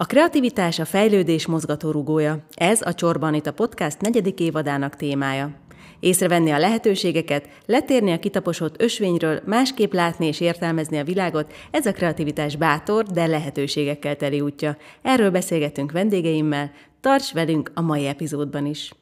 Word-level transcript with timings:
A 0.00 0.06
kreativitás 0.06 0.78
a 0.78 0.84
fejlődés 0.84 1.46
mozgatórugója. 1.46 2.44
Ez 2.54 2.80
a 2.82 2.94
Csorban 2.94 3.34
itt 3.34 3.46
a 3.46 3.52
podcast 3.52 4.00
negyedik 4.00 4.40
évadának 4.40 4.96
témája. 4.96 5.50
Észrevenni 6.00 6.50
a 6.50 6.58
lehetőségeket, 6.58 7.48
letérni 7.66 8.12
a 8.12 8.18
kitaposott 8.18 8.82
ösvényről, 8.82 9.40
másképp 9.46 9.92
látni 9.92 10.26
és 10.26 10.40
értelmezni 10.40 10.98
a 10.98 11.04
világot, 11.04 11.52
ez 11.70 11.86
a 11.86 11.92
kreativitás 11.92 12.56
bátor, 12.56 13.04
de 13.04 13.26
lehetőségekkel 13.26 14.16
teli 14.16 14.40
útja. 14.40 14.76
Erről 15.02 15.30
beszélgetünk 15.30 15.92
vendégeimmel, 15.92 16.70
tarts 17.00 17.32
velünk 17.32 17.70
a 17.74 17.80
mai 17.80 18.06
epizódban 18.06 18.66
is! 18.66 18.92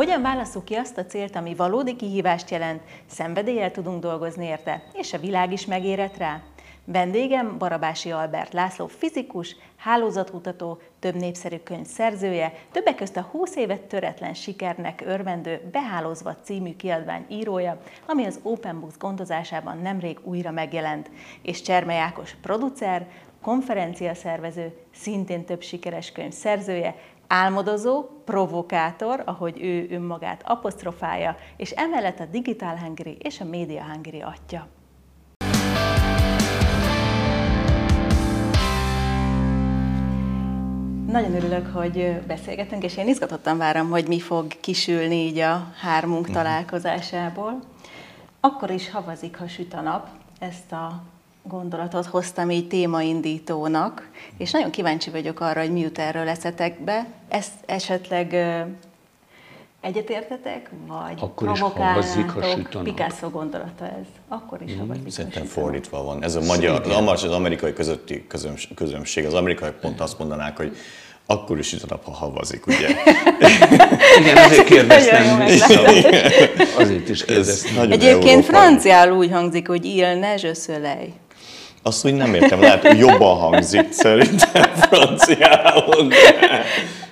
Hogyan 0.00 0.22
válaszuk 0.22 0.64
ki 0.64 0.74
azt 0.74 0.98
a 0.98 1.06
célt, 1.06 1.36
ami 1.36 1.54
valódi 1.54 1.96
kihívást 1.96 2.50
jelent, 2.50 2.82
szenvedéllyel 3.06 3.70
tudunk 3.70 4.02
dolgozni 4.02 4.46
érte, 4.46 4.82
és 4.92 5.12
a 5.12 5.18
világ 5.18 5.52
is 5.52 5.66
megérett 5.66 6.16
rá? 6.16 6.42
Vendégem 6.84 7.58
Barabási 7.58 8.10
Albert 8.10 8.52
László 8.52 8.86
fizikus, 8.86 9.56
hálózatkutató, 9.76 10.78
több 10.98 11.14
népszerű 11.14 11.56
könyv 11.56 11.86
szerzője, 11.86 12.52
többek 12.72 12.94
közt 12.94 13.16
a 13.16 13.28
20 13.30 13.56
évet 13.56 13.82
töretlen 13.82 14.34
sikernek 14.34 15.02
örvendő 15.06 15.68
Behálózva 15.72 16.36
című 16.42 16.76
kiadvány 16.76 17.24
írója, 17.28 17.80
ami 18.06 18.24
az 18.24 18.40
Open 18.42 18.80
Books 18.80 18.98
gondozásában 18.98 19.78
nemrég 19.78 20.18
újra 20.22 20.50
megjelent, 20.50 21.10
és 21.42 21.62
Cserme 21.62 21.94
Jákos 21.94 22.36
producer, 22.42 23.06
konferenciaszervező, 23.42 24.76
szintén 24.94 25.44
több 25.44 25.62
sikeres 25.62 26.12
könyv 26.12 26.32
szerzője, 26.32 26.94
álmodozó, 27.32 28.04
provokátor, 28.24 29.22
ahogy 29.24 29.62
ő 29.62 29.86
önmagát 29.90 30.42
apostrofálja, 30.44 31.36
és 31.56 31.70
emellett 31.70 32.20
a 32.20 32.24
Digital 32.24 32.76
Hungary 32.76 33.16
és 33.22 33.40
a 33.40 33.44
Media 33.44 33.84
Hungary 33.92 34.20
atya. 34.20 34.66
Nagyon 41.06 41.34
örülök, 41.34 41.66
hogy 41.66 42.20
beszélgetünk, 42.26 42.84
és 42.84 42.96
én 42.96 43.08
izgatottan 43.08 43.58
várom, 43.58 43.90
hogy 43.90 44.08
mi 44.08 44.20
fog 44.20 44.46
kisülni 44.60 45.14
így 45.14 45.38
a 45.38 45.72
hármunk 45.80 46.24
mhm. 46.24 46.34
találkozásából. 46.34 47.58
Akkor 48.40 48.70
is 48.70 48.90
havazik, 48.90 49.36
ha 49.36 49.48
süt 49.48 49.74
a 49.74 49.80
nap. 49.80 50.08
Ezt 50.38 50.72
a 50.72 51.02
gondolatot 51.42 52.06
hoztam 52.06 52.50
így 52.50 52.68
témaindítónak, 52.68 54.08
és 54.38 54.50
nagyon 54.50 54.70
kíváncsi 54.70 55.10
vagyok 55.10 55.40
arra, 55.40 55.60
hogy 55.60 55.72
mi 55.72 55.80
jut 55.80 55.98
erről 55.98 56.28
eszetek 56.28 56.80
be. 56.80 57.06
Ezt 57.28 57.52
esetleg 57.66 58.34
egyetértetek, 59.80 60.70
vagy 60.86 61.18
Akkor 61.20 61.50
is 61.50 61.60
havazik, 61.60 62.30
ha 62.30 62.42
süt 62.42 62.74
a 62.74 62.80
Picasso 62.80 63.30
gondolata 63.30 63.84
ez. 63.84 64.06
Akkor 64.28 64.62
is 64.62 64.72
mm, 64.72 64.78
havazik, 64.78 65.10
Szerintem 65.10 65.44
fordítva 65.44 66.02
van. 66.02 66.24
Ez 66.24 66.34
a 66.34 66.40
magyar, 66.40 66.82
az, 67.06 67.24
az 67.24 67.32
amerikai 67.32 67.72
közötti 67.72 68.26
közömség. 68.74 69.26
Az 69.26 69.34
amerikai 69.34 69.70
pont 69.80 70.00
azt 70.00 70.18
mondanák, 70.18 70.56
hogy 70.56 70.76
akkor 71.26 71.58
is 71.58 71.66
süt 71.66 71.82
a 71.82 71.86
nap, 71.88 72.04
ha 72.04 72.10
havazik, 72.10 72.66
ugye? 72.66 72.88
Igen, 74.20 74.36
azért 74.36 74.64
kérdeztem. 74.64 75.40
azért 76.82 77.08
is 77.08 77.24
kérdeztem. 77.24 77.92
Egyébként 77.92 78.44
franciául 78.44 79.16
úgy 79.16 79.30
hangzik, 79.30 79.68
hogy 79.68 79.84
il 79.84 80.14
neige 80.14 80.46
je 80.46 80.54
soleil. 80.54 81.12
Azt 81.82 82.04
úgy 82.04 82.14
nem 82.14 82.34
értem, 82.34 82.60
lehet, 82.60 82.86
hogy 82.86 82.98
jobban 82.98 83.36
hangzik 83.36 83.92
szerintem 83.92 84.62
franciául. 84.90 86.08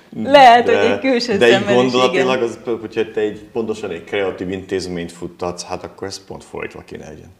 De... 0.09 0.31
Lehet, 0.31 0.65
de, 0.65 0.81
hogy 0.81 0.91
egy 0.91 0.99
külső 0.99 1.37
De 1.37 1.45
egy 1.45 1.65
gondolatilag, 1.65 2.41
az, 2.41 2.59
hogyha 2.63 3.11
te 3.11 3.21
egy, 3.21 3.39
pontosan 3.51 3.89
egy 3.89 4.03
kreatív 4.03 4.49
intézményt 4.49 5.11
futtatsz, 5.11 5.63
hát 5.63 5.83
akkor 5.83 6.07
ez 6.07 6.25
pont 6.25 6.43
fordítva 6.43 6.81
kéne 6.85 7.07
legyen. 7.07 7.31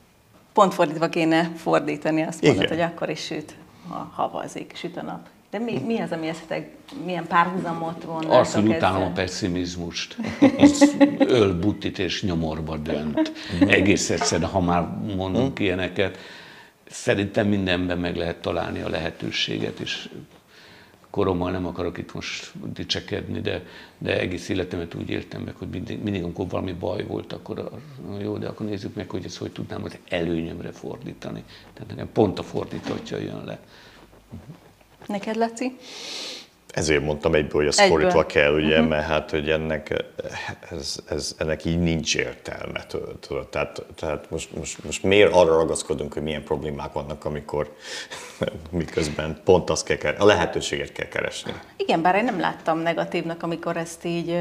Pont 0.54 0.74
fordítva 0.74 1.10
kéne 1.10 1.52
fordítani, 1.56 2.22
azt 2.22 2.42
mondod, 2.42 2.68
hogy 2.68 2.82
akkor 2.82 3.10
is 3.10 3.26
süt, 3.26 3.56
ha 3.90 4.12
havazik, 4.16 4.72
süt 4.76 4.98
a 4.98 5.02
nap. 5.02 5.20
De 5.52 5.60
mi, 5.60 5.82
mi 5.86 6.00
az, 6.00 6.12
ami 6.12 6.28
esetleg, 6.28 6.70
milyen 7.06 7.28
párhuzamot 7.28 8.04
vonnátok 8.04 8.32
Azt, 8.32 8.54
hogy 8.54 8.68
utálom 8.68 9.04
a 9.04 9.12
pessimizmust. 9.12 10.16
Az 10.58 10.96
öl, 11.18 11.60
butit 11.60 12.00
és 12.00 12.24
nyomorba 12.24 12.78
dönt. 12.78 13.32
Egész 13.68 14.10
egyszerűen, 14.10 14.50
ha 14.50 14.60
már 14.60 14.88
mondunk 15.16 15.58
hmm. 15.58 15.66
ilyeneket, 15.66 16.18
szerintem 16.90 17.48
mindenben 17.48 17.98
meg 17.98 18.16
lehet 18.16 18.42
találni 18.42 18.82
a 18.82 18.90
lehetőséget, 18.90 19.80
és 19.80 20.10
korommal 21.10 21.52
nem 21.52 21.66
akarok 21.66 21.98
itt 21.98 22.14
most 22.14 22.52
dicsekedni, 22.74 23.42
de, 23.42 23.66
de 23.98 24.20
egész 24.20 24.50
életemet 24.50 24.94
úgy 24.94 25.10
éltem 25.10 25.42
meg, 25.42 25.56
hogy 25.56 25.68
mindig, 25.68 26.04
mindig 26.04 26.24
amikor 26.24 26.48
valami 26.48 26.74
baj 26.74 27.04
volt, 27.04 27.34
akkor 27.34 27.72
jó, 28.22 28.38
de 28.38 28.48
akkor 28.48 28.66
nézzük 28.66 28.96
meg, 28.96 29.10
hogy 29.10 29.26
ezt 29.26 29.38
hogy 29.38 29.52
tudnám 29.52 29.84
az 29.84 29.98
előnyömre 30.10 30.72
fordítani. 30.72 31.44
Tehát 31.74 31.90
nekem 31.90 32.10
pont 32.12 32.40
a 32.40 32.44
fordítottja 32.44 33.18
jön 33.18 33.44
le. 33.46 33.60
Neked, 35.06 35.36
Laci? 35.36 35.76
Ezért 36.74 37.04
mondtam 37.04 37.34
egyből, 37.34 37.66
hogy 37.66 37.74
a 37.78 37.88
fordítva 37.88 38.26
kell, 38.26 38.54
ugye, 38.54 38.76
uh-huh. 38.76 38.90
mert 38.90 39.06
hát, 39.06 39.30
hogy 39.30 39.50
ennek, 39.50 40.06
ez, 40.72 40.98
ez, 41.10 41.36
ennek 41.38 41.66
így 41.66 41.80
nincs 41.80 42.16
értelme. 42.16 42.86
Tudod. 43.20 43.48
Tehát, 43.48 43.86
tehát 43.96 44.30
most, 44.30 44.56
most, 44.56 44.84
most 44.84 45.04
miért 45.04 45.34
arra 45.34 45.56
ragaszkodunk, 45.56 46.14
hogy 46.14 46.24
milyen 46.24 46.44
problémák 46.44 46.94
vannak, 46.94 47.26
amikor 47.26 47.76
miközben 48.72 49.42
pont 49.44 49.70
azt 49.70 49.98
kell, 49.98 50.14
a 50.18 50.26
lehetőséget 50.26 50.92
kell 50.92 51.08
keresni. 51.08 51.52
Igen, 51.78 52.02
bár 52.02 52.16
én 52.16 52.24
nem 52.24 52.40
láttam 52.40 52.80
negatívnak, 52.80 53.44
amikor 53.44 53.78
ezt 53.78 54.06
így 54.06 54.40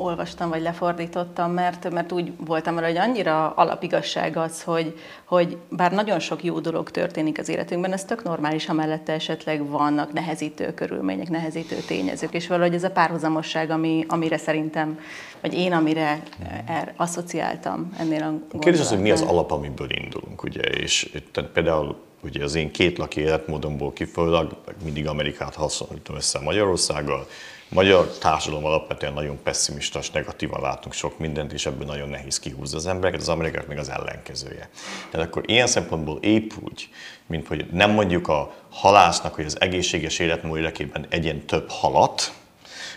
olvastam, 0.00 0.48
vagy 0.48 0.62
lefordítottam, 0.62 1.52
mert, 1.52 1.90
mert 1.90 2.12
úgy 2.12 2.32
voltam 2.36 2.74
vele, 2.74 2.86
hogy 2.86 2.96
annyira 2.96 3.50
alapigazság 3.50 4.36
az, 4.36 4.62
hogy, 4.62 4.98
hogy 5.24 5.56
bár 5.68 5.92
nagyon 5.92 6.18
sok 6.18 6.44
jó 6.44 6.60
dolog 6.60 6.90
történik 6.90 7.38
az 7.38 7.48
életünkben, 7.48 7.92
ez 7.92 8.04
tök 8.04 8.22
normális, 8.22 8.66
ha 8.66 8.72
mellette 8.72 9.12
esetleg 9.12 9.68
vannak 9.68 10.12
nehezítő 10.12 10.74
körülmények, 10.74 11.28
nehezítő 11.28 11.76
tényezők, 11.76 12.34
és 12.34 12.46
valahogy 12.46 12.74
ez 12.74 12.84
a 12.84 12.90
párhuzamosság, 12.90 13.70
ami, 13.70 14.04
amire 14.08 14.36
szerintem, 14.36 14.98
vagy 15.40 15.54
én 15.54 15.72
amire 15.72 16.22
er, 16.66 16.92
asszociáltam 16.96 17.92
ennél 17.98 18.22
a 18.52 18.58
Kérdés 18.58 18.80
az, 18.80 18.88
hogy 18.88 19.00
mi 19.00 19.10
az 19.10 19.22
alap, 19.22 19.50
amiből 19.50 19.88
indulunk, 19.90 20.42
ugye, 20.42 20.60
és 20.60 21.12
tehát 21.32 21.50
például 21.50 21.96
ugye 22.22 22.44
az 22.44 22.54
én 22.54 22.70
két 22.70 22.98
laki 22.98 23.20
életmódomból 23.20 23.92
kifolyólag 23.92 24.56
mindig 24.84 25.06
Amerikát 25.06 25.54
hasonlítom 25.54 26.16
össze 26.16 26.40
Magyarországgal, 26.40 27.26
magyar 27.70 28.06
társadalom 28.06 28.64
alapvetően 28.64 29.12
nagyon 29.12 29.38
pessimista 29.42 29.98
és 29.98 30.10
negatívan 30.10 30.60
látunk 30.60 30.94
sok 30.94 31.18
mindent, 31.18 31.52
és 31.52 31.66
ebből 31.66 31.86
nagyon 31.86 32.08
nehéz 32.08 32.38
kihúzni 32.38 32.76
az 32.76 32.86
embereket, 32.86 33.20
az 33.20 33.28
amerikák 33.28 33.66
meg 33.66 33.78
az 33.78 33.88
ellenkezője. 33.88 34.68
Tehát 35.10 35.26
akkor 35.26 35.42
ilyen 35.46 35.66
szempontból 35.66 36.18
épp 36.20 36.50
úgy, 36.60 36.88
mint 37.26 37.46
hogy 37.46 37.66
nem 37.72 37.90
mondjuk 37.90 38.28
a 38.28 38.54
halásznak, 38.70 39.34
hogy 39.34 39.44
az 39.44 39.60
egészséges 39.60 40.18
életmód 40.18 40.58
érdekében 40.58 41.06
egyen 41.08 41.46
több 41.46 41.68
halat, 41.68 42.32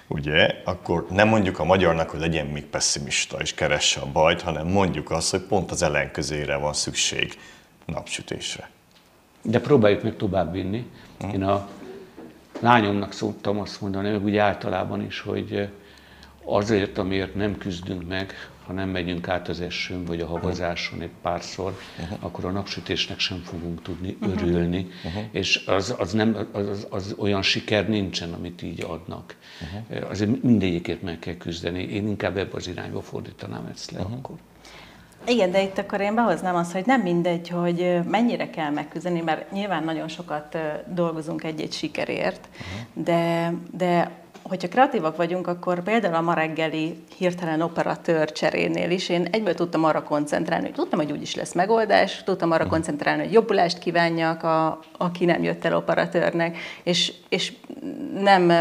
ugye, 0.07 0.61
akkor 0.63 1.07
nem 1.09 1.28
mondjuk 1.28 1.59
a 1.59 1.63
magyarnak, 1.63 2.09
hogy 2.09 2.19
legyen 2.19 2.45
még 2.45 2.66
pessimista 2.66 3.38
és 3.38 3.53
keresse 3.53 4.00
a 4.00 4.11
bajt, 4.11 4.41
hanem 4.41 4.67
mondjuk 4.67 5.11
azt, 5.11 5.31
hogy 5.31 5.41
pont 5.41 5.72
az 5.72 5.81
ellenkezőjére 5.81 6.55
van 6.55 6.73
szükség 6.73 7.40
napsütésre. 7.85 8.69
De 9.41 9.59
próbáljuk 9.59 10.03
meg 10.03 10.16
tovább 10.17 10.51
vinni. 10.51 10.85
Én 11.34 11.44
a 11.44 11.67
lányomnak 12.63 13.12
szoktam 13.12 13.59
azt 13.59 13.81
mondani, 13.81 14.09
meg 14.09 14.24
úgy 14.24 14.38
általában 14.38 15.06
is, 15.06 15.19
hogy 15.19 15.69
azért, 16.44 16.97
amiért 16.97 17.35
nem 17.35 17.57
küzdünk 17.57 18.07
meg, 18.07 18.34
ha 18.66 18.74
nem 18.74 18.90
megyünk 18.90 19.28
át 19.28 19.47
az 19.47 19.62
esőn 19.62 20.06
vagy 20.06 20.22
a 20.22 20.25
havazáson 20.25 21.02
egy 21.02 21.09
párszor, 21.22 21.78
uh-huh. 22.02 22.18
akkor 22.22 22.46
a 22.46 22.52
napsütésnek 22.52 23.19
sem 23.19 23.38
fogunk 23.38 23.81
tudni 23.81 24.18
uh-huh. 24.22 24.41
örülni, 24.41 24.88
uh-huh. 25.06 25.23
és 25.31 25.63
az, 25.68 25.96
az, 25.97 26.12
nem, 26.12 26.47
az, 26.52 26.88
az 26.90 27.16
olyan 27.18 27.41
siker 27.41 27.90
nincsen, 27.90 28.34
amit 28.34 28.62
így 28.62 28.84
adnak. 28.84 29.35
Uh-huh. 29.62 30.09
Azért 30.09 30.44
mindegyikért 30.44 31.02
meg 31.02 31.19
kell 31.19 31.38
küzdeni. 31.38 31.84
Én 31.84 32.07
inkább 32.07 32.38
ebbe 32.38 32.56
az 32.56 32.68
irányba 32.68 33.02
fordítanám 33.02 33.69
ezt 33.73 33.91
le 33.91 34.00
uh-huh. 34.00 34.18
akkor. 34.18 34.35
Igen, 35.28 35.52
de 35.52 35.61
itt 35.61 35.78
akkor 35.78 36.02
én 36.02 36.16
behoznám 36.16 36.55
azt, 36.55 36.72
hogy 36.72 36.85
nem 36.85 37.02
mindegy, 37.02 37.49
hogy 37.49 37.99
mennyire 38.08 38.49
kell 38.49 38.70
megküzdeni, 38.70 39.22
mert 39.22 39.52
nyilván 39.52 39.84
nagyon 39.84 40.08
sokat 40.08 40.58
dolgozunk 40.87 41.43
egy-egy 41.43 41.73
sikerért, 41.73 42.47
uh-huh. 42.52 43.03
de, 43.03 43.53
de 43.72 44.11
hogyha 44.43 44.67
kreatívak 44.67 45.16
vagyunk, 45.16 45.47
akkor 45.47 45.84
például 45.84 46.16
a 46.16 46.22
ma 46.22 46.34
reggeli 46.34 47.03
hirtelen 47.17 47.61
operatőr 47.61 48.31
cserénél 48.31 48.91
is 48.91 49.09
én 49.09 49.28
egyből 49.31 49.53
tudtam 49.53 49.84
arra 49.84 50.03
koncentrálni, 50.03 50.66
hogy 50.66 50.73
tudtam, 50.73 50.99
hogy 50.99 51.11
úgyis 51.11 51.35
lesz 51.35 51.53
megoldás, 51.53 52.23
tudtam 52.23 52.52
arra 52.52 52.67
koncentrálni, 52.67 53.23
hogy 53.23 53.34
jobbulást 53.34 53.79
kívánjak, 53.79 54.43
a, 54.43 54.79
aki 54.97 55.25
nem 55.25 55.43
jött 55.43 55.66
el 55.66 55.75
operatőrnek, 55.75 56.58
és, 56.84 57.14
és 57.29 57.53
nem 58.14 58.52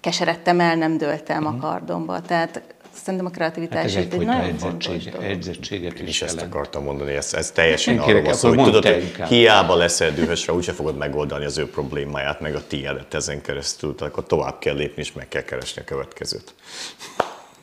keseredtem 0.00 0.60
el, 0.60 0.76
nem 0.76 0.96
döltem 0.96 1.44
uh-huh. 1.44 1.64
a 1.64 1.66
kardomba. 1.66 2.20
Tehát 2.20 2.62
szerintem 3.00 3.28
a 3.28 3.30
kreativitás 3.30 3.76
hát 3.76 3.84
ez 3.84 3.94
egy, 3.94 4.20
egy 4.20 4.26
nagyon 4.26 4.44
edzettség, 4.44 5.14
edzettséget 5.20 6.00
is, 6.00 6.08
is 6.08 6.22
ezt 6.22 6.40
akartam 6.40 6.84
mondani, 6.84 7.12
ez, 7.12 7.34
ez 7.34 7.50
teljesen 7.50 7.98
arról 7.98 8.22
van 8.22 8.34
szó, 8.34 8.48
hogy 8.48 8.62
tudod, 8.62 8.84
hogy 8.84 9.12
hiába 9.28 9.76
leszel 9.76 10.10
dühösre, 10.10 10.52
úgyse 10.52 10.72
fogod 10.72 10.96
megoldani 10.96 11.44
az 11.44 11.58
ő 11.58 11.70
problémáját, 11.70 12.40
meg 12.40 12.54
a 12.54 12.66
tiédet 12.66 13.14
ezen 13.14 13.40
keresztül, 13.40 13.94
tehát 13.94 14.12
akkor 14.12 14.26
tovább 14.26 14.58
kell 14.58 14.74
lépni, 14.74 15.02
és 15.02 15.12
meg 15.12 15.28
kell 15.28 15.42
keresni 15.42 15.82
a 15.82 15.84
következőt. 15.84 16.54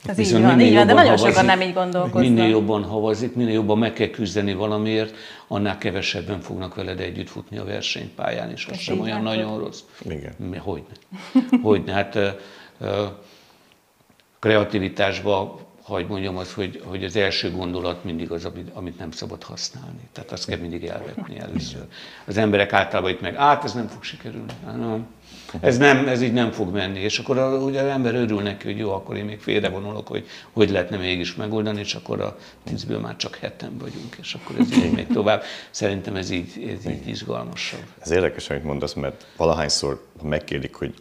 Ez 0.06 0.18
így 0.18 0.31
van, 0.31 0.60
így 0.60 0.74
van, 0.74 0.88
de 0.88 0.94
nagyon 0.94 1.18
sokan 1.18 1.45
nem 1.45 1.62
így 1.62 1.74
gondolkoznak. 1.74 2.22
Minél 2.22 2.50
jobban 2.50 2.84
havazik, 2.84 3.36
minél 3.36 3.54
jobban 3.54 3.78
meg 3.78 3.94
kell 3.94 4.07
küzdeni 4.07 4.54
valamiért, 4.54 5.16
annál 5.48 5.78
kevesebben 5.78 6.42
fognak 6.42 6.75
veled 6.75 7.00
együtt 7.00 7.30
futni 7.30 7.57
a 7.57 7.63
versenypályán, 7.63 8.51
és 8.51 8.68
az 8.72 8.78
sem 8.78 9.00
olyan 9.00 9.22
nagyon 9.22 9.60
rossz. 9.60 9.80
Igen. 10.06 10.60
Hogyne. 10.60 10.94
Hogyne. 11.62 11.92
Hát 11.92 12.18
kreativitásban 14.39 15.66
hogy 15.88 16.07
mondjam 16.07 16.38
azt, 16.38 16.51
hogy, 16.51 16.81
hogy 16.86 17.04
az 17.04 17.16
első 17.16 17.51
gondolat 17.51 18.04
mindig 18.04 18.31
az, 18.31 18.45
amit, 18.45 18.69
amit 18.74 19.00
nem 19.00 19.12
szabad 19.12 19.44
használni. 19.44 20.10
Tehát 20.12 20.31
azt 20.31 20.48
kell 20.48 20.57
mindig 20.57 20.86
elvetni 20.86 21.39
először. 21.39 21.86
Az 22.25 22.38
emberek 22.38 22.74
általában 22.74 23.12
itt 23.12 23.22
meg, 23.22 23.36
át 23.36 23.63
ez 23.63 23.74
nem 23.74 23.88
fog 23.88 24.04
sikerülni. 24.04 24.54
Nem. 24.66 25.07
Ez, 25.59 25.77
nem, 25.77 26.07
ez 26.07 26.21
így 26.21 26.33
nem 26.33 26.51
fog 26.51 26.73
menni. 26.73 26.99
És 26.99 27.19
akkor 27.19 27.38
a, 27.38 27.57
ugye 27.57 27.81
az 27.81 27.88
ember 27.88 28.15
örül 28.15 28.41
neki, 28.41 28.65
hogy 28.65 28.77
jó, 28.77 28.91
akkor 28.91 29.15
én 29.15 29.25
még 29.25 29.39
félrevonulok, 29.39 30.07
hogy 30.07 30.27
hogy 30.51 30.69
lehetne 30.69 30.97
mégis 30.97 31.35
megoldani, 31.35 31.79
és 31.79 31.95
akkor 31.95 32.21
a 32.21 32.38
tízből 32.63 32.99
már 32.99 33.15
csak 33.15 33.35
heten 33.35 33.77
vagyunk, 33.79 34.17
és 34.21 34.33
akkor 34.33 34.55
ez 34.59 34.77
így 34.83 34.91
még 34.91 35.07
tovább. 35.07 35.44
Szerintem 35.71 36.15
ez 36.15 36.29
így, 36.29 36.77
ez 36.77 36.91
így 36.91 37.07
izgalmasabb. 37.07 37.83
Ez 37.99 38.11
érdekes, 38.11 38.49
amit 38.49 38.63
mondasz, 38.63 38.94
mert 38.94 39.25
valahányszor 39.38 40.05
megkérdik, 40.23 40.75
hogy 40.75 40.94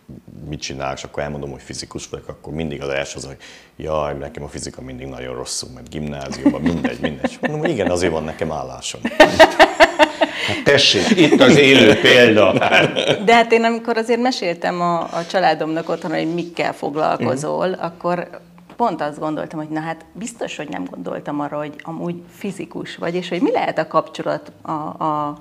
mit 0.48 0.60
csinál, 0.60 0.94
és 0.94 1.04
akkor 1.04 1.22
elmondom, 1.22 1.50
hogy 1.50 1.62
fizikus 1.62 2.08
vagyok, 2.08 2.28
akkor 2.28 2.52
mindig 2.52 2.82
az 2.82 2.88
első 2.88 3.16
az, 3.16 3.24
hogy 3.24 3.36
jaj, 3.76 4.14
nekem 4.14 4.42
a 4.42 4.48
fizika 4.48 4.82
mindig 4.82 5.06
nagyon 5.06 5.34
rosszul, 5.34 5.68
mert 5.74 5.90
gimnáziumban 5.90 6.60
mindegy, 6.60 7.00
mindegy. 7.00 7.38
Mondom, 7.40 7.60
hogy 7.60 7.70
igen, 7.70 7.90
azért 7.90 8.12
van 8.12 8.24
nekem 8.24 8.52
állásom. 8.52 9.00
Hát 10.46 10.62
tessék, 10.64 11.18
itt 11.18 11.40
az 11.40 11.56
élő 11.56 11.94
példa. 12.00 12.52
De 13.24 13.34
hát 13.34 13.52
én 13.52 13.64
amikor 13.64 13.96
azért 13.96 14.20
meséltem 14.20 14.80
a, 14.80 14.98
a 14.98 15.26
családomnak 15.30 15.88
otthon, 15.88 16.10
hogy 16.10 16.34
mikkel 16.34 16.72
foglalkozol, 16.72 17.68
mm. 17.68 17.72
akkor 17.80 18.28
pont 18.76 19.00
azt 19.00 19.18
gondoltam, 19.18 19.58
hogy 19.58 19.68
na 19.68 19.80
hát 19.80 20.04
biztos, 20.12 20.56
hogy 20.56 20.68
nem 20.68 20.84
gondoltam 20.90 21.40
arra, 21.40 21.58
hogy 21.58 21.74
amúgy 21.82 22.22
fizikus 22.36 22.96
vagy, 22.96 23.14
és 23.14 23.28
hogy 23.28 23.40
mi 23.40 23.50
lehet 23.52 23.78
a 23.78 23.86
kapcsolat 23.86 24.52
a, 24.62 24.70
a 25.04 25.38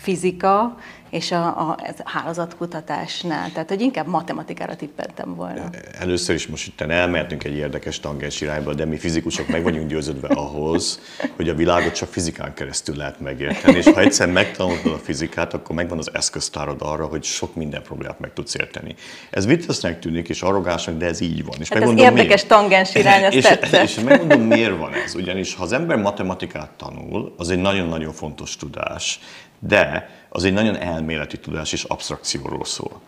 fizika 0.00 0.76
és 1.10 1.32
a, 1.32 1.46
a, 1.46 1.78
a 1.98 2.10
hálózatkutatásnál. 2.10 3.52
Tehát, 3.52 3.68
hogy 3.68 3.80
inkább 3.80 4.06
matematikára 4.06 4.76
tippeltem 4.76 5.34
volna. 5.34 5.70
Először 5.98 6.34
is 6.34 6.46
most 6.46 6.66
itt 6.66 6.80
elmehetünk 6.80 7.44
egy 7.44 7.54
érdekes 7.54 8.00
tangens 8.00 8.40
irányba, 8.40 8.74
de 8.74 8.84
mi 8.84 8.96
fizikusok 8.96 9.48
meg 9.48 9.62
vagyunk 9.62 9.88
győződve 9.88 10.28
ahhoz, 10.28 11.00
hogy 11.36 11.48
a 11.48 11.54
világot 11.54 11.94
csak 11.94 12.08
fizikán 12.08 12.54
keresztül 12.54 12.96
lehet 12.96 13.20
megérteni, 13.20 13.76
és 13.76 13.84
ha 13.84 14.00
egyszer 14.00 14.28
megtanulod 14.28 14.86
a 14.86 14.98
fizikát, 15.02 15.54
akkor 15.54 15.74
megvan 15.74 15.98
az 15.98 16.10
eszköztárod 16.14 16.82
arra, 16.82 17.06
hogy 17.06 17.24
sok 17.24 17.54
minden 17.54 17.82
problémát 17.82 18.20
meg 18.20 18.32
tudsz 18.32 18.54
érteni. 18.54 18.94
Ez 19.30 19.46
viccesnek 19.46 19.98
tűnik 19.98 20.28
és 20.28 20.42
arrogánsnak, 20.42 20.96
de 20.96 21.06
ez 21.06 21.20
így 21.20 21.44
van. 21.44 21.56
És 21.60 21.68
hát 21.68 21.82
ez 21.82 21.88
érdekes 21.88 22.14
miért. 22.26 22.48
tangens 22.48 22.94
irány, 22.94 23.22
és, 23.32 23.34
és, 23.60 23.70
és 23.82 23.94
megmondom, 23.94 24.40
miért 24.40 24.78
van 24.78 24.92
ez. 24.92 25.14
Ugyanis 25.14 25.54
ha 25.54 25.62
az 25.62 25.72
ember 25.72 25.96
matematikát 25.96 26.70
tanul, 26.70 27.34
az 27.36 27.50
egy 27.50 27.58
nagyon-nagyon 27.58 28.12
fontos 28.12 28.56
tudás, 28.56 29.20
de 29.60 30.08
az 30.28 30.44
egy 30.44 30.52
nagyon 30.52 30.76
elméleti 30.76 31.38
tudás 31.38 31.72
és 31.72 31.84
abstrakcióról 31.84 32.64
szól. 32.64 33.00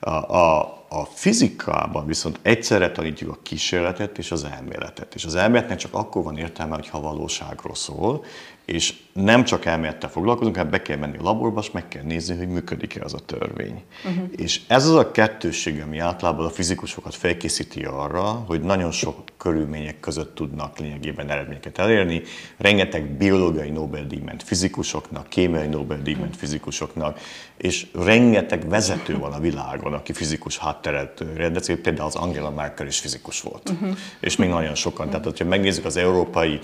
A, 0.00 0.10
a, 0.10 0.60
a 0.88 1.04
fizikában 1.04 2.06
viszont 2.06 2.38
egyszerre 2.42 2.90
tanítjuk 2.90 3.30
a 3.30 3.38
kísérletet 3.42 4.18
és 4.18 4.30
az 4.30 4.44
elméletet. 4.44 5.14
És 5.14 5.24
az 5.24 5.34
elméletnek 5.34 5.78
csak 5.78 5.94
akkor 5.94 6.22
van 6.22 6.38
értelme, 6.38 6.74
hogyha 6.74 7.00
valóságról 7.00 7.74
szól, 7.74 8.24
és 8.64 8.94
nem 9.14 9.44
csak 9.44 9.64
elmélettel 9.64 10.10
foglalkozunk, 10.10 10.56
hanem 10.56 10.70
be 10.70 10.82
kell 10.82 10.96
menni 10.96 11.16
a 11.16 11.22
laborba, 11.22 11.60
és 11.60 11.70
meg 11.70 11.88
kell 11.88 12.02
nézni, 12.02 12.36
hogy 12.36 12.48
működik-e 12.48 13.04
az 13.04 13.14
a 13.14 13.18
törvény. 13.18 13.82
Uh-huh. 14.04 14.28
És 14.36 14.60
ez 14.66 14.86
az 14.86 14.94
a 14.94 15.10
kettősség, 15.10 15.80
ami 15.80 15.98
általában 15.98 16.46
a 16.46 16.50
fizikusokat 16.50 17.14
felkészíti 17.14 17.84
arra, 17.84 18.22
hogy 18.22 18.60
nagyon 18.60 18.90
sok 18.90 19.22
körülmények 19.36 20.00
között 20.00 20.34
tudnak 20.34 20.78
lényegében 20.78 21.30
eredményeket 21.30 21.78
elérni. 21.78 22.22
Rengeteg 22.56 23.10
biológiai 23.10 23.70
Nobel-díj 23.70 24.20
ment 24.24 24.42
fizikusoknak, 24.42 25.28
kémiai 25.28 25.66
Nobel-díj 25.66 26.14
ment 26.14 26.36
fizikusoknak, 26.36 27.20
és 27.56 27.86
rengeteg 27.92 28.68
vezető 28.68 29.18
van 29.18 29.32
a 29.32 29.38
világon, 29.38 29.92
aki 29.92 30.12
fizikus 30.12 30.58
hátteret 30.58 31.24
rendezik, 31.36 31.80
például 31.80 32.06
az 32.06 32.14
Angela 32.14 32.50
Merkel 32.50 32.86
is 32.86 32.98
fizikus 32.98 33.40
volt, 33.40 33.70
uh-huh. 33.70 33.96
és 34.20 34.36
még 34.36 34.48
nagyon 34.48 34.74
sokan. 34.74 35.10
Tehát, 35.10 35.38
ha 35.38 35.44
megnézzük 35.44 35.84
az 35.84 35.96
európai 35.96 36.58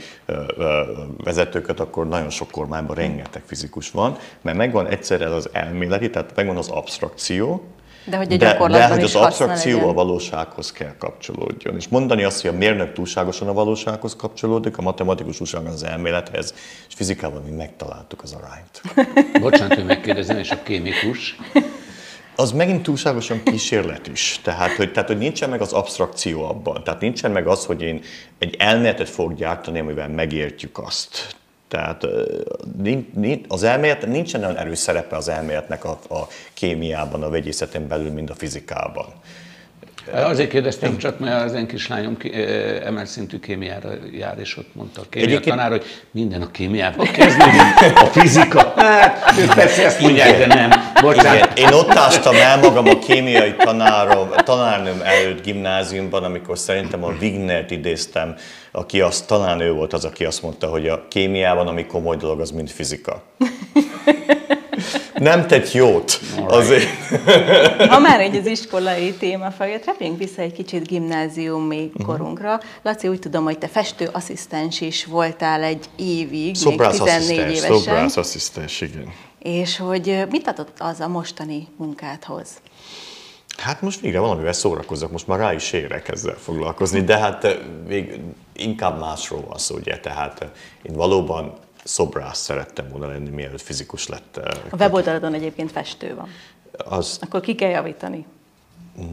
vezetőket, 1.16 1.80
akkor 1.80 2.08
nagyon 2.08 2.30
sok 2.40 2.50
kormányban 2.50 2.96
rengeteg 2.96 3.42
fizikus 3.46 3.90
van, 3.90 4.16
mert 4.42 4.56
megvan 4.56 4.86
egyszerre 4.86 5.34
az 5.34 5.48
elméleti, 5.52 6.10
tehát 6.10 6.32
megvan 6.34 6.56
az 6.56 6.68
abstrakció, 6.68 7.62
de 8.04 8.16
hogy, 8.16 8.32
a 8.32 8.36
de, 8.36 8.68
de 8.68 8.88
hogy 8.88 9.02
az 9.02 9.14
abstrakció 9.14 9.88
a 9.88 9.92
valósághoz 9.92 10.72
kell 10.72 10.94
kapcsolódjon. 10.98 11.76
És 11.76 11.88
mondani 11.88 12.24
azt, 12.24 12.40
hogy 12.40 12.50
a 12.50 12.56
mérnök 12.56 12.92
túlságosan 12.92 13.48
a 13.48 13.52
valósághoz 13.52 14.16
kapcsolódik, 14.16 14.78
a 14.78 14.82
matematikus 14.82 15.36
túlságosan 15.36 15.74
az 15.74 15.82
elmélethez, 15.82 16.54
és 16.88 16.94
fizikában 16.94 17.42
mi 17.42 17.56
megtaláltuk 17.56 18.22
az 18.22 18.32
arányt. 18.32 19.06
Bocsánat, 19.44 19.74
hogy 19.74 19.84
megkérdezem, 19.84 20.38
és 20.38 20.50
a 20.50 20.62
kémikus? 20.62 21.36
az 22.36 22.52
megint 22.52 22.82
túlságosan 22.82 23.42
kísérlet 23.42 24.06
is. 24.06 24.40
Tehát 24.42 24.76
hogy, 24.76 24.92
tehát, 24.92 25.08
hogy 25.08 25.18
nincsen 25.18 25.50
meg 25.50 25.60
az 25.60 25.72
abstrakció 25.72 26.44
abban. 26.44 26.84
Tehát 26.84 27.00
nincsen 27.00 27.30
meg 27.30 27.46
az, 27.46 27.64
hogy 27.64 27.82
én 27.82 28.02
egy 28.38 28.54
elméletet 28.58 29.08
fogok 29.08 29.34
gyártani, 29.34 29.78
amivel 29.78 30.08
megértjük 30.08 30.78
azt. 30.78 31.39
Tehát 31.70 32.06
az 33.48 33.62
elmélet, 33.62 34.06
nincsen 34.06 34.44
olyan 34.44 34.56
erős 34.56 34.78
szerepe 34.78 35.16
az 35.16 35.28
elméletnek 35.28 35.84
a, 35.84 35.90
a 36.08 36.26
kémiában, 36.54 37.22
a 37.22 37.30
vegyészeten 37.30 37.88
belül, 37.88 38.10
mint 38.10 38.30
a 38.30 38.34
fizikában. 38.34 39.06
Azért 40.12 40.50
kérdeztem 40.50 40.96
csak, 40.96 41.18
mert 41.18 41.44
az 41.44 41.52
én 41.52 41.66
kislányom 41.66 42.16
emelt 42.84 43.06
szintű 43.06 43.38
kémiára 43.38 43.90
jár, 44.12 44.38
és 44.38 44.56
ott 44.56 44.74
mondta 44.74 45.00
a 45.00 45.04
kémia 45.10 45.28
Egyébként... 45.28 45.56
tanár, 45.56 45.70
hogy 45.70 45.84
minden 46.10 46.42
a 46.42 46.50
kémiával 46.50 47.06
kezdődik, 47.06 47.60
a 47.94 48.04
fizika. 48.04 48.72
Hát, 48.76 49.54
persze 49.54 49.84
ezt 49.84 50.00
mondják, 50.00 50.38
de 50.38 50.46
nem. 50.46 50.70
Bocsánat. 51.00 51.58
Igen. 51.58 51.68
Én 51.68 51.78
ott 51.78 51.94
ástam 51.94 52.34
el 52.34 52.58
magam 52.58 52.86
a 52.86 52.98
kémiai 52.98 53.54
tanárom, 53.54 54.28
tanárnőm 54.44 55.00
előtt 55.02 55.44
gimnáziumban, 55.44 56.24
amikor 56.24 56.58
szerintem 56.58 57.04
a 57.04 57.12
Wignert 57.20 57.70
idéztem, 57.70 58.34
aki 58.72 59.00
azt, 59.00 59.26
talán 59.26 59.60
ő 59.60 59.72
volt 59.72 59.92
az, 59.92 60.04
aki 60.04 60.24
azt 60.24 60.42
mondta, 60.42 60.66
hogy 60.66 60.88
a 60.88 61.06
kémiában, 61.08 61.66
ami 61.66 61.86
komoly 61.86 62.16
dolog, 62.16 62.40
az 62.40 62.50
mind 62.50 62.70
fizika. 62.70 63.22
Nem 65.20 65.46
tett 65.46 65.72
jót 65.72 66.20
azért. 66.46 66.88
Ha 67.88 67.98
már 67.98 68.20
egy 68.20 68.36
az 68.36 68.46
iskolai 68.46 69.12
téma 69.12 69.50
feljött, 69.50 69.84
repjünk 69.84 70.18
vissza 70.18 70.42
egy 70.42 70.52
kicsit 70.52 70.86
gimnáziumi 70.86 71.84
uh-huh. 71.84 72.06
korunkra. 72.06 72.60
Laci, 72.82 73.08
úgy 73.08 73.18
tudom, 73.18 73.44
hogy 73.44 73.58
te 73.58 73.68
festőasszisztens 73.68 74.80
is 74.80 75.04
voltál 75.04 75.62
egy 75.62 75.84
évig, 75.96 76.54
Szobrász 76.54 76.98
még 76.98 77.08
14 77.08 77.38
évesen. 77.38 77.76
Szobrász 77.76 78.16
asszisztens, 78.16 78.80
igen. 78.80 79.12
És 79.38 79.76
hogy 79.76 80.24
mit 80.30 80.46
adott 80.46 80.76
az 80.78 81.00
a 81.00 81.08
mostani 81.08 81.68
munkádhoz? 81.76 82.48
Hát 83.56 83.82
most 83.82 84.00
végre 84.00 84.18
valamivel 84.18 84.52
szórakozok, 84.52 85.10
most 85.10 85.26
már 85.26 85.38
rá 85.38 85.52
is 85.52 85.72
érek 85.72 86.08
ezzel 86.08 86.36
foglalkozni, 86.38 87.00
de 87.00 87.18
hát 87.18 87.58
még 87.88 88.20
inkább 88.52 88.98
másról 88.98 89.44
van 89.48 89.58
szó, 89.58 89.76
ugye, 89.76 89.98
tehát 90.00 90.46
én 90.82 90.94
valóban 90.94 91.54
szobrász 91.84 92.40
szerettem 92.40 92.88
volna 92.88 93.06
lenni, 93.06 93.28
mielőtt 93.28 93.60
fizikus 93.60 94.08
lett. 94.08 94.40
A 94.70 94.76
weboldaladon 94.76 95.34
egyébként 95.34 95.72
festő 95.72 96.14
van. 96.14 96.28
Az... 96.72 97.18
Akkor 97.22 97.40
ki 97.40 97.54
kell 97.54 97.70
javítani. 97.70 98.26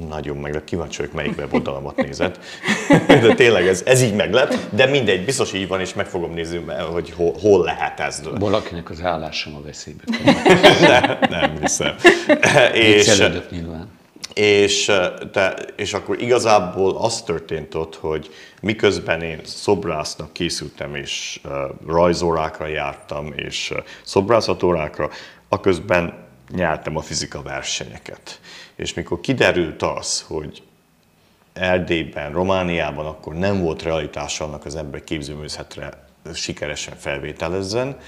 Nagyon 0.10 0.38
meg 0.38 0.54
lett, 0.54 0.64
kíváncsi 0.64 0.98
vagyok, 0.98 1.14
melyik 1.14 1.38
weboldalamat 1.38 1.96
nézett. 1.96 2.40
De 3.08 3.36
tényleg 3.36 3.68
ez, 3.68 3.82
ez 3.86 4.02
így 4.02 4.16
meg 4.16 4.34
lett, 4.34 4.56
de 4.70 4.86
mindegy, 4.86 5.26
biztos 5.26 5.54
így 5.54 5.68
van, 5.68 5.80
és 5.80 5.94
meg 5.94 6.06
fogom 6.06 6.34
nézni, 6.34 6.64
hogy 6.92 7.12
hol, 7.12 7.34
hol 7.42 7.64
lehet 7.64 8.00
ez. 8.00 8.22
Valakinek 8.40 8.90
az 8.90 9.02
állásom 9.02 9.56
a 9.56 9.62
veszélybe. 9.62 10.04
nem, 10.88 11.18
nem 11.30 11.58
hiszem. 11.62 11.96
és, 12.74 13.22
nyilván 13.50 13.97
és, 14.38 14.92
de, 15.32 15.54
és 15.76 15.94
akkor 15.94 16.22
igazából 16.22 16.98
az 16.98 17.22
történt 17.22 17.76
ott, 17.76 17.96
hogy 17.96 18.30
miközben 18.62 19.22
én 19.22 19.42
szobrásznak 19.44 20.34
készültem, 20.34 20.96
és 20.96 21.40
uh, 21.44 21.52
rajzórákra 21.88 22.68
jártam, 22.68 23.34
és 23.36 23.72
uh, 23.72 23.78
szobrászatórákra, 24.04 25.10
aközben 25.50 26.14
nyertem 26.52 26.98
a 26.98 27.02
fizika 27.02 27.42
versenyeket. 27.42 28.40
És 28.76 28.94
mikor 28.94 29.20
kiderült 29.20 29.82
az, 29.82 30.22
hogy 30.28 30.64
Erdélyben, 31.54 32.32
Romániában 32.32 33.06
akkor 33.06 33.34
nem 33.34 33.62
volt 33.62 33.84
realitás 33.84 34.40
annak 34.40 34.66
az 34.66 34.76
ember 34.76 35.04
képzőművészetre 35.04 36.08
sikeresen 36.34 36.96
felvételezzen, 36.96 38.00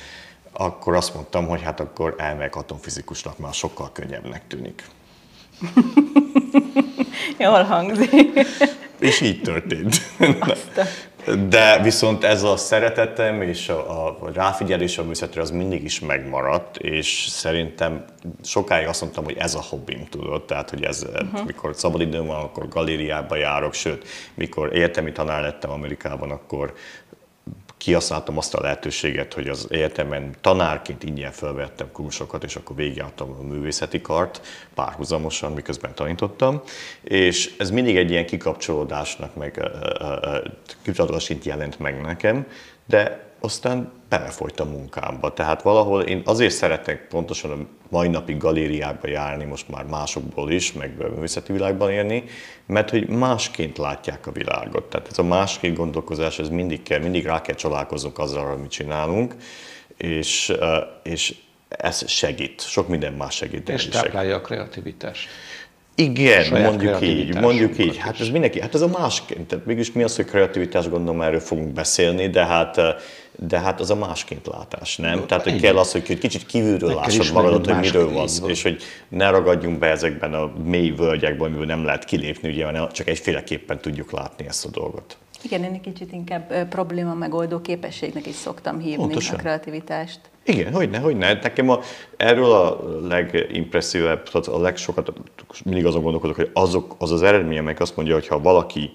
akkor 0.52 0.96
azt 0.96 1.14
mondtam, 1.14 1.48
hogy 1.48 1.62
hát 1.62 1.80
akkor 1.80 2.16
elmegyek 2.18 2.56
atomfizikusnak, 2.56 3.38
már 3.38 3.54
sokkal 3.54 3.90
könnyebbnek 3.92 4.48
tűnik. 4.48 4.84
Jól 7.38 7.64
hangzik. 7.64 8.40
És 9.00 9.22
így 9.22 9.42
történt. 9.42 10.02
De 11.50 11.82
viszont 11.82 12.24
ez 12.24 12.44
a 12.44 12.58
szeretetem 12.58 13.42
és 13.42 13.70
a, 13.70 14.06
a 14.06 14.18
ráfigyelés 14.34 14.98
a 14.98 15.02
művészetre 15.02 15.42
az 15.42 15.52
mindig 15.52 15.84
is 15.84 16.00
megmaradt, 16.00 16.78
és 16.78 17.26
szerintem 17.30 18.06
sokáig 18.44 18.88
azt 18.88 19.02
mondtam, 19.02 19.24
hogy 19.24 19.38
ez 19.38 19.56
a 19.56 19.62
hobbim, 19.70 20.06
tudod, 20.10 20.46
tehát 20.46 20.70
hogy 20.70 20.84
ez, 20.84 21.04
uh-huh. 21.04 21.46
mikor 21.46 21.76
szabadidőm 21.76 22.26
van, 22.26 22.44
akkor 22.44 22.68
galériába 22.68 23.36
járok, 23.36 23.74
sőt, 23.74 24.08
mikor 24.34 24.74
egyetemi 24.74 25.12
tanár 25.12 25.42
lettem 25.42 25.72
Amerikában, 25.72 26.32
akkor 26.32 26.74
kihasználtam 27.80 28.38
azt 28.38 28.54
a 28.54 28.62
lehetőséget, 28.62 29.34
hogy 29.34 29.48
az 29.48 29.68
egyetemen 29.70 30.36
tanárként 30.42 31.04
ingyen 31.04 31.32
felvettem 31.32 31.92
kursokat, 31.92 32.44
és 32.44 32.56
akkor 32.56 32.76
végigjártam 32.76 33.36
a 33.40 33.44
művészeti 33.44 34.02
kart 34.02 34.42
párhuzamosan, 34.74 35.52
miközben 35.52 35.96
tanítottam, 35.96 36.62
és 37.04 37.56
ez 37.58 37.72
mindig 37.72 37.98
egy 37.98 38.12
ilyen 38.12 38.26
kikapcsolódásnak, 38.26 39.36
meg 39.36 39.70
kikapcsolódásint 40.82 41.46
jelent 41.46 41.80
meg 41.80 42.02
nekem, 42.02 42.48
de 42.86 43.29
aztán 43.40 43.92
belefolyt 44.10 44.60
a 44.60 44.66
munkámba. 44.66 45.34
Tehát 45.34 45.62
valahol 45.62 46.02
én 46.02 46.22
azért 46.26 46.54
szeretek 46.54 47.08
pontosan 47.08 47.52
a 47.52 47.66
mai 47.90 48.08
napig 48.08 48.38
galériákba 48.38 49.08
járni, 49.08 49.44
most 49.44 49.70
már 49.70 49.86
másokból 49.86 50.52
is, 50.52 50.74
meg 50.74 50.94
művészeti 50.98 51.52
világban 51.52 51.92
élni, 51.92 52.24
mert 52.66 52.90
hogy 52.90 53.08
másként 53.08 53.78
látják 53.78 54.28
a 54.28 54.32
világot. 54.32 54.84
Tehát 54.84 55.08
ez 55.08 55.18
a 55.18 55.24
másként 55.24 55.78
gondolkozás, 55.78 56.40
ez 56.40 56.50
mindig 56.50 56.84
kell, 56.84 57.00
mindig 57.00 57.26
rá 57.26 57.42
kell 57.42 57.56
csalálkoznunk 57.56 58.20
azzal, 58.20 58.52
amit 58.52 58.72
csinálunk, 58.72 59.36
és, 59.98 60.54
és 61.04 61.36
ez 61.70 62.10
segít, 62.10 62.62
sok 62.62 62.88
minden 62.88 63.14
más 63.14 63.36
segít. 63.36 63.70
És 63.70 63.88
táplálja 63.88 64.36
a 64.36 64.42
kreativitást. 64.42 65.30
Igen, 65.96 66.62
mondjuk 66.62 67.02
így, 67.02 67.36
mondjuk 67.36 67.78
így. 67.78 67.98
Hát 67.98 68.20
ez 68.20 68.30
mindenki, 68.30 68.62
hát 68.62 68.74
ez 68.74 68.82
a 68.82 68.88
másként. 68.88 69.48
Tehát 69.48 69.66
mégis 69.66 69.92
mi 69.92 70.04
az, 70.04 70.16
hogy 70.16 70.26
kreativitás, 70.26 70.90
gondolom 70.90 71.22
erről 71.22 71.40
fogunk 71.40 71.74
beszélni, 71.74 72.30
de 72.30 72.46
hát 72.46 72.82
de 73.48 73.60
hát 73.60 73.80
az 73.80 73.90
a 73.90 73.96
másként 73.96 74.48
látás, 74.48 74.98
nem? 74.98 75.26
Tehát, 75.28 75.44
hogy 75.44 75.62
kell 75.62 75.78
az, 75.78 75.92
hogy 75.92 76.18
kicsit 76.18 76.46
kívülről 76.46 76.96
lássad 76.96 77.34
magadat, 77.34 77.66
hogy 77.66 77.80
miről 77.80 78.12
van, 78.12 78.28
és 78.48 78.64
hogy 78.64 78.82
ne 79.10 79.30
ragadjunk 79.30 79.80
be 79.80 79.88
ezekben 79.88 80.34
a 80.34 80.52
mély 80.64 80.90
völgyekben, 80.90 81.48
amiből 81.48 81.66
nem 81.66 81.86
lehet 81.86 82.06
kilépni, 82.06 82.50
ugye, 82.50 82.66
hanem 82.66 82.92
csak 82.92 83.08
egyféleképpen 83.08 83.80
tudjuk 83.80 84.12
látni 84.12 84.48
ezt 84.48 84.66
a 84.66 84.70
dolgot. 84.70 85.18
Igen, 85.42 85.64
én 85.64 85.74
egy 85.74 85.82
kicsit 85.82 86.12
inkább 86.12 86.68
probléma 86.70 87.14
megoldó 87.14 87.62
képességnek 87.62 88.28
is 88.28 88.36
szoktam 88.36 88.80
hívni 88.80 88.96
Pontosan. 88.96 89.36
a 89.36 89.38
kreativitást. 89.38 90.20
Igen, 90.44 90.74
hogy 90.74 90.90
ne, 90.90 90.98
hogy 90.98 91.18
ne. 91.18 91.34
Nekem 91.34 91.70
a, 91.70 91.80
erről 92.18 92.52
a 92.52 92.84
legimpresszívebb, 93.08 94.30
a 94.34 94.60
legsokat 94.60 95.14
mindig 95.66 95.86
azon 95.86 96.02
gondolkodok, 96.02 96.36
hogy 96.36 96.50
azok, 96.54 96.96
az 96.98 97.12
az 97.12 97.22
eredmény, 97.22 97.58
amelyik 97.58 97.80
azt 97.80 97.96
mondja, 97.96 98.14
hogy 98.14 98.28
ha 98.28 98.40
valaki 98.40 98.92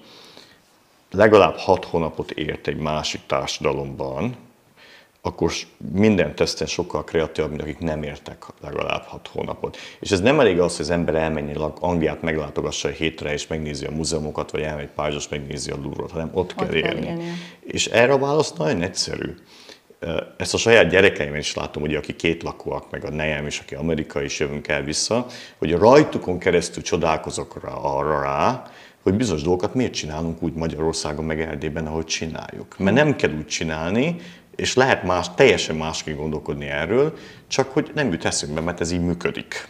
legalább 1.11 1.55
hat 1.57 1.85
hónapot 1.85 2.31
ért 2.31 2.67
egy 2.67 2.77
másik 2.77 3.21
társadalomban, 3.25 4.35
akkor 5.25 5.51
minden 5.91 6.35
teszten 6.35 6.67
sokkal 6.67 7.03
kreatívabb, 7.03 7.49
mint 7.49 7.61
akik 7.61 7.79
nem 7.79 8.03
értek 8.03 8.45
legalább 8.61 9.03
hat 9.03 9.27
hónapot. 9.27 9.77
És 9.99 10.11
ez 10.11 10.21
nem 10.21 10.39
elég 10.39 10.59
az, 10.59 10.75
hogy 10.75 10.85
az 10.85 10.91
ember 10.91 11.15
elmenjen 11.15 11.61
Angliát, 11.61 12.21
meglátogassa 12.21 12.87
egy 12.87 12.95
hétre, 12.95 13.33
és 13.33 13.47
megnézi 13.47 13.85
a 13.85 13.91
múzeumokat, 13.91 14.51
vagy 14.51 14.61
elmegy 14.61 14.89
Párizsos, 14.95 15.27
megnézi 15.27 15.71
a 15.71 15.75
Louvre-ot, 15.81 16.11
hanem 16.11 16.29
ott, 16.33 16.35
ott 16.35 16.55
kell 16.55 16.73
élni. 16.73 17.07
élni. 17.07 17.23
És 17.61 17.87
erre 17.87 18.13
a 18.13 18.17
válasz 18.17 18.53
nagyon 18.53 18.81
egyszerű. 18.81 19.35
Ezt 20.37 20.53
a 20.53 20.57
saját 20.57 20.89
gyerekeimben 20.89 21.39
is 21.39 21.55
látom, 21.55 21.83
ugye, 21.83 21.97
aki 21.97 22.15
két 22.15 22.43
lakóak, 22.43 22.91
meg 22.91 23.05
a 23.05 23.09
nejem 23.09 23.47
is, 23.47 23.59
aki 23.59 23.75
amerikai, 23.75 24.25
is 24.25 24.39
jövünk 24.39 24.67
el 24.67 24.81
vissza, 24.81 25.25
hogy 25.57 25.73
rajtukon 25.73 26.39
keresztül 26.39 26.83
csodálkozok 26.83 27.63
rá, 27.63 27.71
arra 27.71 28.21
rá, 28.21 28.63
hogy 29.05 29.13
bizonyos 29.13 29.41
dolgokat 29.41 29.73
miért 29.73 29.93
csinálunk 29.93 30.43
úgy 30.43 30.53
Magyarországon, 30.53 31.25
meg 31.25 31.41
Erdélyben, 31.41 31.87
ahogy 31.87 32.05
csináljuk. 32.05 32.77
Mert 32.77 32.95
nem 32.95 33.15
kell 33.15 33.31
úgy 33.37 33.45
csinálni, 33.45 34.15
és 34.55 34.75
lehet 34.75 35.03
más, 35.03 35.27
teljesen 35.35 35.75
másként 35.75 36.17
gondolkodni 36.17 36.65
erről, 36.65 37.13
csak 37.47 37.69
hogy 37.69 37.91
nem 37.95 38.11
jut 38.11 38.25
eszünkbe, 38.25 38.61
mert 38.61 38.81
ez 38.81 38.91
így 38.91 39.01
működik. 39.01 39.67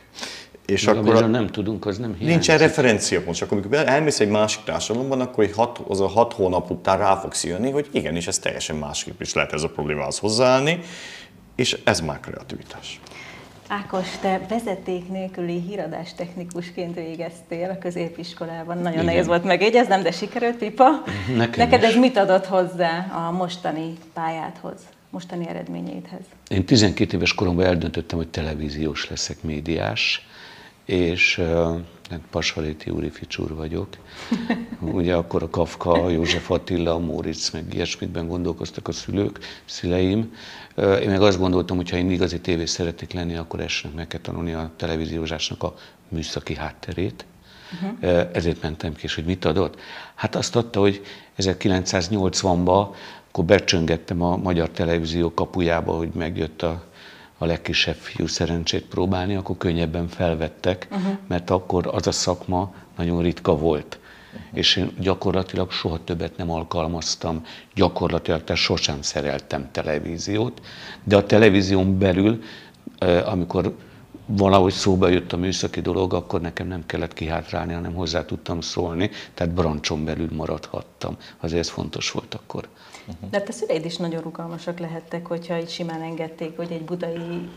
És 0.66 0.86
Meg 0.86 0.98
akkor 0.98 1.16
a, 1.16 1.28
nem 1.28 1.48
tudunk, 1.48 1.86
az 1.86 1.98
nem 1.98 2.08
hiányzik. 2.08 2.28
Nincsen 2.28 2.58
referenciapont, 2.58 3.36
csak 3.36 3.52
amikor 3.52 3.74
elmész 3.74 4.20
egy 4.20 4.30
másik 4.30 4.64
társadalomban, 4.64 5.22
akkor 5.22 5.44
egy 5.44 5.54
hat, 5.54 5.82
az 5.88 6.00
a 6.00 6.08
hat 6.08 6.34
hónap 6.34 6.72
után 6.72 6.98
rá 6.98 7.16
fogsz 7.16 7.44
jönni, 7.44 7.72
hogy 7.72 7.88
igenis, 7.92 8.28
ez 8.28 8.40
teljesen 8.40 8.76
másképp 8.76 9.22
is 9.22 9.34
lehet 9.34 9.54
ez 9.54 9.64
a 9.64 9.70
problémához 9.70 10.18
hozzáállni, 10.20 10.80
és 11.56 11.78
ez 11.84 12.00
már 12.00 12.20
kreativitás. 12.20 13.00
Ákos, 13.68 14.18
te 14.22 14.46
vezeték 14.50 15.10
nélküli 15.10 15.60
híradás 15.60 16.14
technikusként 16.14 16.96
végeztél 16.96 17.70
a 17.70 17.78
középiskolában. 17.78 18.78
Nagyon 18.78 18.92
Igen. 18.92 19.06
nehéz 19.06 19.26
volt 19.28 19.44
megjegyeznem, 19.44 20.04
de 20.04 20.12
sikerült, 20.12 20.56
Pipa. 20.58 20.90
Nekem 21.36 21.68
Neked 21.70 21.82
is. 21.82 21.88
ez 21.90 21.96
mit 21.96 22.18
adott 22.18 22.46
hozzá 22.46 23.08
a 23.28 23.32
mostani 23.32 23.94
pályádhoz, 24.14 24.80
mostani 25.10 25.48
eredményeidhez? 25.48 26.22
Én 26.48 26.66
12 26.66 27.16
éves 27.18 27.34
koromban 27.34 27.66
eldöntöttem, 27.66 28.18
hogy 28.18 28.28
televíziós 28.28 29.10
leszek, 29.10 29.44
médiás, 29.44 30.28
és 30.86 31.42
Pasvaléti 32.30 32.90
úri 32.90 33.10
ficsúr 33.10 33.56
vagyok. 33.56 33.88
Ugye 34.80 35.16
akkor 35.16 35.44
a 35.44 35.50
Kafka, 35.50 36.10
József 36.10 36.52
Attila, 36.52 36.94
a 36.94 37.00
Móricz, 37.00 37.50
meg 37.50 37.74
ilyesmikben 37.74 38.28
gondolkoztak 38.28 38.88
a 38.88 38.92
szülők, 38.92 39.40
szüleim. 39.66 40.34
Én 40.78 41.10
meg 41.10 41.22
azt 41.22 41.40
gondoltam, 41.40 41.78
hogy 41.78 41.90
ha 41.90 41.98
én 41.98 42.12
igazi 42.12 42.40
tévés 42.40 42.70
szeretnék 42.70 43.14
lenni, 43.14 43.36
akkor 43.36 43.60
esnek 43.60 43.94
meg 43.94 44.08
kell 44.08 44.20
tanulni 44.20 44.54
a 44.54 44.72
televíziózásnak 44.76 45.64
a 45.64 45.74
műszaki 46.10 46.56
hátterét. 46.56 47.26
Uh-huh. 47.74 48.30
Ezért 48.34 48.62
mentem 48.62 48.94
ki, 48.94 49.04
és 49.04 49.16
hogy 49.16 49.26
mit 49.26 49.46
adott? 49.46 49.80
Hát 50.16 50.36
azt 50.36 50.56
adta, 50.56 50.80
hogy 50.80 51.02
1980-ban, 51.38 52.88
akkor 53.28 53.46
becsöngettem 53.46 54.22
a 54.22 54.38
magyar 54.38 54.70
televízió 54.70 55.34
kapujába, 55.34 55.94
hogy 55.94 56.10
megjött 56.14 56.62
a, 56.62 56.84
a 57.38 57.46
legkisebb 57.46 57.96
fiú 57.96 58.28
szerencsét 58.28 58.86
próbálni, 58.86 59.36
akkor 59.36 59.58
könnyebben 59.58 60.08
felvettek, 60.08 60.88
uh-huh. 60.92 61.18
mert 61.28 61.50
akkor 61.50 61.90
az 61.92 62.08
a 62.08 62.12
szakma 62.12 62.74
nagyon 62.96 63.22
ritka 63.22 63.58
volt 63.58 64.00
és 64.54 64.76
én 64.76 64.92
gyakorlatilag 65.00 65.72
soha 65.72 66.04
többet 66.04 66.38
nem 66.38 66.52
alkalmaztam, 66.52 67.46
gyakorlatilag 67.74 68.44
tehát 68.44 68.62
sosem 68.62 69.02
szereltem 69.02 69.70
televíziót, 69.72 70.62
de 71.04 71.16
a 71.16 71.26
televízión 71.26 71.98
belül, 71.98 72.44
amikor 73.26 73.76
valahogy 74.26 74.74
szóba 74.74 75.08
jött 75.08 75.34
a 75.34 75.38
műszaki 75.38 75.82
dolog, 75.82 76.14
akkor 76.14 76.42
nekem 76.42 76.68
nem 76.68 76.86
kellett 76.86 77.14
kihátrálni, 77.14 77.74
hanem 77.74 77.94
hozzá 77.94 78.26
tudtam 78.26 78.62
szólni, 78.62 79.10
tehát 79.34 79.54
brancson 79.54 80.06
belül 80.06 80.30
maradhattam. 80.32 81.18
Azért 81.40 81.62
ez 81.62 81.70
fontos 81.70 82.12
volt 82.12 82.34
akkor. 82.34 82.68
De 83.06 83.38
hát 83.38 83.50
a 83.50 83.52
szüleid 83.52 83.86
is 83.86 83.98
nagyon 83.98 84.22
rugalmasak 84.22 84.80
lehettek, 84.80 85.28
hogyha 85.28 85.58
így 85.58 85.70
simán 85.70 86.02
engedték, 86.02 86.56
hogy 86.56 86.72
egy 86.72 86.86
budai 86.86 87.50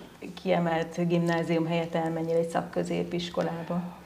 kiemelt 0.43 1.09
gimnázium 1.09 1.67
helyett 1.67 1.95
elmenjél 1.95 2.37
egy 2.37 2.49
szakközépiskolába. 2.49 3.98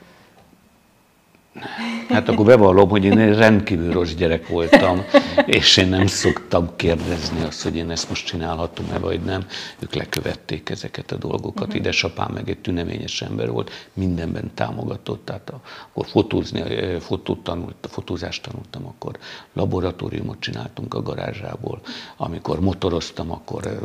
Hát 2.09 2.29
akkor 2.29 2.45
bevallom, 2.45 2.89
hogy 2.89 3.05
én 3.05 3.35
rendkívül 3.35 3.91
rossz 3.91 4.11
gyerek 4.11 4.47
voltam, 4.47 5.01
és 5.45 5.77
én 5.77 5.87
nem 5.87 6.07
szoktam 6.07 6.75
kérdezni 6.75 7.43
azt, 7.43 7.63
hogy 7.63 7.75
én 7.75 7.89
ezt 7.89 8.09
most 8.09 8.25
csinálhatom-e, 8.25 8.99
vagy 8.99 9.21
nem. 9.21 9.45
Ők 9.79 9.93
lekövették 9.93 10.69
ezeket 10.69 11.11
a 11.11 11.15
dolgokat. 11.15 11.63
Uh-huh. 11.63 11.75
Idesapám 11.75 12.31
meg 12.33 12.49
egy 12.49 12.57
tüneményes 12.57 13.21
ember 13.21 13.49
volt, 13.49 13.71
mindenben 13.93 14.51
támogatott. 14.53 15.25
Tehát 15.25 15.53
akkor 15.91 16.05
fotózni, 16.05 16.63
fotót 16.99 17.43
tanult, 17.43 17.75
fotózást 17.81 18.43
tanultam, 18.43 18.85
akkor 18.85 19.17
laboratóriumot 19.53 20.39
csináltunk 20.39 20.93
a 20.93 21.01
garázsából. 21.01 21.81
Amikor 22.17 22.59
motoroztam, 22.59 23.31
akkor 23.31 23.79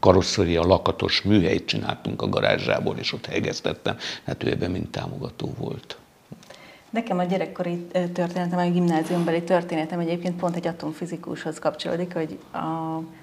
karosszéria 0.00 0.62
lakatos 0.62 1.22
műhelyt 1.22 1.66
csináltunk 1.66 2.22
a 2.22 2.28
garázsából, 2.28 2.96
és 2.96 3.12
ott 3.12 3.26
hegesztettem. 3.26 3.96
Hát 4.24 4.44
ő 4.44 4.50
ebben 4.50 4.70
mind 4.70 4.88
támogató 4.88 5.54
volt. 5.58 5.96
Nekem 6.90 7.18
a 7.18 7.24
gyerekkori 7.24 7.86
történetem, 8.12 8.58
a 8.58 8.70
gimnáziumbeli 8.70 9.42
történetem 9.42 9.98
egyébként 9.98 10.36
pont 10.36 10.56
egy 10.56 10.66
atomfizikushoz 10.66 11.58
kapcsolódik, 11.58 12.12
hogy 12.14 12.38
a, 12.52 12.58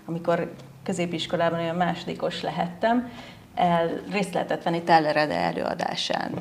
amikor 0.06 0.54
középiskolában 0.84 1.60
olyan 1.60 1.76
másodikos 1.76 2.42
lehettem, 2.42 3.10
el, 3.56 4.02
részt 4.12 4.34
lehetett 4.34 4.64
venni 4.64 4.82
Tellerede 4.82 5.36
előadásán. 5.36 6.32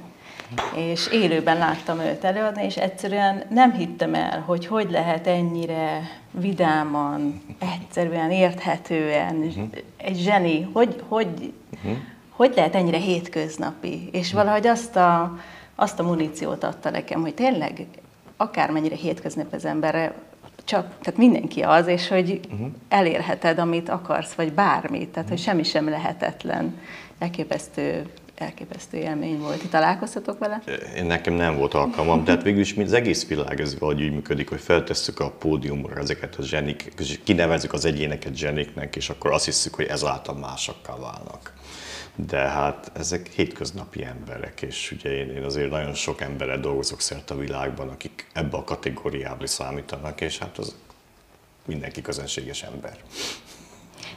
És 0.76 1.08
élőben 1.12 1.58
láttam 1.58 2.00
őt 2.00 2.24
előadni, 2.24 2.64
és 2.64 2.76
egyszerűen 2.76 3.42
nem 3.50 3.72
hittem 3.72 4.14
el, 4.14 4.40
hogy 4.40 4.66
hogy 4.66 4.90
lehet 4.90 5.26
ennyire 5.26 6.00
vidáman, 6.30 7.42
egyszerűen, 7.58 8.30
érthetően, 8.30 9.36
uh-huh. 9.36 9.68
egy 9.96 10.16
zseni, 10.16 10.62
hogy, 10.72 11.02
hogy, 11.08 11.52
uh-huh. 11.74 11.96
hogy 12.30 12.52
lehet 12.56 12.74
ennyire 12.74 12.98
hétköznapi. 12.98 14.08
És 14.12 14.32
valahogy 14.32 14.66
azt 14.66 14.96
a, 14.96 15.38
azt 15.74 15.98
a 15.98 16.02
muníciót 16.02 16.64
adta 16.64 16.90
nekem, 16.90 17.20
hogy 17.20 17.34
tényleg 17.34 17.86
akármennyire 18.36 18.96
hétköznap 18.96 19.52
az 19.52 19.64
emberre, 19.64 20.14
csak, 20.64 20.88
tehát 21.02 21.16
mindenki 21.18 21.60
az, 21.60 21.86
és 21.86 22.08
hogy 22.08 22.40
uh-huh. 22.52 22.68
elérheted, 22.88 23.58
amit 23.58 23.88
akarsz, 23.88 24.32
vagy 24.32 24.52
bármit, 24.52 25.08
tehát 25.08 25.28
hogy 25.28 25.38
semmi 25.38 25.62
sem 25.62 25.88
lehetetlen. 25.88 26.78
Elképesztő 27.18 28.06
elképesztő 28.34 28.96
élmény 28.96 29.38
volt. 29.38 29.60
Ti 29.60 29.66
találkoztatok 29.66 30.38
vele? 30.38 30.62
Én 30.96 31.04
nekem 31.04 31.34
nem 31.34 31.56
volt 31.56 31.74
alkalmam, 31.74 32.24
de 32.24 32.30
hát 32.30 32.42
végül 32.42 32.60
is 32.60 32.76
az 32.76 32.92
egész 32.92 33.26
világ 33.26 33.60
ez 33.60 33.78
valahogy 33.78 34.02
úgy 34.02 34.12
működik, 34.12 34.48
hogy 34.48 34.60
feltesszük 34.60 35.20
a 35.20 35.30
pódiumra 35.30 36.00
ezeket 36.00 36.36
a 36.36 36.42
zsenik, 36.42 36.92
és 36.98 37.20
kinevezzük 37.24 37.72
az 37.72 37.84
egyéneket 37.84 38.36
zseniknek, 38.36 38.96
és 38.96 39.10
akkor 39.10 39.32
azt 39.32 39.44
hiszük, 39.44 39.74
hogy 39.74 39.86
ezáltal 39.86 40.34
másokká 40.34 40.96
válnak. 40.96 41.52
De 42.16 42.38
hát 42.38 42.90
ezek 42.94 43.28
hétköznapi 43.28 44.04
emberek, 44.04 44.62
és 44.62 44.92
ugye 44.92 45.10
én, 45.10 45.30
én 45.30 45.42
azért 45.42 45.70
nagyon 45.70 45.94
sok 45.94 46.20
emberrel 46.20 46.60
dolgozok 46.60 47.00
szerte 47.00 47.34
a 47.34 47.36
világban, 47.36 47.88
akik 47.88 48.26
ebbe 48.32 48.56
a 48.56 48.64
kategóriába 48.64 49.46
számítanak, 49.46 50.20
és 50.20 50.38
hát 50.38 50.58
az 50.58 50.76
mindenki 51.66 52.02
közönséges 52.02 52.62
ember. 52.62 52.96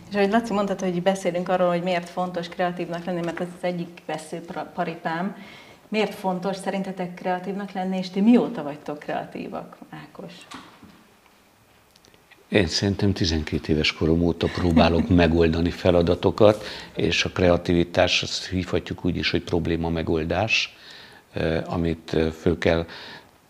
És 0.10 0.16
ahogy 0.16 0.32
Laci 0.32 0.54
mondtad, 0.54 0.80
hogy 0.80 1.02
beszélünk 1.02 1.50
arról, 1.50 1.70
hogy 1.70 1.84
miért 1.84 2.10
fontos 2.10 2.50
kreatívnak 2.50 3.06
lenni, 3.06 3.22
mert 3.22 3.40
ez 3.40 3.48
az 3.58 3.64
egyik 3.64 4.02
veszőparipám. 4.06 5.36
Miért 5.88 6.14
fontos 6.14 6.56
szerintetek 6.56 7.14
kreatívnak 7.14 7.72
lenni, 7.72 7.98
és 7.98 8.10
ti 8.10 8.22
mióta 8.22 8.64
vagytok 8.64 9.00
kreatívak, 9.00 9.78
Ákos? 9.90 10.34
Én 12.50 12.68
szerintem 12.68 13.14
12 13.14 13.74
éves 13.74 13.94
korom 13.94 14.22
óta 14.22 14.48
próbálok 14.48 15.10
megoldani 15.24 15.70
feladatokat, 15.70 16.66
és 16.96 17.24
a 17.24 17.30
kreativitás, 17.30 18.24
azt 18.24 18.48
hívhatjuk 18.50 19.06
úgy 19.06 19.18
is, 19.18 19.32
hogy 19.32 19.42
probléma 19.42 19.90
megoldás, 19.90 20.76
amit 21.66 22.18
föl 22.40 22.58
kell 22.58 22.86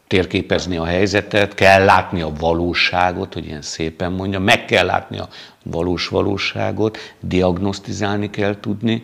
térképezni 0.07 0.77
a 0.77 0.85
helyzetet, 0.85 1.53
kell 1.53 1.83
látni 1.85 2.21
a 2.21 2.31
valóságot, 2.39 3.33
hogy 3.33 3.45
ilyen 3.45 3.61
szépen 3.61 4.11
mondja, 4.11 4.39
meg 4.39 4.65
kell 4.65 4.85
látni 4.85 5.17
a 5.17 5.27
valós 5.63 6.07
valóságot, 6.07 6.97
diagnosztizálni 7.19 8.29
kell 8.29 8.59
tudni, 8.59 9.03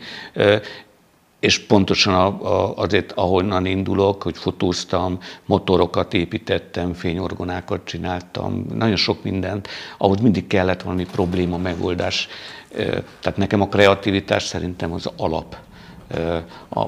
és 1.44 1.60
pontosan 1.60 2.40
azért, 2.76 3.12
ahonnan 3.12 3.66
indulok, 3.66 4.24
hogy 4.24 4.38
fotóztam, 4.38 5.20
motorokat 5.46 6.14
építettem, 6.14 6.94
fényorgonákat 6.94 7.82
csináltam, 7.86 8.66
nagyon 8.74 8.96
sok 8.96 9.24
mindent, 9.24 9.68
ahhoz 9.98 10.20
mindig 10.20 10.48
kellett 10.48 10.82
valami 10.82 11.06
probléma 11.12 11.58
megoldás. 11.58 12.28
Tehát 13.20 13.38
nekem 13.38 13.62
a 13.62 13.68
kreativitás 13.68 14.44
szerintem 14.44 14.92
az 14.92 15.10
alap 15.18 15.58
a 16.70 16.86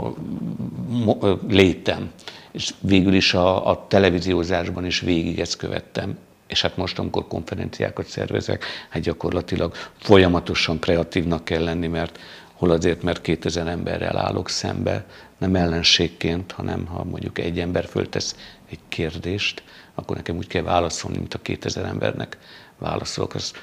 létem 1.48 2.12
és 2.52 2.74
végül 2.80 3.14
is 3.14 3.34
a, 3.34 3.70
a 3.70 3.86
televíziózásban 3.88 4.86
is 4.86 5.00
végig 5.00 5.40
ezt 5.40 5.58
követtem. 5.58 6.18
És 6.48 6.62
hát 6.62 6.78
most, 6.78 7.00
amikor 7.00 7.28
konferenciákat 7.28 8.06
szervezek, 8.06 8.66
hát 8.90 9.02
gyakorlatilag 9.02 9.74
folyamatosan 10.00 10.80
kreatívnak 10.80 11.46
kell 11.46 11.64
lenni, 11.64 11.88
mert 11.88 12.20
hol 12.56 12.72
azért, 12.72 13.04
mert 13.04 13.22
2000 13.22 13.68
emberrel 13.68 14.18
állok 14.18 14.50
szembe, 14.50 15.06
nem 15.38 15.56
ellenségként, 15.56 16.52
hanem 16.52 16.86
ha 16.86 17.04
mondjuk 17.04 17.40
egy 17.40 17.60
ember 17.60 17.86
föltesz 17.86 18.36
egy 18.70 18.80
kérdést, 18.88 19.64
akkor 19.96 20.16
nekem 20.16 20.38
úgy 20.38 20.48
kell 20.48 20.64
válaszolni, 20.64 21.18
mint 21.18 21.34
a 21.34 21.42
2000 21.42 21.86
embernek 21.86 22.38
válaszolok. 22.78 23.34
Az 23.34 23.54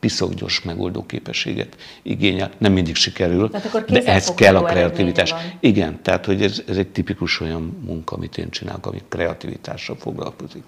piszok 0.00 0.34
gyors 0.34 0.62
megoldó 0.62 1.06
képességet 1.06 1.76
igényel. 2.02 2.50
Nem 2.58 2.72
mindig 2.72 2.94
sikerül, 2.94 3.50
de 3.88 4.04
ez 4.04 4.34
kell 4.34 4.56
a 4.56 4.62
kreativitás. 4.62 5.34
Igen, 5.60 6.02
tehát 6.02 6.24
hogy 6.24 6.42
ez, 6.42 6.62
ez 6.68 6.76
egy 6.76 6.88
tipikus 6.88 7.40
olyan 7.40 7.82
munka, 7.84 8.16
amit 8.16 8.38
én 8.38 8.50
csinálok, 8.50 8.86
ami 8.86 9.02
kreativitással 9.08 9.96
foglalkozik. 9.96 10.62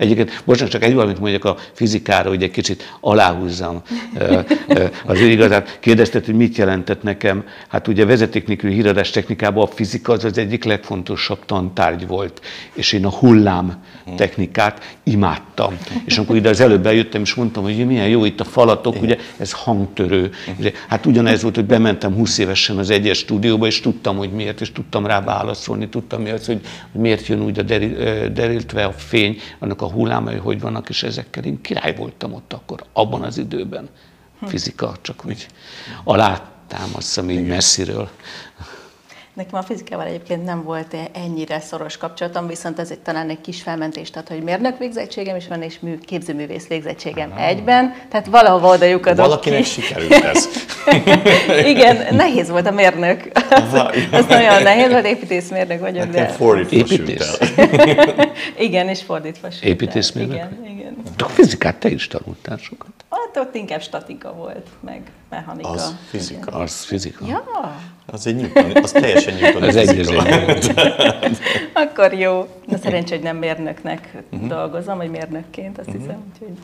Egyébként, 0.00 0.42
bocsánat, 0.44 0.72
csak 0.72 0.84
egy 0.84 0.94
valamit 0.94 1.20
mondjak 1.20 1.44
a 1.44 1.56
fizikára, 1.72 2.28
hogy 2.28 2.42
egy 2.42 2.50
kicsit 2.50 2.96
aláhúzzam 3.00 3.82
az 5.06 5.20
ő 5.20 5.26
igazát. 5.26 5.78
Kérdezted, 5.80 6.24
hogy 6.24 6.34
mit 6.34 6.56
jelentett 6.56 7.02
nekem. 7.02 7.44
Hát 7.68 7.88
ugye 7.88 8.04
vezeték 8.04 8.46
nélküli 8.46 8.72
híradás 8.74 9.10
technikában 9.10 9.62
a 9.62 9.66
fizika 9.66 10.12
az 10.12 10.24
az 10.24 10.38
egyik 10.38 10.64
legfontosabb 10.64 11.44
tantárgy 11.46 12.06
volt, 12.06 12.40
és 12.74 12.92
én 12.92 13.04
a 13.04 13.10
hullám 13.10 13.84
technikát 14.16 14.96
imádtam. 15.02 15.78
És 16.04 16.16
amikor 16.16 16.36
ide 16.36 16.48
az 16.48 16.60
előbb 16.60 16.86
eljöttem, 16.86 17.20
és 17.20 17.34
mondtam, 17.34 17.62
hogy 17.62 17.86
milyen 17.86 18.08
jó 18.08 18.24
itt 18.24 18.40
a 18.40 18.44
falatok, 18.44 19.02
ugye 19.02 19.16
ez 19.36 19.52
hangtörő. 19.52 20.30
Hát 20.88 21.06
ugyanez 21.06 21.42
volt, 21.42 21.54
hogy 21.54 21.64
bementem 21.64 22.14
20 22.14 22.38
évesen 22.38 22.78
az 22.78 22.90
egyes 22.90 23.18
stúdióba, 23.18 23.66
és 23.66 23.80
tudtam, 23.80 24.16
hogy 24.16 24.30
miért, 24.30 24.60
és 24.60 24.72
tudtam 24.72 25.06
rá 25.06 25.20
válaszolni, 25.20 25.88
tudtam 25.88 26.22
mi 26.22 26.30
az, 26.30 26.46
hogy 26.46 26.60
miért 26.92 27.26
jön 27.26 27.42
úgy 27.42 27.58
a 27.58 27.62
deriltve 28.32 28.84
a 28.84 28.92
fény, 28.92 29.38
annak 29.58 29.82
a 29.82 29.88
hullámai 29.90 30.36
hogy 30.36 30.60
vannak, 30.60 30.88
és 30.88 31.02
ezekkel 31.02 31.44
én 31.44 31.60
király 31.60 31.94
voltam 31.96 32.32
ott 32.32 32.52
akkor, 32.52 32.84
abban 32.92 33.22
az 33.22 33.38
időben. 33.38 33.88
Fizika, 34.46 34.94
csak 35.00 35.24
úgy 35.26 35.46
alá 36.04 36.50
támaszom 36.66 37.30
így 37.30 37.46
messziről. 37.46 38.10
Nekem 39.34 39.58
a 39.58 39.62
fizikával 39.62 40.06
egyébként 40.06 40.44
nem 40.44 40.62
volt 40.62 40.96
ennyire 41.12 41.60
szoros 41.60 41.96
kapcsolatom, 41.96 42.46
viszont 42.46 42.78
ez 42.78 42.90
egy, 42.90 42.98
talán 42.98 43.28
egy 43.28 43.40
kis 43.40 43.62
felmentés, 43.62 44.10
tehát 44.10 44.28
hogy 44.28 44.42
mérnök 44.42 44.78
végzettségem 44.78 45.36
is 45.36 45.48
van, 45.48 45.62
és 45.62 45.80
mű, 45.80 45.98
képzőművész 45.98 46.66
végzettségem 46.66 47.30
Aha. 47.30 47.44
egyben, 47.44 47.94
tehát 48.08 48.26
valahova 48.26 48.72
oda 48.74 48.84
lyukadok 48.84 49.24
Valakinek 49.24 49.62
ki. 49.62 49.64
sikerült 49.64 50.12
ez. 50.12 50.48
Igen, 51.74 52.14
nehéz 52.14 52.50
volt 52.50 52.66
a 52.66 52.70
mérnök. 52.70 53.30
Ez 54.10 54.26
nagyon 54.26 54.62
nehéz 54.62 54.90
volt, 54.90 55.06
építészmérnök 55.06 55.80
vagyok, 55.80 56.06
Nekem 56.06 56.26
de... 56.26 56.32
fordítva 56.32 56.94
Építész. 56.94 57.38
Igen, 58.66 58.88
és 58.88 59.02
fordítva 59.02 59.50
sült 59.50 59.64
Építészmérnök? 59.64 60.34
Igen, 60.34 60.76
igen. 60.76 60.96
De 61.16 61.24
a 61.24 61.28
fizikát 61.28 61.76
te 61.76 61.88
is 61.88 62.06
tanultál 62.06 62.56
sokat. 62.56 62.90
Hát 63.10 63.46
ott 63.46 63.54
inkább 63.54 63.82
statika 63.82 64.32
volt, 64.32 64.66
meg 64.80 65.10
mechanika. 65.28 65.68
Az 65.68 65.96
fizika. 66.08 66.50
Az 66.50 66.84
fizika. 66.84 67.26
Ja. 67.26 67.44
Az 68.06 68.26
egy 68.26 68.36
Newton, 68.36 68.82
az 68.82 68.92
teljesen 68.92 69.34
Newton. 69.34 69.62
Ez 69.62 69.76
egy 69.76 70.06
Akkor 71.84 72.12
jó. 72.12 72.48
Na 72.66 72.76
szerencsé, 72.76 73.14
hogy 73.14 73.24
nem 73.24 73.36
mérnöknek 73.36 74.16
uh-huh. 74.30 74.48
dolgozom, 74.48 74.96
vagy 74.96 75.10
mérnökként, 75.10 75.78
azt 75.78 75.88
uh-huh. 75.88 76.02
hiszem. 76.02 76.32
Úgyhogy... 76.32 76.58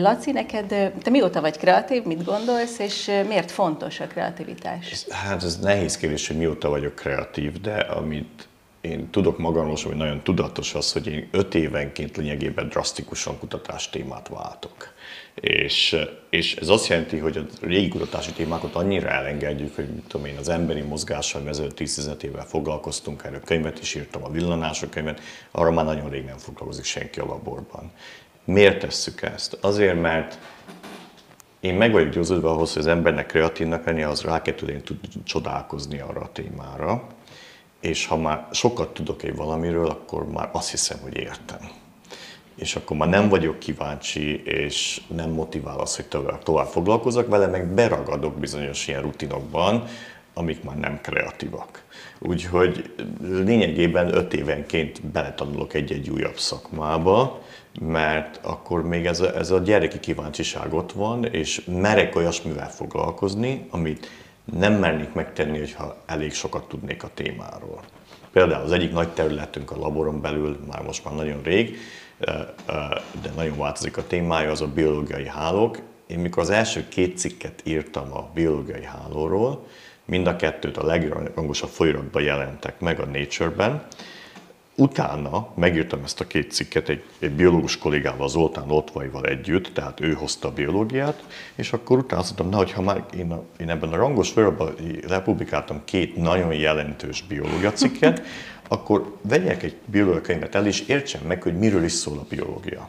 Laci, 0.00 0.32
neked, 0.32 0.66
te 1.02 1.10
mióta 1.10 1.40
vagy 1.40 1.58
kreatív, 1.58 2.02
mit 2.04 2.24
gondolsz, 2.24 2.78
és 2.78 3.10
miért 3.28 3.50
fontos 3.50 4.00
a 4.00 4.06
kreativitás? 4.06 5.06
Hát 5.10 5.42
ez 5.42 5.58
nehéz 5.58 5.96
kérdés, 5.96 6.26
hogy 6.26 6.36
mióta 6.36 6.68
vagyok 6.68 6.94
kreatív, 6.94 7.60
de 7.60 7.74
amit 7.74 8.48
én 8.80 9.10
tudok 9.10 9.38
magamról, 9.38 9.76
hogy 9.84 9.96
nagyon 9.96 10.22
tudatos 10.22 10.74
az, 10.74 10.92
hogy 10.92 11.06
én 11.06 11.28
öt 11.30 11.54
évenként 11.54 12.16
lényegében 12.16 12.68
drasztikusan 12.68 13.38
kutatás 13.38 13.90
témát 13.90 14.28
váltok. 14.28 14.92
És, 15.34 15.96
és 16.30 16.56
ez 16.56 16.68
azt 16.68 16.86
jelenti, 16.86 17.18
hogy 17.18 17.36
a 17.36 17.42
régi 17.60 17.88
kutatási 17.88 18.32
témákat 18.32 18.74
annyira 18.74 19.08
elengedjük, 19.08 19.74
hogy 19.74 19.88
mit 19.88 20.04
tudom 20.08 20.26
én, 20.26 20.36
az 20.36 20.48
emberi 20.48 20.80
mozgással 20.80 21.48
ezelőtt 21.48 21.76
10 21.76 22.10
évvel 22.20 22.46
foglalkoztunk, 22.46 23.24
erről 23.24 23.40
könyvet 23.40 23.80
is 23.80 23.94
írtam, 23.94 24.24
a 24.24 24.30
villanások 24.30 24.90
könyvet, 24.90 25.20
arra 25.50 25.70
már 25.70 25.84
nagyon 25.84 26.10
rég 26.10 26.24
nem 26.24 26.38
foglalkozik 26.38 26.84
senki 26.84 27.20
a 27.20 27.24
laborban. 27.26 27.92
Miért 28.44 28.78
tesszük 28.78 29.22
ezt? 29.22 29.58
Azért, 29.60 30.00
mert 30.00 30.38
én 31.60 31.74
meg 31.74 31.92
vagyok 31.92 32.12
győződve 32.12 32.48
ahhoz, 32.48 32.72
hogy 32.72 32.82
az 32.82 32.88
embernek 32.88 33.26
kreatívnak 33.26 33.86
lenni, 33.86 34.02
az 34.02 34.22
rá 34.22 34.42
kell 34.42 34.54
tudni 34.54 34.82
csodálkozni 35.24 36.00
arra 36.00 36.20
a 36.20 36.32
témára, 36.32 37.06
és 37.80 38.06
ha 38.06 38.16
már 38.16 38.46
sokat 38.52 38.94
tudok 38.94 39.22
egy 39.22 39.36
valamiről, 39.36 39.88
akkor 39.88 40.26
már 40.26 40.48
azt 40.52 40.70
hiszem, 40.70 40.98
hogy 41.02 41.16
értem 41.16 41.60
és 42.58 42.76
akkor 42.76 42.96
már 42.96 43.08
nem 43.08 43.28
vagyok 43.28 43.58
kíváncsi, 43.58 44.42
és 44.42 45.00
nem 45.06 45.30
motivál 45.30 45.78
az, 45.78 45.96
hogy 45.96 46.06
tovább, 46.06 46.42
tovább 46.42 46.66
foglalkozok 46.66 47.28
vele, 47.28 47.46
meg 47.46 47.66
beragadok 47.66 48.38
bizonyos 48.38 48.88
ilyen 48.88 49.02
rutinokban, 49.02 49.84
amik 50.34 50.62
már 50.62 50.76
nem 50.76 51.00
kreatívak. 51.02 51.84
Úgyhogy 52.18 52.90
lényegében 53.22 54.14
öt 54.14 54.34
évenként 54.34 55.06
beletanulok 55.06 55.74
egy-egy 55.74 56.10
újabb 56.10 56.38
szakmába, 56.38 57.42
mert 57.80 58.40
akkor 58.42 58.82
még 58.82 59.06
ez 59.06 59.20
a, 59.20 59.36
ez 59.36 59.50
a 59.50 59.58
gyereki 59.58 60.00
kíváncsiság 60.00 60.74
ott 60.74 60.92
van, 60.92 61.24
és 61.24 61.64
merek 61.64 62.16
olyasmivel 62.16 62.70
foglalkozni, 62.70 63.66
amit 63.70 64.06
nem 64.52 64.72
mernék 64.72 65.12
megtenni, 65.12 65.58
hogyha 65.58 65.96
elég 66.06 66.32
sokat 66.32 66.68
tudnék 66.68 67.02
a 67.02 67.10
témáról. 67.14 67.80
Például 68.32 68.64
az 68.64 68.72
egyik 68.72 68.92
nagy 68.92 69.08
területünk 69.08 69.70
a 69.70 69.78
laboron 69.78 70.20
belül, 70.20 70.58
már 70.70 70.82
most 70.82 71.04
már 71.04 71.14
nagyon 71.14 71.42
rég, 71.42 71.76
de 73.22 73.30
nagyon 73.36 73.58
változik 73.58 73.96
a 73.96 74.06
témája, 74.06 74.50
az 74.50 74.60
a 74.60 74.66
biológiai 74.66 75.26
hálók. 75.26 75.78
Én 76.06 76.18
mikor 76.18 76.42
az 76.42 76.50
első 76.50 76.88
két 76.88 77.18
cikket 77.18 77.60
írtam 77.64 78.12
a 78.12 78.30
biológiai 78.34 78.84
hálóról, 78.84 79.66
mind 80.04 80.26
a 80.26 80.36
kettőt 80.36 80.76
a 80.76 80.86
legrangosabb 80.86 81.70
folyiratban 81.70 82.22
jelentek 82.22 82.80
meg 82.80 83.00
a 83.00 83.06
Nature-ben, 83.06 83.86
Utána 84.80 85.48
megírtam 85.54 86.00
ezt 86.04 86.20
a 86.20 86.26
két 86.26 86.52
cikket 86.52 86.88
egy, 86.88 87.02
egy 87.18 87.30
biológus 87.30 87.78
kollégával, 87.78 88.28
Zoltán 88.28 88.70
Otvaival 88.70 89.24
együtt, 89.24 89.74
tehát 89.74 90.00
ő 90.00 90.12
hozta 90.12 90.48
a 90.48 90.52
biológiát, 90.52 91.24
és 91.54 91.72
akkor 91.72 91.98
utána 91.98 92.20
azt 92.20 92.28
mondtam, 92.28 92.48
na, 92.48 92.64
hogyha 92.64 92.82
már 92.82 93.04
én, 93.16 93.30
a, 93.30 93.42
én 93.60 93.70
ebben 93.70 93.92
a 93.92 93.96
rangos 93.96 94.30
folyamatban 94.30 94.74
republikáltam 95.08 95.80
két 95.84 96.16
nagyon 96.16 96.54
jelentős 96.54 97.24
biológia 97.28 97.72
cikket, 97.72 98.22
akkor 98.68 99.16
vegyek 99.22 99.62
egy 99.62 99.76
biológia 99.86 100.20
könyvet 100.20 100.54
el, 100.54 100.66
és 100.66 100.80
értsem 100.80 101.20
meg, 101.26 101.42
hogy 101.42 101.58
miről 101.58 101.84
is 101.84 101.92
szól 101.92 102.18
a 102.18 102.26
biológia. 102.28 102.88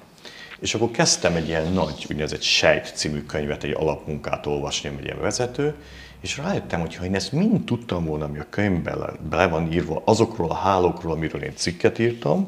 És 0.60 0.74
akkor 0.74 0.92
kezdtem 0.92 1.36
egy 1.36 1.48
ilyen 1.48 1.72
nagy, 1.72 2.06
úgynevezett 2.10 2.42
Sejt 2.42 2.92
című 2.96 3.22
könyvet, 3.22 3.64
egy 3.64 3.76
alapmunkát 3.78 4.46
olvasni, 4.46 4.90
egy 4.98 5.06
ilyen 5.06 5.22
vezető, 5.22 5.76
és 6.22 6.38
rájöttem, 6.38 6.80
hogy 6.80 6.96
ha 6.96 7.06
én 7.06 7.16
ezt 7.16 7.32
mind 7.32 7.66
tudtam 7.66 8.06
volna, 8.06 8.26
ami 8.26 8.40
a 8.40 8.46
könyvben 8.50 9.18
le 9.32 9.48
van 9.48 9.72
írva, 9.72 10.02
azokról 10.06 10.50
a 10.50 10.56
hálókról, 10.56 11.12
amiről 11.12 11.44
én 11.44 11.56
cikket 11.56 12.00
írtam, 12.00 12.48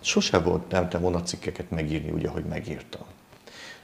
sose 0.00 0.38
volt 0.38 0.70
nem 0.70 0.88
te 0.88 0.98
volna 0.98 1.22
cikkeket 1.22 1.70
megírni 1.70 2.10
úgy, 2.10 2.24
ahogy 2.24 2.44
megírtam. 2.44 3.02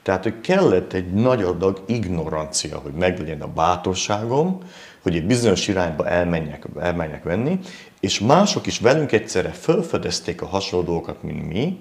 Tehát, 0.03 0.23
hogy 0.23 0.41
kellett 0.41 0.93
egy 0.93 1.13
nagy 1.13 1.43
adag 1.43 1.83
ignorancia, 1.87 2.79
hogy 2.79 2.93
meglegyen 2.93 3.41
a 3.41 3.53
bátorságom, 3.53 4.59
hogy 5.03 5.17
egy 5.17 5.27
bizonyos 5.27 5.69
irányba 5.69 6.09
elmenjek, 6.09 6.65
elmenjek 6.81 7.23
venni, 7.23 7.59
és 8.01 8.21
mások 8.21 8.67
is 8.67 8.79
velünk 8.79 9.13
egyszerre 9.13 9.51
felfedezték 9.51 10.43
a 10.43 10.47
hasonló 10.47 10.85
dolgokat, 10.85 11.23
mint 11.23 11.49
mi, 11.49 11.79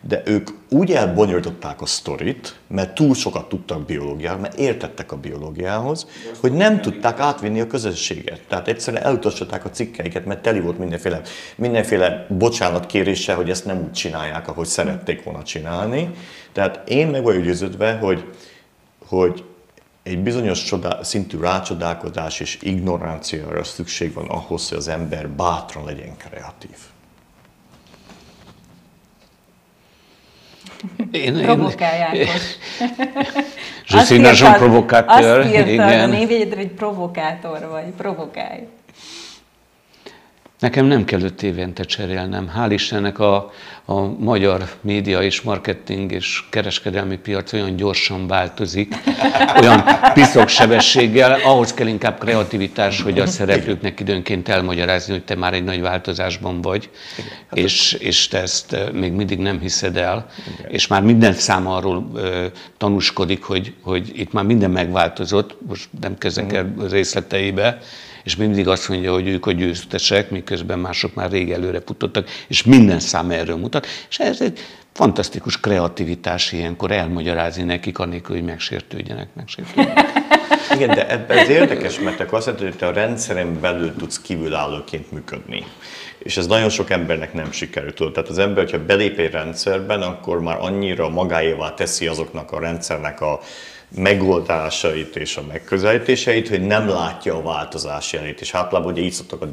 de 0.00 0.22
ők 0.24 0.48
úgy 0.68 0.92
elbonyolították 0.92 1.80
a 1.80 1.86
sztorit, 1.86 2.58
mert 2.66 2.94
túl 2.94 3.14
sokat 3.14 3.48
tudtak 3.48 3.86
biológiáról, 3.86 4.40
mert 4.40 4.58
értettek 4.58 5.12
a 5.12 5.16
biológiához, 5.16 6.06
hogy 6.40 6.52
nem 6.52 6.80
tudták 6.80 7.18
átvinni 7.18 7.60
a 7.60 7.66
közösséget. 7.66 8.40
Tehát 8.48 8.68
egyszerűen 8.68 9.02
elutasították 9.02 9.64
a 9.64 9.70
cikkeiket, 9.70 10.24
mert 10.24 10.42
teli 10.42 10.60
volt 10.60 10.78
mindenféle, 10.78 11.20
mindenféle 11.56 12.26
bocsánatkéréssel, 12.28 13.36
hogy 13.36 13.50
ezt 13.50 13.64
nem 13.64 13.82
úgy 13.82 13.92
csinálják, 13.92 14.48
ahogy 14.48 14.66
szerették 14.66 15.22
volna 15.22 15.42
csinálni. 15.42 16.10
Tehát 16.52 16.88
én 16.88 17.06
meg 17.06 17.22
vagyok 17.22 17.42
győződve, 17.42 17.96
hogy, 17.96 18.24
hogy 19.06 19.44
egy 20.02 20.18
bizonyos 20.18 20.64
csodá, 20.64 21.02
szintű 21.02 21.38
rácsodálkozás 21.38 22.40
és 22.40 22.58
ignoránciára 22.60 23.64
szükség 23.64 24.12
van 24.12 24.28
ahhoz, 24.28 24.68
hogy 24.68 24.78
az 24.78 24.88
ember 24.88 25.28
bátran 25.28 25.84
legyen 25.84 26.16
kreatív. 26.16 26.76
Én, 31.10 31.36
én... 31.36 31.66
Je 33.86 33.98
suis 33.98 34.18
un 34.18 34.24
agent 34.24 34.56
provocateur. 34.56 35.38
Azt 35.38 35.48
írtad 35.48 35.68
igen. 35.68 36.00
a 36.00 36.06
névjegyedre, 36.06 36.56
hogy 36.56 36.70
provokátor 36.70 37.68
vagy, 37.70 37.84
provokálj. 37.96 38.66
Nekem 40.60 40.86
nem 40.86 41.04
kell 41.04 41.20
öt 41.20 41.42
évente 41.42 41.82
cserélnem. 41.82 42.50
Hál' 42.56 42.70
Istennek 42.72 43.18
a, 43.18 43.52
a 43.84 44.00
magyar 44.18 44.68
média 44.80 45.22
és 45.22 45.40
marketing 45.40 46.12
és 46.12 46.44
kereskedelmi 46.50 47.16
piac 47.16 47.52
olyan 47.52 47.76
gyorsan 47.76 48.26
változik, 48.26 48.94
olyan 49.60 49.84
piszok 50.14 50.48
sebességgel, 50.48 51.40
ahhoz 51.44 51.74
kell 51.74 51.86
inkább 51.86 52.18
kreativitás, 52.18 53.02
hogy 53.02 53.18
a 53.18 53.26
szereplőknek 53.26 54.00
időnként 54.00 54.48
elmagyarázni, 54.48 55.12
hogy 55.12 55.24
te 55.24 55.34
már 55.34 55.54
egy 55.54 55.64
nagy 55.64 55.80
változásban 55.80 56.60
vagy, 56.60 56.90
hát 57.48 57.58
és, 57.58 57.92
és 57.92 58.28
te 58.28 58.40
ezt 58.40 58.76
még 58.92 59.12
mindig 59.12 59.38
nem 59.38 59.60
hiszed 59.60 59.96
el, 59.96 60.26
Igen. 60.58 60.70
és 60.70 60.86
már 60.86 61.02
minden 61.02 61.32
szám 61.32 61.66
arról 61.66 61.96
uh, 61.96 62.44
tanúskodik, 62.76 63.42
hogy, 63.42 63.74
hogy 63.82 64.10
itt 64.14 64.32
már 64.32 64.44
minden 64.44 64.70
megváltozott, 64.70 65.56
most 65.66 65.88
nem 66.00 66.18
kezdek 66.18 66.52
el 66.52 66.74
részleteibe, 66.90 67.78
és 68.24 68.36
mindig 68.36 68.68
azt 68.68 68.88
mondja, 68.88 69.12
hogy 69.12 69.28
ők 69.28 69.46
a 69.46 69.52
győztesek, 69.52 70.30
miközben 70.30 70.78
mások 70.78 71.14
már 71.14 71.30
rég 71.30 71.50
előre 71.50 71.80
futottak, 71.86 72.28
és 72.48 72.62
minden 72.62 73.00
szám 73.00 73.30
erről 73.30 73.56
mutat, 73.56 73.86
és 74.08 74.18
ez 74.18 74.40
egy 74.40 74.58
fantasztikus 74.92 75.60
kreativitás 75.60 76.52
ilyenkor 76.52 76.90
elmagyarázni 76.90 77.62
nekik, 77.62 77.98
anélkül, 77.98 78.36
hogy 78.36 78.44
megsértődjenek, 78.44 79.28
megsértődjenek. 79.34 80.08
Igen, 80.74 80.88
de 80.88 81.26
ez 81.26 81.48
érdekes, 81.48 81.98
mert 81.98 82.16
te 82.16 82.26
azt 82.30 82.46
mondod, 82.46 82.64
hogy 82.64 82.76
te 82.76 82.86
a 82.86 82.92
rendszeren 82.92 83.60
belül 83.60 83.94
tudsz 83.96 84.20
kívülállóként 84.20 85.12
működni. 85.12 85.64
És 86.18 86.36
ez 86.36 86.46
nagyon 86.46 86.68
sok 86.68 86.90
embernek 86.90 87.32
nem 87.32 87.52
sikerült. 87.52 88.12
Tehát 88.12 88.28
az 88.28 88.38
ember, 88.38 88.64
hogyha 88.64 88.84
belép 88.84 89.18
egy 89.18 89.30
rendszerben, 89.30 90.02
akkor 90.02 90.40
már 90.40 90.56
annyira 90.60 91.08
magáévá 91.08 91.74
teszi 91.74 92.06
azoknak 92.06 92.52
a 92.52 92.60
rendszernek 92.60 93.20
a 93.20 93.40
megoldásait 93.96 95.16
és 95.16 95.36
a 95.36 95.42
megközelítéseit, 95.48 96.48
hogy 96.48 96.66
nem 96.66 96.88
látja 96.88 97.36
a 97.36 97.42
változás 97.42 98.12
jelét. 98.12 98.40
És 98.40 98.54
általában 98.54 98.92
ugye 98.92 99.02
így 99.02 99.12
szoktak 99.12 99.42
a 99.42 99.46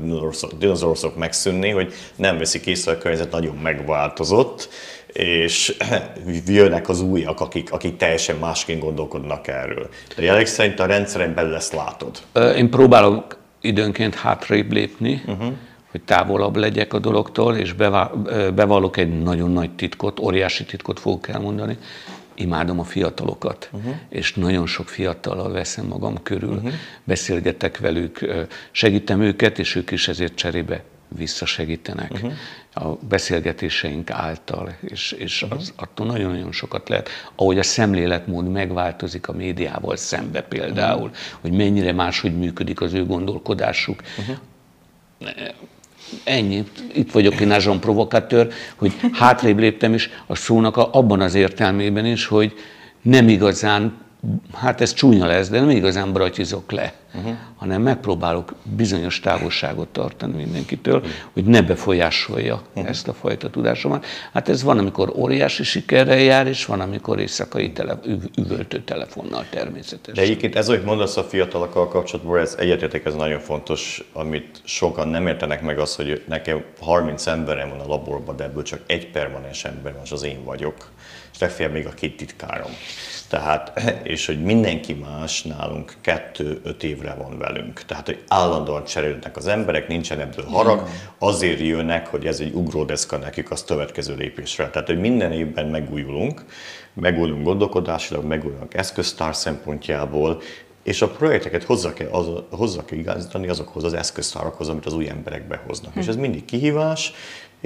dinoszauruszok, 0.58 1.17
megszűnni, 1.17 1.69
hogy 1.69 1.93
nem 2.15 2.38
veszik 2.38 2.65
észre, 2.65 2.91
a 2.91 2.97
környezet 2.97 3.32
nagyon 3.32 3.56
megváltozott, 3.56 4.69
és 5.08 5.78
jönnek 6.47 6.89
az 6.89 7.02
újak, 7.02 7.39
akik, 7.39 7.71
akik 7.71 7.97
teljesen 7.97 8.36
másként 8.36 8.82
gondolkodnak 8.82 9.47
erről. 9.47 9.89
De 10.15 10.21
jelenleg 10.21 10.47
szerint 10.47 10.80
a 10.80 10.86
rendszeren 10.86 11.34
belül 11.34 11.56
ezt 11.56 11.73
látod. 11.73 12.21
Én 12.56 12.69
próbálok 12.69 13.38
időnként 13.62 14.15
hátrébb 14.15 14.71
lépni, 14.71 15.21
uh-huh. 15.28 15.54
hogy 15.91 16.02
távolabb 16.02 16.56
legyek 16.56 16.93
a 16.93 17.00
dologtól, 17.00 17.56
és 17.56 17.73
bevallok 18.54 18.97
egy 18.97 19.21
nagyon 19.21 19.52
nagy 19.52 19.71
titkot, 19.71 20.19
óriási 20.19 20.65
titkot 20.65 21.00
fogok 21.00 21.28
elmondani 21.28 21.78
imádom 22.38 22.80
a 22.80 22.84
fiatalokat, 22.84 23.69
uh-huh. 23.71 23.95
és 24.10 24.34
nagyon 24.34 24.65
sok 24.65 24.89
fiatallal 24.89 25.52
veszem 25.52 25.86
magam 25.86 26.23
körül, 26.23 26.54
uh-huh. 26.54 26.71
beszélgetek 27.04 27.78
velük, 27.78 28.19
segítem 28.71 29.21
őket, 29.21 29.60
és 29.60 29.76
ők 29.76 29.91
is 29.91 30.08
ezért 30.08 30.36
cserébe 30.36 30.84
visszasegítenek 31.08 32.12
uh-huh. 32.12 32.32
a 32.73 32.97
beszélgetéseink 33.10 34.10
által, 34.10 34.76
és, 34.82 35.12
és 35.12 35.41
uh-huh. 35.41 35.60
az 35.60 35.73
attól 35.76 36.06
nagyon-nagyon 36.06 36.52
sokat 36.52 36.89
lehet. 36.89 37.10
Ahogy 37.36 37.60
a 37.60 37.63
szemléletmód 37.63 38.52
megváltozik 38.52 39.28
a 39.28 39.34
médiával 39.34 39.95
szembe 39.95 40.41
például, 40.41 41.02
uh-huh. 41.02 41.17
hogy 41.41 41.52
mennyire 41.52 41.91
máshogy 41.91 42.38
működik 42.38 42.82
az 42.82 42.93
ő 42.93 43.06
gondolkodásuk. 43.06 44.02
Uh-huh 44.17 44.38
Ennyi. 46.23 46.63
Itt 46.93 47.11
vagyok 47.11 47.39
én 47.39 47.51
azon 47.51 47.79
provokatőr, 47.79 48.47
hogy 48.75 48.93
hátrébb 49.11 49.59
léptem 49.59 49.93
is 49.93 50.09
a 50.27 50.35
szónak 50.35 50.77
abban 50.77 51.21
az 51.21 51.33
értelmében 51.33 52.05
is, 52.05 52.25
hogy 52.25 52.53
nem 53.01 53.27
igazán 53.27 54.05
hát 54.53 54.82
ez 54.82 54.93
csúnya 54.93 55.25
lesz, 55.25 55.49
de 55.49 55.60
nem 55.60 55.69
igazán 55.69 56.13
bratyizok 56.13 56.71
le, 56.71 56.93
uh-huh. 57.15 57.34
hanem 57.56 57.82
megpróbálok 57.82 58.56
bizonyos 58.63 59.19
távolságot 59.19 59.88
tartani 59.88 60.36
mindenkitől, 60.36 60.95
uh-huh. 60.95 61.12
hogy 61.34 61.43
ne 61.45 61.62
befolyásolja 61.62 62.62
uh-huh. 62.73 62.89
ezt 62.89 63.08
a 63.08 63.13
fajta 63.13 63.49
tudásomat. 63.49 64.06
Hát 64.34 64.49
ez 64.49 64.63
van, 64.63 64.77
amikor 64.77 65.13
óriási 65.15 65.63
sikerrel 65.63 66.19
jár, 66.19 66.47
és 66.47 66.65
van, 66.65 66.80
amikor 66.80 67.19
éjszakai 67.19 67.71
tele, 67.71 67.99
üvöltő 68.38 68.84
telefonnal 68.84 69.45
természetesen. 69.49 70.13
De 70.13 70.21
egyébként 70.21 70.56
ez, 70.56 70.67
hogy 70.67 70.82
mondasz 70.84 71.17
a 71.17 71.23
fiatalokkal 71.23 71.88
kapcsolatban, 71.88 72.39
ez 72.39 72.56
egyetértek, 72.60 73.06
ez 73.06 73.15
nagyon 73.15 73.39
fontos, 73.39 74.10
amit 74.13 74.62
sokan 74.63 75.08
nem 75.08 75.27
értenek 75.27 75.62
meg 75.62 75.80
az, 75.80 75.95
hogy 75.95 76.23
nekem 76.27 76.63
30 76.80 77.27
emberem 77.27 77.69
van 77.69 77.80
a 77.80 77.88
laborban, 77.88 78.36
de 78.36 78.43
ebből 78.43 78.63
csak 78.63 78.80
egy 78.86 79.12
permanens 79.12 79.65
ember 79.65 79.93
van, 79.93 80.01
és 80.03 80.12
az 80.12 80.23
én 80.23 80.43
vagyok, 80.43 80.75
és 81.34 81.39
legfeljebb 81.39 81.73
még 81.73 81.86
a 81.86 81.89
két 81.89 82.17
titkárom. 82.17 82.71
Tehát, 83.29 83.81
és 84.03 84.25
hogy 84.25 84.43
mindenki 84.43 84.93
más 84.93 85.43
nálunk 85.43 85.93
kettő-öt 86.01 86.83
évre 86.83 87.13
van 87.13 87.37
velünk. 87.37 87.81
Tehát, 87.85 88.05
hogy 88.05 88.23
állandóan 88.27 88.83
cserélnek 88.83 89.37
az 89.37 89.47
emberek, 89.47 89.87
nincsen 89.87 90.19
ebből 90.19 90.45
harag, 90.45 90.87
azért 91.17 91.59
jönnek, 91.59 92.07
hogy 92.07 92.25
ez 92.25 92.39
egy 92.39 92.53
ugródeszka 92.53 93.17
nekik 93.17 93.51
az 93.51 93.63
következő 93.63 94.15
lépésre. 94.15 94.69
Tehát, 94.69 94.87
hogy 94.87 94.99
minden 94.99 95.31
évben 95.31 95.65
megújulunk, 95.65 96.45
megújulunk 96.93 97.43
gondolkodásilag, 97.43 98.25
megújulunk 98.25 98.73
eszköztár 98.73 99.35
szempontjából, 99.35 100.41
és 100.83 101.01
a 101.01 101.07
projekteket 101.07 101.63
hozzá 101.63 101.93
kell, 101.93 102.07
az, 102.07 102.27
hozzá 102.49 102.85
kell 102.85 102.97
igazítani 102.97 103.47
azokhoz 103.47 103.83
az 103.83 103.93
eszköztárakhoz, 103.93 104.69
amit 104.69 104.85
az 104.85 104.93
új 104.93 105.09
emberek 105.09 105.47
behoznak. 105.47 105.93
Hm. 105.93 105.99
És 105.99 106.07
ez 106.07 106.15
mindig 106.15 106.45
kihívás, 106.45 107.13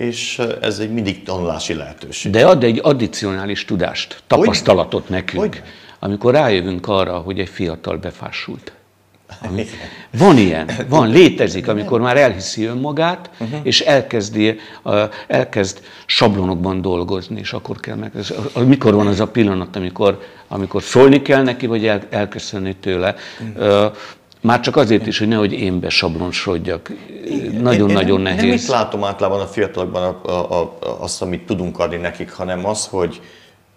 és 0.02 0.42
ez 0.62 0.80
egy 0.80 0.94
mindig 0.94 1.24
tanulási 1.24 1.74
lehetőség. 1.74 2.32
De 2.32 2.46
ad 2.46 2.64
egy 2.64 2.80
addicionális 2.84 3.66
tudást, 3.66 4.24
tapasztalatot 4.28 5.02
hogy? 5.02 5.12
nekünk, 5.12 5.42
hogy? 5.42 5.62
amikor 6.00 6.34
rájövünk 6.34 6.88
arra, 6.88 7.18
hogy 7.18 7.40
egy 7.40 7.50
fiatal 7.50 7.98
befásult. 7.98 8.72
Ami, 9.42 9.66
van 10.18 10.38
ilyen, 10.38 10.70
van, 10.90 11.10
létezik, 11.10 11.68
amikor 11.68 12.02
már 12.02 12.18
elhiszi 12.18 12.66
önmagát, 12.66 13.30
uh-huh. 13.40 13.60
és 13.64 13.82
elkezdi, 13.82 14.60
elkezd 15.28 15.82
sablonokban 16.06 16.82
dolgozni, 16.82 17.40
és 17.40 17.54
akkor 17.54 17.80
kell 17.80 17.96
meg, 17.96 18.12
mikor 18.66 18.94
van 18.94 19.08
az 19.08 19.20
a 19.20 19.28
pillanat, 19.28 19.76
amikor, 19.76 20.22
amikor 20.48 20.84
szólni 20.84 21.22
kell 21.22 21.44
neki, 21.44 21.66
vagy 21.66 21.86
el, 21.86 22.02
elköszönni 22.10 22.76
tőle. 22.76 23.16
Uh-huh. 23.56 23.92
Már 24.41 24.60
csak 24.60 24.75
azért 24.75 25.08
is, 25.08 25.19
hogy 25.19 25.27
nehogy 25.27 25.54
én 25.54 25.80
besablonsodjak. 25.80 26.91
Nagyon-nagyon 27.62 28.21
nehéz. 28.21 28.41
Nem 28.41 28.51
itt 28.51 28.67
látom 28.67 29.04
általában 29.04 29.41
a 29.41 29.47
fiatalokban 29.47 30.04
a, 30.04 30.30
a, 30.32 30.62
a, 30.62 30.77
azt, 30.99 31.21
amit 31.21 31.45
tudunk 31.45 31.80
adni 31.80 31.97
nekik, 31.97 32.32
hanem 32.32 32.65
az, 32.65 32.88
hogy 32.88 33.21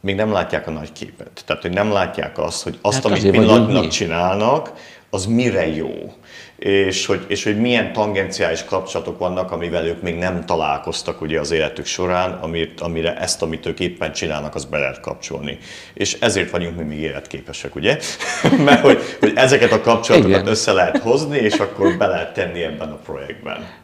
még 0.00 0.14
nem 0.14 0.32
látják 0.32 0.66
a 0.66 0.70
nagy 0.70 0.92
képet. 0.92 1.42
Tehát, 1.46 1.62
hogy 1.62 1.72
nem 1.72 1.92
látják 1.92 2.38
azt, 2.38 2.62
hogy 2.62 2.78
azt, 2.82 2.94
hát 2.94 3.04
amit 3.04 3.30
pillanatnak 3.30 3.88
csinálnak, 3.88 4.72
az 5.14 5.26
mire 5.26 5.66
jó 5.66 6.14
és 6.58 7.06
hogy, 7.06 7.24
és 7.28 7.44
hogy 7.44 7.60
milyen 7.60 7.92
tangenciális 7.92 8.64
kapcsolatok 8.64 9.18
vannak, 9.18 9.50
amivel 9.52 9.86
ők 9.86 10.02
még 10.02 10.16
nem 10.16 10.44
találkoztak 10.44 11.20
ugye 11.20 11.40
az 11.40 11.50
életük 11.50 11.86
során, 11.86 12.32
amit, 12.32 12.80
amire 12.80 13.16
ezt, 13.16 13.42
amit 13.42 13.66
ők 13.66 13.80
éppen 13.80 14.12
csinálnak, 14.12 14.54
az 14.54 14.64
be 14.64 14.78
lehet 14.78 15.00
kapcsolni. 15.00 15.58
És 15.94 16.16
ezért 16.20 16.50
vagyunk 16.50 16.76
mi 16.76 16.82
még 16.82 16.98
életképesek, 16.98 17.74
ugye? 17.74 17.98
Mert 18.64 18.80
hogy, 18.80 18.98
hogy 19.20 19.32
ezeket 19.34 19.72
a 19.72 19.80
kapcsolatokat 19.80 20.30
Igen. 20.30 20.46
össze 20.46 20.72
lehet 20.72 20.98
hozni, 20.98 21.38
és 21.38 21.54
akkor 21.54 21.96
be 21.96 22.06
lehet 22.06 22.34
tenni 22.34 22.62
ebben 22.62 22.90
a 22.90 22.96
projektben. 22.96 23.83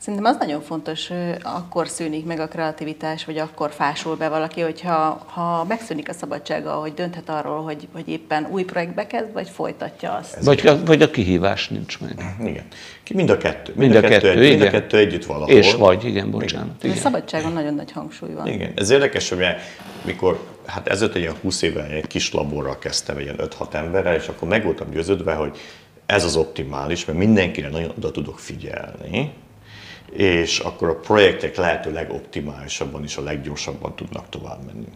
Szerintem 0.00 0.32
az 0.32 0.36
nagyon 0.38 0.62
fontos, 0.62 1.10
akkor 1.42 1.88
szűnik 1.88 2.24
meg 2.24 2.40
a 2.40 2.48
kreativitás, 2.48 3.24
vagy 3.24 3.38
akkor 3.38 3.70
fásul 3.70 4.16
be 4.16 4.28
valaki, 4.28 4.60
hogyha 4.60 5.24
ha 5.26 5.64
megszűnik 5.68 6.08
a 6.08 6.12
szabadsága, 6.12 6.72
hogy 6.72 6.94
dönthet 6.94 7.28
arról, 7.28 7.62
hogy, 7.62 7.88
hogy 7.92 8.08
éppen 8.08 8.46
új 8.50 8.64
projektbe 8.64 9.06
kezd, 9.06 9.32
vagy 9.32 9.48
folytatja 9.48 10.12
azt. 10.12 10.44
Vagy, 10.44 10.66
a, 10.66 10.84
vagy 10.84 11.02
a 11.02 11.10
kihívás 11.10 11.68
nincs 11.68 12.00
meg. 12.00 12.36
Igen. 12.40 12.64
Mind 13.14 13.30
a 13.30 13.36
kettő. 13.36 13.72
Mind, 13.76 13.92
mind, 13.92 14.04
a, 14.04 14.08
kettő, 14.08 14.28
kettő, 14.28 14.40
egy, 14.40 14.48
mind 14.48 14.62
a 14.62 14.70
kettő 14.70 14.96
együtt 14.96 15.24
valahol. 15.24 15.54
És 15.54 15.74
vagy, 15.74 16.04
igen, 16.04 16.30
bocsánat. 16.30 16.84
Igen. 16.84 16.96
A 16.96 17.00
szabadságon 17.00 17.52
nagyon 17.52 17.74
nagy 17.74 17.92
hangsúly 17.92 18.32
van. 18.32 18.46
Igen. 18.46 18.72
Ez 18.76 18.90
érdekes, 18.90 19.28
hogy 19.28 19.44
mikor, 20.04 20.46
hát 20.66 20.88
ezelőtt 20.88 21.14
egy 21.14 21.22
ilyen 21.22 21.36
20 21.42 21.62
évvel 21.62 21.86
egy 21.86 22.06
kis 22.06 22.32
laborral 22.32 22.78
kezdtem, 22.78 23.16
egy 23.16 23.22
ilyen 23.22 23.40
5-6 23.60 23.74
emberrel, 23.74 24.14
és 24.14 24.28
akkor 24.28 24.48
meg 24.48 24.64
voltam 24.64 24.90
győződve, 24.90 25.34
hogy 25.34 25.58
ez 26.06 26.24
az 26.24 26.36
optimális, 26.36 27.04
mert 27.04 27.18
mindenkire 27.18 27.68
nagyon 27.68 27.92
oda 27.96 28.10
tudok 28.10 28.38
figyelni, 28.38 29.32
és 30.12 30.58
akkor 30.58 30.88
a 30.88 30.96
projektek 30.96 31.56
lehető 31.56 31.92
legoptimálisabban 31.92 33.02
és 33.02 33.16
a 33.16 33.22
leggyorsabban 33.22 33.94
tudnak 33.94 34.28
tovább 34.28 34.64
menni. 34.66 34.88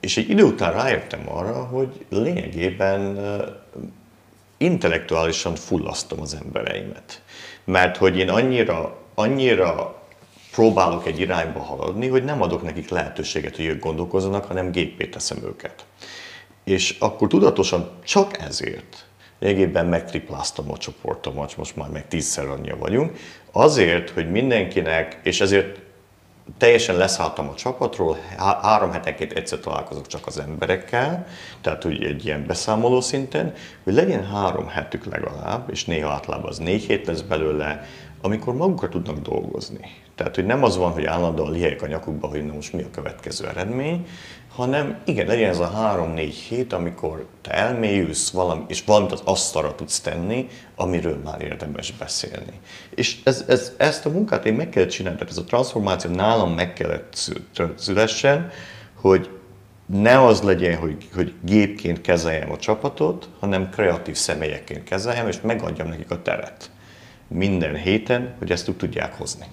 És 0.00 0.16
egy 0.16 0.30
idő 0.30 0.42
után 0.42 0.72
rájöttem 0.72 1.30
arra, 1.30 1.64
hogy 1.64 2.04
lényegében 2.08 3.18
intellektuálisan 4.56 5.54
fullasztom 5.54 6.20
az 6.20 6.34
embereimet. 6.44 7.22
Mert 7.64 7.96
hogy 7.96 8.18
én 8.18 8.28
annyira, 8.28 8.96
annyira 9.14 10.02
próbálok 10.52 11.06
egy 11.06 11.20
irányba 11.20 11.60
haladni, 11.60 12.08
hogy 12.08 12.24
nem 12.24 12.42
adok 12.42 12.62
nekik 12.62 12.88
lehetőséget, 12.88 13.56
hogy 13.56 13.64
ők 13.64 13.82
gondolkozzanak, 13.82 14.44
hanem 14.44 14.70
gépét 14.70 15.10
teszem 15.10 15.38
őket. 15.44 15.84
És 16.64 16.96
akkor 16.98 17.28
tudatosan 17.28 17.90
csak 18.04 18.38
ezért 18.38 19.05
lényegében 19.38 19.86
megtripláztam 19.86 20.70
a 20.70 20.76
csoportomat, 20.76 21.56
most 21.56 21.76
már 21.76 21.88
meg 21.88 22.08
tízszer 22.08 22.46
annyia 22.46 22.76
vagyunk, 22.76 23.16
azért, 23.52 24.10
hogy 24.10 24.30
mindenkinek, 24.30 25.20
és 25.22 25.40
ezért 25.40 25.78
teljesen 26.58 26.96
leszálltam 26.96 27.48
a 27.48 27.54
csapatról, 27.54 28.16
há- 28.36 28.62
három 28.62 28.92
hetenként 28.92 29.32
egyszer 29.32 29.58
találkozok 29.58 30.06
csak 30.06 30.26
az 30.26 30.38
emberekkel, 30.38 31.26
tehát 31.60 31.82
hogy 31.82 32.04
egy 32.04 32.24
ilyen 32.24 32.46
beszámoló 32.46 33.00
szinten, 33.00 33.52
hogy 33.84 33.94
legyen 33.94 34.26
három 34.26 34.68
hetük 34.68 35.04
legalább, 35.04 35.70
és 35.70 35.84
néha 35.84 36.10
általában 36.10 36.48
az 36.48 36.58
négy 36.58 36.84
hét 36.84 37.06
lesz 37.06 37.20
belőle, 37.20 37.86
amikor 38.20 38.54
magukra 38.54 38.88
tudnak 38.88 39.18
dolgozni. 39.18 39.90
Tehát, 40.14 40.34
hogy 40.34 40.46
nem 40.46 40.64
az 40.64 40.76
van, 40.76 40.92
hogy 40.92 41.04
állandóan 41.04 41.52
lihelyek 41.52 41.82
a 41.82 41.86
nyakukba, 41.86 42.26
hogy 42.26 42.44
na 42.44 42.52
most 42.52 42.72
mi 42.72 42.82
a 42.82 42.90
következő 42.90 43.46
eredmény, 43.46 44.06
hanem 44.56 44.98
igen, 45.04 45.26
legyen 45.26 45.50
ez 45.50 45.58
a 45.58 45.70
három-négy 45.70 46.34
hét, 46.34 46.72
amikor 46.72 47.26
te 47.42 47.50
elmélyülsz 47.50 48.30
valami, 48.30 48.64
és 48.68 48.84
valamit 48.84 49.12
az 49.12 49.20
asztalra 49.24 49.74
tudsz 49.74 50.00
tenni, 50.00 50.48
amiről 50.74 51.20
már 51.24 51.42
érdemes 51.42 51.92
beszélni. 51.92 52.60
És 52.94 53.16
ez, 53.24 53.44
ez, 53.48 53.72
ezt 53.76 54.06
a 54.06 54.10
munkát 54.10 54.46
én 54.46 54.54
meg 54.54 54.68
kellett 54.68 54.90
csinálni, 54.90 55.18
tehát 55.18 55.32
ez 55.32 55.38
a 55.38 55.44
transformáció 55.44 56.10
nálam 56.10 56.54
meg 56.54 56.72
kellett 56.72 57.32
szülessen, 57.76 58.50
hogy 58.94 59.30
ne 59.86 60.24
az 60.24 60.42
legyen, 60.42 60.76
hogy, 60.76 61.08
hogy 61.14 61.32
gépként 61.42 62.00
kezeljem 62.00 62.50
a 62.50 62.56
csapatot, 62.56 63.28
hanem 63.40 63.70
kreatív 63.70 64.14
személyekként 64.14 64.84
kezeljem, 64.84 65.28
és 65.28 65.40
megadjam 65.40 65.88
nekik 65.88 66.10
a 66.10 66.22
teret 66.22 66.70
minden 67.28 67.74
héten, 67.74 68.34
hogy 68.38 68.50
ezt 68.50 68.70
tudják 68.76 69.14
hozni 69.14 69.46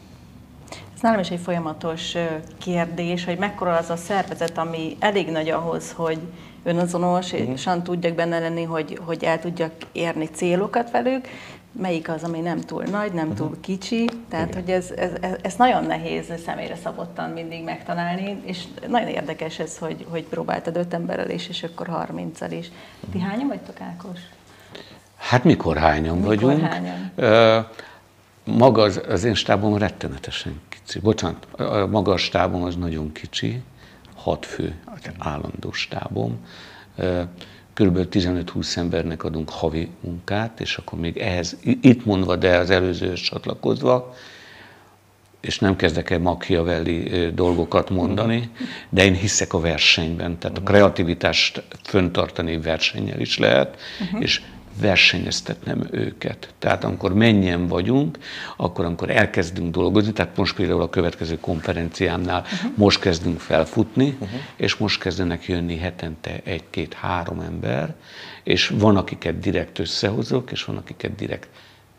nálam 1.04 1.20
is 1.20 1.30
egy 1.30 1.40
folyamatos 1.40 2.16
kérdés, 2.58 3.26
hogy 3.26 3.38
mekkora 3.38 3.76
az 3.78 3.90
a 3.90 3.96
szervezet, 3.96 4.58
ami 4.58 4.96
elég 5.00 5.30
nagy 5.30 5.50
ahhoz, 5.50 5.92
hogy 5.92 6.20
önazonos, 6.64 7.32
és 7.32 7.66
uh-huh. 7.66 7.82
tudjak 7.82 8.16
benne 8.16 8.40
lenni, 8.40 8.64
hogy, 8.64 9.00
hogy 9.06 9.24
el 9.24 9.40
tudjak 9.40 9.72
érni 9.92 10.26
célokat 10.26 10.92
velük, 10.92 11.28
melyik 11.72 12.10
az, 12.10 12.24
ami 12.24 12.40
nem 12.40 12.60
túl 12.60 12.84
nagy, 12.84 13.12
nem 13.12 13.34
túl 13.34 13.60
kicsi, 13.62 14.10
tehát 14.30 14.48
Igen. 14.48 14.62
hogy 14.62 14.72
ez, 14.72 14.92
ez, 14.96 15.12
ez, 15.22 15.36
ez 15.42 15.54
nagyon 15.56 15.84
nehéz 15.84 16.26
személyre 16.46 16.76
szabottan 16.76 17.30
mindig 17.30 17.64
megtalálni, 17.64 18.42
és 18.46 18.64
nagyon 18.88 19.10
érdekes 19.10 19.60
ez, 19.60 19.78
hogy, 19.78 20.06
hogy 20.10 20.24
próbáltad 20.24 20.76
öt 20.76 20.94
emberrel 20.94 21.30
is, 21.30 21.50
és 21.50 21.64
akkor 21.64 21.88
harminccal 21.88 22.52
is. 22.52 22.72
Ti 23.12 23.20
hányan 23.20 23.48
vagytok, 23.48 23.82
Ákos? 23.82 24.20
Hát 25.18 25.44
mikor 25.44 25.78
hányan 25.78 26.18
mikor 26.18 26.36
vagyunk? 26.36 26.62
Hányan? 26.62 27.12
Uh, 27.16 27.66
maga 28.44 28.82
az, 28.82 29.02
az 29.08 29.24
én 29.24 29.34
stábom 29.34 29.78
rettenetesen 29.78 30.62
kicsi. 30.70 31.00
Bocsánat, 31.00 31.46
a 31.54 31.88
magas 31.88 32.22
stábom 32.22 32.64
az 32.64 32.76
nagyon 32.76 33.12
kicsi, 33.12 33.62
hat 34.16 34.46
fő 34.46 34.76
állandó 35.18 35.72
stábom. 35.72 36.38
Körülbelül 37.74 38.08
15-20 38.12 38.78
embernek 38.78 39.24
adunk 39.24 39.50
havi 39.50 39.90
munkát, 40.00 40.60
és 40.60 40.78
akkor 40.78 41.00
még 41.00 41.18
ehhez, 41.18 41.58
itt 41.62 42.06
mondva, 42.06 42.36
de 42.36 42.58
az 42.58 42.70
előzőhöz 42.70 43.20
csatlakozva, 43.20 44.14
és 45.42 45.60
nem 45.60 45.76
kezdek 45.76 46.10
el 46.10 46.20
Machiavelli 46.20 47.30
dolgokat 47.34 47.90
mondani, 47.90 48.50
de 48.90 49.04
én 49.04 49.14
hiszek 49.14 49.54
a 49.54 49.60
versenyben, 49.60 50.38
tehát 50.40 50.58
a 50.58 50.62
kreativitást 50.62 51.64
föntartani 51.84 52.58
versennyel 52.58 53.20
is 53.20 53.38
lehet, 53.38 53.82
uh-huh. 54.02 54.22
és 54.22 54.42
versenyeztetnem 54.80 55.88
őket. 55.92 56.54
Tehát 56.60 56.84
amikor 56.84 57.14
mennyien 57.14 57.68
vagyunk, 57.68 58.18
akkor 58.58 58.86
amikor 58.86 59.10
elkezdünk 59.10 59.72
dolgozni, 59.72 60.14
tehát 60.14 60.38
most 60.38 60.56
például 60.56 60.82
a 60.82 60.90
következő 60.90 61.40
konferenciámnál 61.40 62.42
uh-huh. 62.42 62.72
most 62.76 63.00
kezdünk 63.00 63.40
felfutni, 63.40 64.10
uh-huh. 64.10 64.40
és 64.56 64.76
most 64.76 65.00
kezdenek 65.00 65.46
jönni 65.46 65.78
hetente 65.78 66.42
egy-két-három 66.44 67.40
ember, 67.40 67.96
és 68.44 68.68
van, 68.68 68.98
akiket 68.98 69.40
direkt 69.40 69.80
összehozok, 69.80 70.52
és 70.52 70.64
van, 70.64 70.78
akiket 70.78 71.16
direkt 71.16 71.50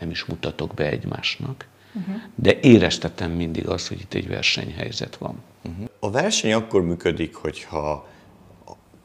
nem 0.01 0.11
is 0.11 0.25
mutatok 0.25 0.75
be 0.75 0.85
egymásnak. 0.85 1.67
Uh-huh. 1.95 2.15
De 2.35 2.59
éreztetem 2.61 3.31
mindig 3.31 3.69
azt, 3.69 3.89
hogy 3.89 4.01
itt 4.01 4.15
egy 4.15 4.29
versenyhelyzet 4.29 5.17
van. 5.17 5.43
Uh-huh. 5.65 5.89
A 5.99 6.11
verseny 6.11 6.53
akkor 6.53 6.83
működik, 6.83 7.35
hogyha 7.35 8.09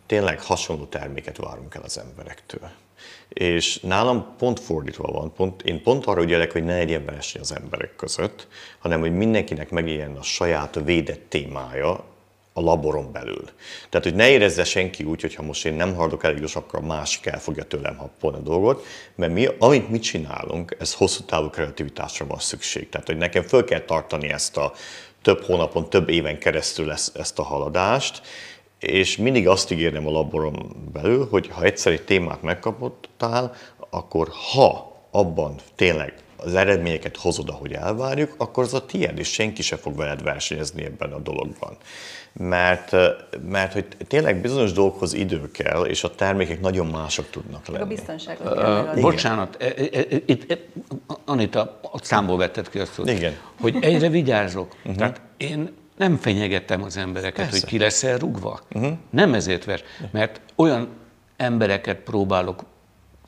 tényleg 0.05 0.41
hasonló 0.41 0.85
terméket 0.85 1.37
várunk 1.37 1.75
el 1.75 1.81
az 1.81 1.99
emberektől. 1.99 2.69
És 3.39 3.79
nálam 3.79 4.35
pont 4.37 4.59
fordítva 4.59 5.11
van, 5.11 5.33
pont, 5.33 5.61
én 5.61 5.83
pont 5.83 6.05
arra 6.05 6.21
ügyelek, 6.21 6.51
hogy 6.51 6.63
ne 6.63 6.77
legyen 6.77 7.05
verseny 7.05 7.41
az 7.41 7.55
emberek 7.55 7.95
között, 7.95 8.47
hanem 8.79 8.99
hogy 8.99 9.13
mindenkinek 9.13 9.69
megéljen 9.69 10.15
a 10.15 10.23
saját 10.23 10.79
védett 10.85 11.29
témája, 11.29 12.03
a 12.53 12.61
laboron 12.61 13.11
belül. 13.11 13.43
Tehát, 13.89 14.05
hogy 14.05 14.15
ne 14.15 14.29
érezze 14.29 14.63
senki 14.63 15.03
úgy, 15.03 15.21
hogy 15.21 15.35
ha 15.35 15.43
most 15.43 15.65
én 15.65 15.73
nem 15.73 15.95
hardok 15.95 16.23
elég 16.23 16.39
gyors, 16.39 16.55
akkor 16.55 16.81
másik 16.81 17.25
el 17.25 17.39
fogja 17.39 17.63
tőlem 17.63 17.97
happolni 17.97 18.37
a 18.37 18.41
dolgot, 18.41 18.85
mert 19.15 19.33
mi, 19.33 19.47
amit 19.59 19.89
mi 19.89 19.99
csinálunk, 19.99 20.75
ez 20.79 20.93
hosszú 20.93 21.23
távú 21.23 21.49
kreativitásra 21.49 22.25
van 22.25 22.39
szükség. 22.39 22.89
Tehát, 22.89 23.07
hogy 23.07 23.17
nekem 23.17 23.43
föl 23.43 23.63
kell 23.63 23.81
tartani 23.81 24.29
ezt 24.29 24.57
a 24.57 24.73
több 25.21 25.43
hónapon, 25.43 25.89
több 25.89 26.09
éven 26.09 26.39
keresztül 26.39 26.91
ezt, 26.91 27.17
ezt 27.17 27.39
a 27.39 27.43
haladást, 27.43 28.21
és 28.79 29.17
mindig 29.17 29.47
azt 29.47 29.71
ígérem 29.71 30.07
a 30.07 30.11
laboron 30.11 30.89
belül, 30.93 31.27
hogy 31.29 31.47
ha 31.47 31.63
egyszer 31.63 31.91
egy 31.91 32.03
témát 32.03 32.41
megkapottál, 32.41 33.53
akkor 33.89 34.27
ha 34.53 34.97
abban 35.11 35.55
tényleg 35.75 36.13
az 36.43 36.55
eredményeket 36.55 37.17
hozod, 37.17 37.49
ahogy 37.49 37.73
elvárjuk, 37.73 38.33
akkor 38.37 38.63
az 38.63 38.73
a 38.73 38.85
tiéd, 38.85 39.17
és 39.17 39.27
senki 39.33 39.61
se 39.61 39.75
fog 39.75 39.95
veled 39.95 40.23
versenyezni 40.23 40.83
ebben 40.83 41.11
a 41.11 41.19
dologban. 41.19 41.77
Mert, 42.33 42.95
mert 43.49 43.73
hogy 43.73 43.85
tényleg 44.07 44.41
bizonyos 44.41 44.71
dolgokhoz 44.71 45.13
idő 45.13 45.51
kell, 45.51 45.83
és 45.83 46.03
a 46.03 46.15
termékek 46.15 46.61
nagyon 46.61 46.87
mások 46.87 47.29
tudnak 47.29 47.67
lenni. 47.67 47.83
A 47.83 47.87
biztonságot 47.87 48.53
kell 48.53 48.93
uh, 48.93 49.01
Bocsánat, 49.01 49.73
itt, 50.25 50.57
Anita, 51.25 51.79
a 51.91 51.99
számból 52.01 52.37
vetted 52.37 52.69
ki 52.69 52.79
azt, 52.79 52.95
hogy, 52.95 53.07
Igen. 53.07 53.37
hogy 53.59 53.77
egyre 53.81 54.09
vigyázok. 54.09 54.75
Uh-huh. 54.77 54.95
Tehát 54.95 55.21
én 55.37 55.73
nem 55.99 56.17
fenyegettem 56.17 56.83
az 56.83 56.97
embereket, 56.97 57.45
Persze. 57.45 57.59
hogy 57.59 57.69
ki 57.69 57.77
leszel 57.77 58.17
rugva. 58.17 58.59
Uh-huh. 58.73 58.93
Nem 59.09 59.33
ezért 59.33 59.65
vers, 59.65 59.83
mert 60.11 60.41
olyan 60.55 60.87
embereket 61.37 61.97
próbálok 61.97 62.63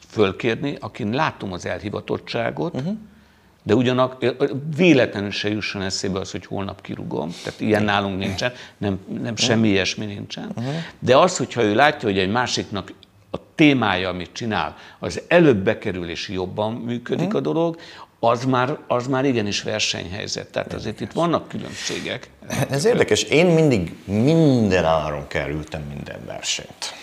fölkérni, 0.07 0.77
akin 0.79 1.09
látom 1.09 1.53
az 1.53 1.65
elhivatottságot, 1.65 2.73
uh-huh. 2.73 2.97
de 3.63 3.75
ugyanak 3.75 4.25
véletlenül 4.75 5.31
se 5.31 5.49
jusson 5.49 5.81
eszébe 5.81 6.19
az, 6.19 6.31
hogy 6.31 6.45
holnap 6.45 6.81
kirugom. 6.81 7.31
Tehát 7.43 7.59
ilyen 7.59 7.83
nálunk 7.83 8.17
nincsen, 8.17 8.53
nem, 8.77 8.99
nem 9.21 9.35
semmi 9.35 9.67
ilyesmi 9.67 10.05
nincsen. 10.05 10.51
Uh-huh. 10.55 10.73
De 10.99 11.17
az, 11.17 11.37
hogyha 11.37 11.63
ő 11.63 11.75
látja, 11.75 12.09
hogy 12.09 12.19
egy 12.19 12.31
másiknak 12.31 12.93
a 13.31 13.37
témája, 13.55 14.09
amit 14.09 14.33
csinál, 14.33 14.75
az 14.99 15.21
előbb 15.27 15.57
bekerül 15.57 16.09
és 16.09 16.29
jobban 16.29 16.73
működik 16.73 17.25
uh-huh. 17.25 17.39
a 17.39 17.43
dolog, 17.43 17.77
az 18.23 18.45
már, 18.45 18.77
az 18.87 19.07
már 19.07 19.25
igenis 19.25 19.61
versenyhelyzet. 19.61 20.47
Tehát 20.47 20.73
azért 20.73 21.01
itt 21.01 21.11
vannak 21.11 21.47
különbségek. 21.47 22.29
Ez 22.69 22.85
érdekes. 22.85 23.23
Én 23.23 23.45
mindig 23.45 23.95
minden 24.05 24.85
áron 24.85 25.27
kerültem 25.27 25.81
minden 25.93 26.25
versenyt. 26.25 26.93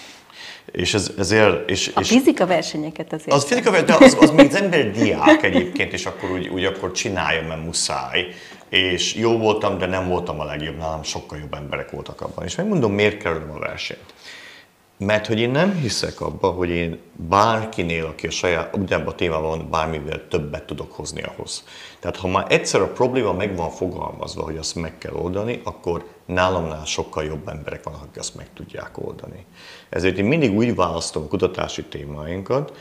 És 0.72 0.94
ez, 0.94 1.10
ezért, 1.18 1.70
és, 1.70 1.90
a 1.94 2.00
és 2.00 2.08
fizika 2.08 2.46
versenyeket 2.46 3.12
azért. 3.12 3.32
Az 3.32 3.44
fizika 3.44 3.82
de 3.82 3.94
az, 3.94 4.16
az 4.20 4.30
még 4.30 4.46
az 4.46 4.54
ember 4.54 4.90
diák 4.90 5.42
egyébként, 5.42 5.92
és 5.92 6.06
akkor 6.06 6.30
úgy, 6.30 6.48
úgy 6.48 6.64
akkor 6.64 6.92
csinálja, 6.92 7.46
mert 7.46 7.64
muszáj. 7.64 8.26
És 8.68 9.14
jó 9.14 9.38
voltam, 9.38 9.78
de 9.78 9.86
nem 9.86 10.08
voltam 10.08 10.40
a 10.40 10.44
legjobb, 10.44 10.76
nálam 10.76 11.02
sokkal 11.02 11.38
jobb 11.38 11.54
emberek 11.54 11.90
voltak 11.90 12.20
abban. 12.20 12.44
És 12.44 12.54
megmondom, 12.54 12.92
miért 12.92 13.22
kerülöm 13.22 13.50
a 13.50 13.58
versenyt. 13.58 14.14
Mert 14.98 15.26
hogy 15.26 15.38
én 15.38 15.50
nem 15.50 15.74
hiszek 15.74 16.20
abba, 16.20 16.50
hogy 16.50 16.68
én 16.68 16.98
bárkinél, 17.16 18.04
aki 18.04 18.26
a 18.26 18.30
saját, 18.30 18.76
ugyanabban 18.76 19.12
a 19.12 19.16
témában 19.16 19.70
bármivel 19.70 20.28
többet 20.28 20.64
tudok 20.64 20.92
hozni 20.92 21.22
ahhoz. 21.22 21.64
Tehát 22.00 22.16
ha 22.16 22.28
már 22.28 22.46
egyszer 22.48 22.80
a 22.80 22.92
probléma 22.92 23.32
meg 23.32 23.56
van 23.56 23.70
fogalmazva, 23.70 24.42
hogy 24.42 24.56
azt 24.56 24.74
meg 24.74 24.98
kell 24.98 25.12
oldani, 25.12 25.60
akkor 25.64 26.06
nálamnál 26.26 26.84
sokkal 26.84 27.24
jobb 27.24 27.48
emberek 27.48 27.82
vannak, 27.82 28.02
akik 28.02 28.18
azt 28.18 28.34
meg 28.34 28.46
tudják 28.54 28.98
oldani. 29.06 29.44
Ezért 29.88 30.18
én 30.18 30.24
mindig 30.24 30.56
úgy 30.56 30.74
választom 30.74 31.22
a 31.22 31.28
kutatási 31.28 31.84
témáinkat, 31.84 32.76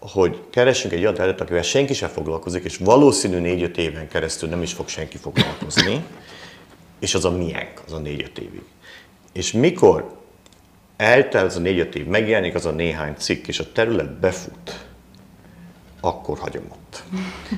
hogy 0.00 0.42
keresünk 0.50 0.92
egy 0.92 1.00
olyan 1.00 1.14
területet, 1.14 1.40
akivel 1.40 1.62
senki 1.62 1.94
sem 1.94 2.08
foglalkozik, 2.08 2.64
és 2.64 2.76
valószínű 2.76 3.38
négy-öt 3.38 3.78
éven 3.78 4.08
keresztül 4.08 4.48
nem 4.48 4.62
is 4.62 4.72
fog 4.72 4.88
senki 4.88 5.16
foglalkozni, 5.16 6.04
és 6.98 7.14
az 7.14 7.24
a 7.24 7.30
miénk, 7.30 7.82
az 7.86 7.92
a 7.92 7.98
négy-öt 7.98 8.38
évig. 8.38 8.62
És 9.32 9.52
mikor 9.52 10.17
eltel 10.98 11.44
az 11.44 11.56
a 11.56 11.60
négy-öt 11.60 11.94
év, 11.94 12.06
megjelenik 12.06 12.54
az 12.54 12.66
a 12.66 12.70
néhány 12.70 13.14
cikk, 13.16 13.46
és 13.46 13.58
a 13.58 13.72
terület 13.72 14.18
befut, 14.18 14.86
akkor 16.00 16.38
hagyom 16.38 16.64
ott. 16.72 17.02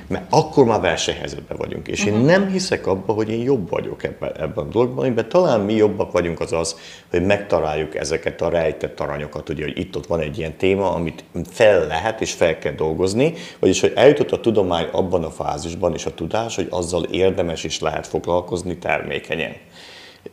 Mert 0.07 0.25
akkor 0.29 0.65
már 0.65 0.81
versenyhelyzetben 0.81 1.57
vagyunk. 1.57 1.87
És 1.87 2.05
én 2.05 2.13
nem 2.13 2.47
hiszek 2.47 2.87
abba, 2.87 3.13
hogy 3.13 3.29
én 3.29 3.41
jobb 3.41 3.69
vagyok 3.69 4.03
ebben, 4.03 4.31
ebben 4.37 4.65
a 4.65 4.69
dologban, 4.69 5.05
amiben 5.05 5.29
talán 5.29 5.59
mi 5.59 5.73
jobbak 5.73 6.11
vagyunk 6.11 6.39
az 6.39 6.53
az, 6.53 6.75
hogy 7.09 7.25
megtaláljuk 7.25 7.95
ezeket 7.95 8.41
a 8.41 8.49
rejtett 8.49 8.99
aranyokat, 8.99 9.49
ugye, 9.49 9.63
hogy 9.63 9.77
itt-ott 9.77 10.07
van 10.07 10.19
egy 10.19 10.37
ilyen 10.37 10.57
téma, 10.57 10.93
amit 10.93 11.23
fel 11.49 11.87
lehet 11.87 12.21
és 12.21 12.33
fel 12.33 12.57
kell 12.57 12.73
dolgozni, 12.73 13.33
vagyis 13.59 13.81
hogy 13.81 13.93
eljutott 13.95 14.31
a 14.31 14.39
tudomány 14.39 14.87
abban 14.91 15.23
a 15.23 15.29
fázisban 15.29 15.93
és 15.93 16.05
a 16.05 16.13
tudás, 16.13 16.55
hogy 16.55 16.67
azzal 16.69 17.03
érdemes 17.03 17.63
is 17.63 17.79
lehet 17.79 18.07
foglalkozni 18.07 18.77
termékenyen 18.77 19.55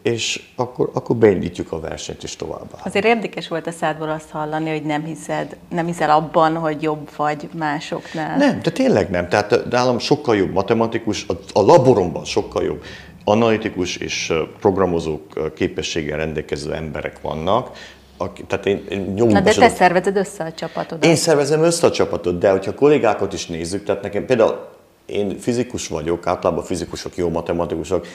és 0.02 0.42
akkor, 0.56 0.90
akkor 0.94 1.16
beindítjuk 1.16 1.72
a 1.72 1.80
versenyt 1.80 2.22
is 2.22 2.36
tovább. 2.36 2.78
Azért 2.84 3.04
érdekes 3.04 3.48
volt 3.48 3.66
a 3.66 3.70
szádból 3.70 4.08
azt 4.08 4.30
hallani, 4.30 4.70
hogy 4.70 4.82
nem, 4.82 5.04
hiszed, 5.04 5.56
nem 5.68 5.86
hiszel 5.86 6.10
abban, 6.10 6.56
hogy 6.56 6.82
jobb 6.82 7.10
vagy 7.16 7.48
másoknál. 7.58 8.36
Nem, 8.36 8.60
de 8.62 8.70
tényleg 8.70 9.10
nem. 9.10 9.28
Tehát 9.28 9.64
nálam 9.70 9.98
sokkal 9.98 10.36
jobb 10.36 10.52
matematikus, 10.52 11.26
a, 11.28 11.32
a 11.52 11.60
laboromban 11.60 12.24
sokkal 12.24 12.64
jobb 12.64 12.82
analitikus 13.24 13.96
és 13.96 14.32
programozók 14.60 15.52
képességgel 15.54 16.16
rendelkező 16.16 16.74
emberek 16.74 17.20
vannak, 17.20 17.70
aki, 18.16 18.42
tehát 18.42 18.66
én, 18.66 18.84
én 18.88 19.14
Na 19.14 19.40
de 19.40 19.54
te 19.54 19.68
szervezed 19.68 20.16
össze 20.16 20.44
a 20.44 20.52
csapatot. 20.52 21.04
Én 21.04 21.16
szervezem 21.16 21.62
össze 21.62 21.86
a 21.86 21.90
csapatot, 21.90 22.38
de 22.38 22.50
hogyha 22.50 22.74
kollégákat 22.74 23.32
is 23.32 23.46
nézzük, 23.46 23.84
tehát 23.84 24.02
nekem 24.02 24.26
például 24.26 24.68
én 25.06 25.38
fizikus 25.38 25.88
vagyok, 25.88 26.26
általában 26.26 26.64
fizikusok 26.64 27.16
jó 27.16 27.28
matematikusok, 27.28 28.06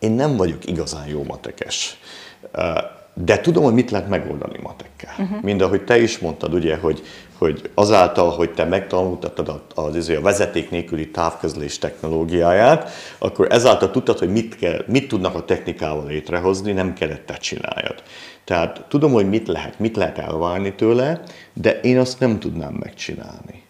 én 0.00 0.10
nem 0.10 0.36
vagyok 0.36 0.66
igazán 0.66 1.06
jó 1.06 1.24
matekes. 1.24 1.98
De 3.14 3.40
tudom, 3.40 3.64
hogy 3.64 3.74
mit 3.74 3.90
lehet 3.90 4.08
megoldani 4.08 4.58
matekkel. 4.62 5.14
Uh-huh. 5.18 5.42
Mind 5.42 5.60
ahogy 5.60 5.84
te 5.84 6.00
is 6.00 6.18
mondtad, 6.18 6.54
ugye, 6.54 6.76
hogy, 6.76 7.02
hogy 7.38 7.70
azáltal, 7.74 8.30
hogy 8.30 8.52
te 8.52 8.64
megtanultattad 8.64 9.48
a, 9.48 9.62
az, 9.74 10.08
a 10.08 10.20
vezeték 10.20 10.70
nélküli 10.70 11.10
távközlés 11.10 11.78
technológiáját, 11.78 12.90
akkor 13.18 13.46
ezáltal 13.50 13.90
tudtad, 13.90 14.18
hogy 14.18 14.32
mit, 14.32 14.56
kell, 14.56 14.84
mit 14.86 15.08
tudnak 15.08 15.34
a 15.34 15.44
technikával 15.44 16.06
létrehozni, 16.06 16.72
nem 16.72 16.92
kellett 16.94 17.26
te 17.26 17.34
csináljad. 17.34 18.02
Tehát 18.44 18.84
tudom, 18.88 19.12
hogy 19.12 19.28
mit 19.28 19.48
lehet, 19.48 19.78
mit 19.78 19.96
lehet 19.96 20.18
elvárni 20.18 20.74
tőle, 20.74 21.22
de 21.52 21.80
én 21.80 21.98
azt 21.98 22.20
nem 22.20 22.38
tudnám 22.38 22.72
megcsinálni. 22.72 23.62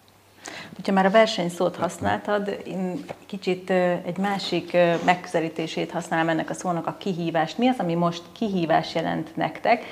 Hogyha 0.75 0.93
már 0.93 1.05
a 1.05 1.09
versenyszót 1.09 1.75
használtad, 1.75 2.61
én 2.65 3.05
kicsit 3.25 3.69
egy 4.05 4.17
másik 4.17 4.77
megközelítését 5.05 5.91
használom 5.91 6.29
ennek 6.29 6.49
a 6.49 6.53
szónak 6.53 6.87
a 6.87 6.95
kihívást. 6.99 7.57
Mi 7.57 7.67
az, 7.67 7.75
ami 7.79 7.93
most 7.93 8.23
kihívás 8.31 8.95
jelent 8.95 9.35
nektek? 9.35 9.83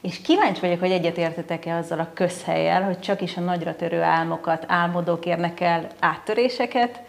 És 0.00 0.20
kíváncsi 0.20 0.60
vagyok, 0.60 0.80
hogy 0.80 0.90
egyetértetek-e 0.90 1.76
azzal 1.76 1.98
a 1.98 2.10
közhelyel, 2.14 2.82
hogy 2.82 2.98
csak 2.98 3.20
is 3.20 3.36
a 3.36 3.40
nagyra 3.40 3.76
törő 3.76 4.02
álmokat, 4.02 4.64
álmodók 4.68 5.26
érnek 5.26 5.60
el 5.60 5.86
áttöréseket, 5.98 7.02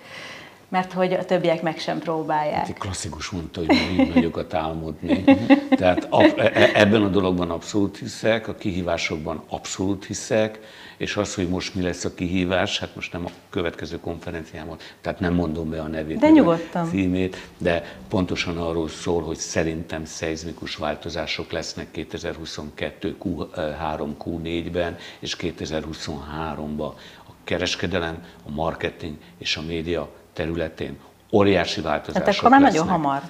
mert 0.69 0.93
hogy 0.93 1.13
a 1.13 1.25
többiek 1.25 1.61
meg 1.61 1.77
sem 1.77 1.99
próbálják. 1.99 2.67
Egy 2.67 2.73
klasszikus 2.73 3.29
mondta, 3.29 3.59
hogy 3.65 3.75
így 3.91 4.13
nagyokat 4.13 4.53
álmodni. 4.53 5.23
Tehát 5.69 6.07
e, 6.11 6.51
e, 6.53 6.71
ebben 6.73 7.03
a 7.03 7.07
dologban 7.07 7.51
abszolút 7.51 7.97
hiszek, 7.97 8.47
a 8.47 8.55
kihívásokban 8.55 9.43
abszolút 9.49 10.05
hiszek, 10.05 10.59
és 10.97 11.15
az, 11.15 11.35
hogy 11.35 11.49
most 11.49 11.75
mi 11.75 11.81
lesz 11.81 12.05
a 12.05 12.13
kihívás, 12.13 12.79
hát 12.79 12.95
most 12.95 13.13
nem 13.13 13.25
a 13.25 13.29
következő 13.49 13.99
konferenciámon, 13.99 14.77
tehát 15.01 15.19
nem 15.19 15.33
mondom 15.33 15.69
be 15.69 15.81
a 15.81 15.87
nevét, 15.87 16.19
de 16.19 16.29
nyugodtan. 16.29 16.85
a 16.85 16.89
címét, 16.89 17.49
de 17.57 17.97
pontosan 18.09 18.57
arról 18.57 18.89
szól, 18.89 19.21
hogy 19.21 19.37
szerintem 19.37 20.05
szeizmikus 20.05 20.75
változások 20.75 21.51
lesznek 21.51 21.91
2022 21.91 23.15
Q3, 23.23 24.09
Q4-ben 24.23 24.97
és 25.19 25.35
2023-ban. 25.39 26.91
A 27.27 27.31
kereskedelem, 27.43 28.23
a 28.47 28.51
marketing 28.51 29.15
és 29.37 29.57
a 29.57 29.61
média 29.61 30.09
területén 30.33 30.97
óriási 31.31 31.81
változások 31.81 32.23
Tehát 32.23 32.39
akkor 32.39 32.49
már 32.49 32.61
nagyon 32.61 32.87
hamar. 32.87 33.21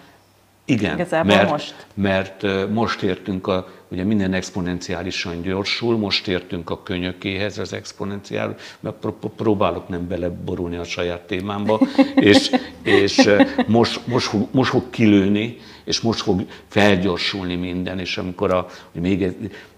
Igen, 0.69 1.07
mert 1.25 1.49
most. 1.49 1.85
mert 1.93 2.69
most 2.69 3.01
értünk 3.01 3.47
a, 3.47 3.67
ugye 3.87 4.03
minden 4.03 4.33
exponenciálisan 4.33 5.41
gyorsul, 5.41 5.97
most 5.97 6.27
értünk 6.27 6.69
a 6.69 6.83
könyökéhez 6.83 7.57
az 7.57 7.73
exponenciál, 7.73 8.55
mert 8.79 9.07
próbálok 9.35 9.87
nem 9.87 10.07
beleborulni 10.07 10.75
a 10.75 10.83
saját 10.83 11.21
témámba, 11.21 11.79
és, 12.15 12.51
és 12.83 13.29
most, 13.67 14.07
most, 14.07 14.27
fog, 14.27 14.47
most 14.51 14.69
fog 14.69 14.89
kilőni, 14.89 15.57
és 15.83 16.01
most 16.01 16.21
fog 16.21 16.45
felgyorsulni 16.67 17.55
minden, 17.55 17.99
és 17.99 18.17
amikor 18.17 18.53
a, 18.53 18.67
még 18.91 19.35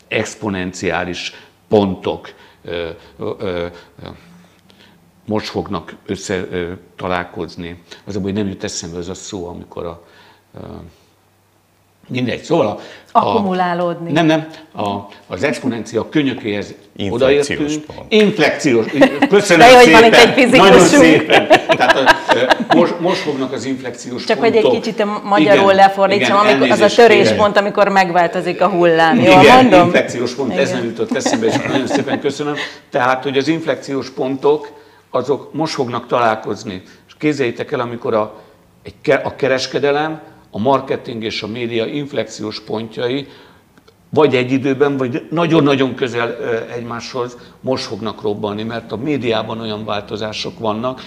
exponenciális 0.08 1.34
pontok 1.68 2.34
ö, 2.64 2.90
ö, 3.18 3.32
ö, 3.40 3.66
most 5.26 5.48
fognak 5.48 5.96
össze 6.06 6.48
találkozni. 6.96 7.84
Az 8.06 8.20
hogy 8.22 8.34
nem 8.34 8.48
jut 8.48 8.64
eszembe 8.64 8.98
az 8.98 9.10
a 9.10 9.14
szó, 9.14 9.48
amikor 9.48 9.86
a, 9.86 10.04
Mindegy, 12.12 12.44
szóval 12.44 12.68
a, 12.68 12.80
Akkumulálódni. 13.12 14.12
Nem, 14.12 14.26
nem, 14.26 14.48
a, 14.76 14.90
az 15.28 15.44
exponencia 15.44 16.10
könyökéhez 16.10 16.74
odaértünk. 17.10 17.70
Inflekciós. 18.08 18.86
Köszönöm 19.30 19.68
De, 19.68 19.80
szépen. 19.80 20.04
Hogy 20.04 20.12
van 20.12 20.22
itt 20.22 20.38
egy 20.38 20.50
Nagyon 20.60 20.80
szépen. 20.80 21.48
Tehát 21.68 21.98
a, 21.98 22.76
most, 22.76 23.00
most 23.00 23.20
fognak 23.20 23.52
az 23.52 23.66
inflekciós 23.66 24.24
Csak 24.24 24.38
pontok. 24.40 24.62
hogy 24.62 24.66
egy 24.66 24.82
kicsit 24.82 25.06
magyarul 25.24 25.72
igen, 25.72 25.76
lefordítsam, 25.76 26.46
igen, 26.46 26.56
amikor, 26.56 26.72
az 26.72 26.80
a 26.80 26.96
töréspont, 26.96 27.58
amikor 27.58 27.88
megváltozik 27.88 28.62
a 28.62 28.68
hullám. 28.68 29.20
Jól 29.20 29.42
igen, 29.42 29.56
mondom? 29.56 29.86
inflekciós 29.86 30.34
pont, 30.34 30.52
igen. 30.52 30.64
ez 30.64 30.72
nem 30.72 30.84
jutott 30.84 31.16
eszembe, 31.16 31.46
és 31.46 31.56
nagyon 31.68 31.88
szépen 31.88 32.20
köszönöm. 32.20 32.56
Tehát, 32.90 33.24
hogy 33.24 33.38
az 33.38 33.48
inflekciós 33.48 34.10
pontok, 34.10 34.81
azok 35.12 35.54
most 35.54 35.74
fognak 35.74 36.08
találkozni. 36.08 36.82
És 37.08 37.14
kézzeljétek 37.18 37.72
el, 37.72 37.80
amikor 37.80 38.14
a, 38.14 38.42
egy, 38.84 39.12
a 39.24 39.36
kereskedelem, 39.36 40.22
a 40.52 40.60
marketing 40.60 41.24
és 41.24 41.44
a 41.44 41.48
média 41.48 41.86
inflekciós 41.86 42.62
pontjai 42.62 43.28
vagy 44.14 44.36
egy 44.36 44.52
időben, 44.52 44.98
vagy 44.98 45.28
nagyon-nagyon 45.30 45.96
közel 45.96 46.36
egymáshoz 46.74 47.38
most 47.60 47.84
fognak 47.84 48.22
robbanni, 48.22 48.64
mert 48.64 48.92
a 48.92 48.96
médiában 48.96 49.60
olyan 49.60 49.86
változások 49.86 50.60
vannak, 50.60 51.02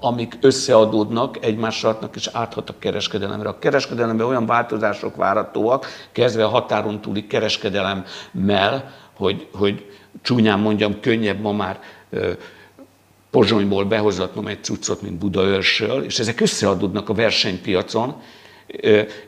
amik 0.00 0.38
összeadódnak, 0.40 1.44
egymással 1.44 1.98
és 2.14 2.28
áthat 2.32 2.70
a 2.70 2.74
kereskedelemre. 2.78 3.48
A 3.48 3.58
kereskedelemben 3.58 4.26
olyan 4.26 4.46
változások 4.46 5.16
várhatóak, 5.16 5.86
kezdve 6.12 6.44
a 6.44 6.48
határon 6.48 7.00
túli 7.00 7.26
kereskedelemmel, 7.26 8.92
hogy, 9.16 9.48
hogy 9.52 9.90
csúnyán 10.22 10.58
mondjam, 10.58 11.00
könnyebb 11.00 11.40
ma 11.40 11.52
már 11.52 11.80
Pozsonyból 13.34 13.84
behozatnom 13.84 14.46
egy 14.46 14.64
cuccot, 14.64 15.02
mint 15.02 15.18
Budaörsről, 15.18 16.04
és 16.04 16.18
ezek 16.18 16.40
összeadódnak 16.40 17.08
a 17.08 17.14
versenypiacon, 17.14 18.14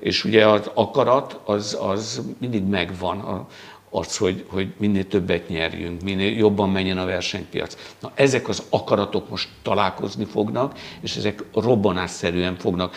és 0.01 0.25
ugye 0.25 0.49
az 0.49 0.71
akarat 0.75 1.40
az, 1.45 1.79
az 1.81 2.23
mindig 2.40 2.62
megvan, 2.62 3.47
az, 3.90 4.16
hogy, 4.16 4.45
hogy 4.49 4.73
minél 4.77 5.07
többet 5.07 5.49
nyerjünk, 5.49 6.03
minél 6.03 6.37
jobban 6.37 6.71
menjen 6.71 6.99
a 6.99 7.05
versenypiac. 7.05 7.77
Na, 8.01 8.12
ezek 8.14 8.49
az 8.49 8.62
akaratok 8.71 9.31
most 9.31 9.49
találkozni 9.62 10.25
fognak, 10.25 10.79
és 11.01 11.16
ezek 11.16 11.42
robbanásszerűen 11.55 12.57
fognak, 12.57 12.95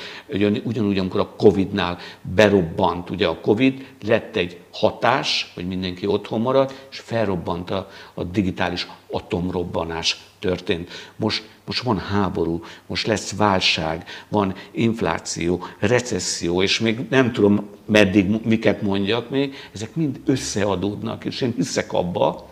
ugyanúgy, 0.64 0.98
amikor 0.98 1.20
a 1.20 1.34
Covid-nál 1.38 1.98
berobbant, 2.22 3.10
ugye 3.10 3.28
a 3.28 3.40
Covid, 3.40 3.86
lett 4.06 4.36
egy 4.36 4.58
hatás, 4.72 5.52
hogy 5.56 5.68
mindenki 5.68 6.06
otthon 6.06 6.42
marad, 6.42 6.74
és 6.92 7.00
felrobbant 7.00 7.70
a, 7.70 7.90
a 8.14 8.24
digitális 8.24 8.88
atomrobbanás 9.12 10.29
történt. 10.40 10.90
Most, 11.16 11.44
most 11.66 11.84
van 11.84 12.00
háború, 12.00 12.64
most 12.88 13.08
lesz 13.08 13.36
válság, 13.36 14.06
van 14.28 14.56
infláció, 14.72 15.64
recesszió, 15.80 16.62
és 16.62 16.80
még 16.80 17.00
nem 17.10 17.32
tudom 17.32 17.70
meddig, 17.86 18.46
miket 18.46 18.82
mondjak 18.82 19.30
még, 19.30 19.56
ezek 19.74 19.96
mind 19.96 20.20
összeadódnak, 20.26 21.26
és 21.26 21.42
én 21.42 21.54
hiszek 21.56 21.94
abba, 21.94 22.48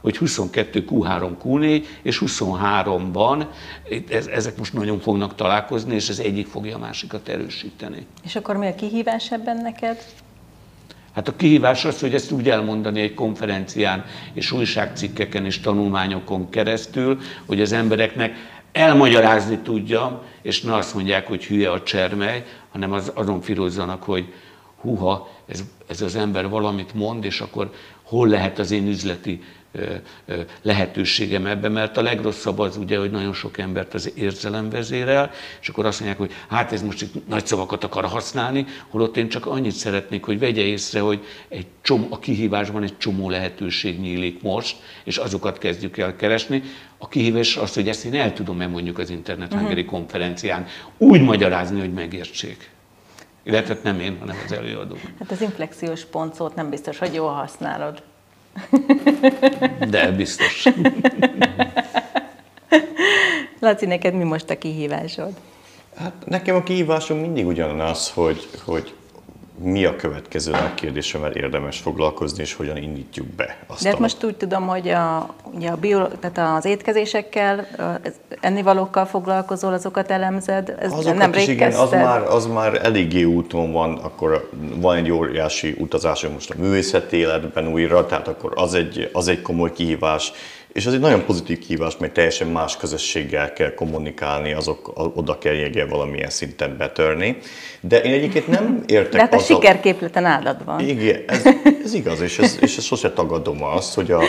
hogy 0.00 0.16
22 0.16 0.84
Q3 0.90 1.30
Q4 1.44 1.84
és 2.02 2.22
23-ban 2.26 3.46
ezek 4.32 4.56
most 4.56 4.72
nagyon 4.72 5.00
fognak 5.00 5.34
találkozni, 5.34 5.94
és 5.94 6.08
ez 6.08 6.18
egyik 6.18 6.46
fogja 6.46 6.76
a 6.76 6.78
másikat 6.78 7.28
erősíteni. 7.28 8.06
És 8.24 8.36
akkor 8.36 8.56
mi 8.56 8.66
a 8.66 8.74
kihívás 8.74 9.32
ebben 9.32 9.56
neked? 9.56 10.04
Hát 11.14 11.28
a 11.28 11.36
kihívás 11.36 11.84
az, 11.84 12.00
hogy 12.00 12.14
ezt 12.14 12.30
úgy 12.30 12.48
elmondani 12.48 13.00
egy 13.00 13.14
konferencián 13.14 14.04
és 14.32 14.52
újságcikkeken 14.52 15.44
és 15.44 15.60
tanulmányokon 15.60 16.50
keresztül, 16.50 17.18
hogy 17.46 17.60
az 17.60 17.72
embereknek 17.72 18.34
elmagyarázni 18.72 19.58
tudjam, 19.58 20.18
és 20.42 20.62
ne 20.62 20.74
azt 20.74 20.94
mondják, 20.94 21.26
hogy 21.26 21.44
hülye 21.44 21.70
a 21.70 21.82
csermely, 21.82 22.44
hanem 22.70 22.92
az, 22.92 23.12
azon 23.14 23.40
firozzanak, 23.40 24.02
hogy 24.02 24.32
huha, 24.80 25.28
ez, 25.46 25.62
ez 25.86 26.00
az 26.00 26.16
ember 26.16 26.48
valamit 26.48 26.94
mond, 26.94 27.24
és 27.24 27.40
akkor 27.40 27.70
hol 28.02 28.28
lehet 28.28 28.58
az 28.58 28.70
én 28.70 28.88
üzleti 28.88 29.42
lehetőségem 30.62 31.46
ebbe, 31.46 31.68
mert 31.68 31.96
a 31.96 32.02
legrosszabb 32.02 32.58
az 32.58 32.76
ugye, 32.76 32.98
hogy 32.98 33.10
nagyon 33.10 33.32
sok 33.32 33.58
embert 33.58 33.94
az 33.94 34.12
érzelem 34.14 34.70
vezérel, 34.70 35.30
és 35.60 35.68
akkor 35.68 35.86
azt 35.86 36.00
mondják, 36.00 36.20
hogy 36.20 36.32
hát 36.48 36.72
ez 36.72 36.82
most 36.82 37.02
itt 37.02 37.28
nagy 37.28 37.46
szavakat 37.46 37.84
akar 37.84 38.04
használni, 38.04 38.66
holott 38.88 39.16
én 39.16 39.28
csak 39.28 39.46
annyit 39.46 39.72
szeretnék, 39.72 40.24
hogy 40.24 40.38
vegye 40.38 40.62
észre, 40.62 41.00
hogy 41.00 41.24
egy 41.48 41.66
csomó, 41.82 42.06
a 42.10 42.18
kihívásban 42.18 42.82
egy 42.82 42.98
csomó 42.98 43.30
lehetőség 43.30 44.00
nyílik 44.00 44.42
most, 44.42 44.76
és 45.04 45.16
azokat 45.16 45.58
kezdjük 45.58 45.98
el 45.98 46.16
keresni. 46.16 46.62
A 46.98 47.08
kihívás 47.08 47.56
az, 47.56 47.74
hogy 47.74 47.88
ezt 47.88 48.04
én 48.04 48.14
el 48.14 48.32
tudom-e 48.32 48.66
mondjuk 48.66 48.98
az 48.98 49.10
Internet 49.10 49.52
Hungary 49.52 49.80
uh-huh. 49.80 49.98
konferencián 49.98 50.66
úgy 50.98 51.20
magyarázni, 51.20 51.80
hogy 51.80 51.92
megértsék. 51.92 52.70
Illetve 53.44 53.78
nem 53.82 54.00
én, 54.00 54.16
hanem 54.18 54.36
az 54.44 54.52
előadók. 54.52 55.00
Hát 55.18 55.30
az 55.30 55.40
inflexiós 55.40 56.04
pontszót 56.04 56.54
nem 56.54 56.70
biztos, 56.70 56.98
hogy 56.98 57.14
jól 57.14 57.32
használod. 57.32 58.02
De 59.90 60.10
biztos. 60.10 60.68
Laci, 63.60 63.86
neked 63.86 64.14
mi 64.14 64.24
most 64.24 64.50
a 64.50 64.58
kihívásod? 64.58 65.32
Hát 65.96 66.12
nekem 66.26 66.56
a 66.56 66.62
kihívásom 66.62 67.18
mindig 67.18 67.46
ugyanaz, 67.46 68.10
hogy, 68.10 68.48
hogy 68.64 68.94
mi 69.58 69.84
a 69.84 69.96
következő 69.96 70.52
kérdésemvel 70.74 71.32
érdemes 71.32 71.78
foglalkozni, 71.78 72.42
és 72.42 72.54
hogyan 72.54 72.76
indítjuk 72.76 73.26
be 73.26 73.58
azt. 73.66 73.82
De 73.82 73.88
hát 73.88 73.98
most 73.98 74.24
úgy 74.24 74.36
tudom, 74.36 74.66
hogy 74.66 74.88
a, 74.88 75.34
ugye 75.54 75.70
a 75.70 75.76
bio, 75.76 76.06
tehát 76.06 76.56
az 76.58 76.64
étkezésekkel, 76.64 77.66
ennivalókkal 78.40 79.04
foglalkozol, 79.04 79.72
azokat 79.72 80.10
elemzed, 80.10 80.74
ez 80.78 80.92
azokat 80.92 81.18
nem 81.18 81.32
is 81.32 81.46
igen, 81.48 81.72
az 81.72 81.90
már, 81.90 82.22
az 82.22 82.46
már 82.46 82.84
eléggé 82.84 83.22
úton 83.22 83.72
van, 83.72 83.98
akkor 83.98 84.50
van 84.74 84.96
egy 84.96 85.10
óriási 85.10 85.74
utazásom 85.78 86.32
most 86.32 86.50
a 86.50 86.54
művészeti 86.58 87.16
életben 87.16 87.68
újra, 87.68 88.06
tehát 88.06 88.28
akkor 88.28 88.52
az 88.54 88.74
egy, 88.74 89.10
az 89.12 89.28
egy 89.28 89.42
komoly 89.42 89.72
kihívás, 89.72 90.32
és 90.72 90.86
ez 90.86 90.92
egy 90.92 91.00
nagyon 91.00 91.24
pozitív 91.24 91.58
kihívás, 91.58 91.96
mert 91.96 92.12
teljesen 92.12 92.48
más 92.48 92.76
közösséggel 92.76 93.52
kell 93.52 93.74
kommunikálni, 93.74 94.52
azok 94.52 94.92
oda 95.14 95.38
kell 95.38 95.54
jegye 95.54 95.86
valamilyen 95.86 96.30
szinten 96.30 96.76
betörni. 96.76 97.36
De 97.80 98.02
én 98.02 98.12
egyébként 98.12 98.46
nem 98.46 98.82
értek 98.86 99.12
De 99.12 99.18
hát 99.18 99.32
a 99.32 99.36
azzal... 99.36 99.56
sikerképleten 99.56 100.24
áldad 100.24 100.64
van. 100.64 100.80
Igen, 100.80 101.22
ez, 101.26 101.42
ez 101.84 101.94
igaz, 101.94 102.20
és, 102.20 102.38
ez, 102.38 102.58
és 102.60 102.76
ez 102.76 102.84
sose 102.84 103.12
tagadom 103.12 103.62
azt, 103.62 103.94
hogy 103.94 104.10
a, 104.10 104.22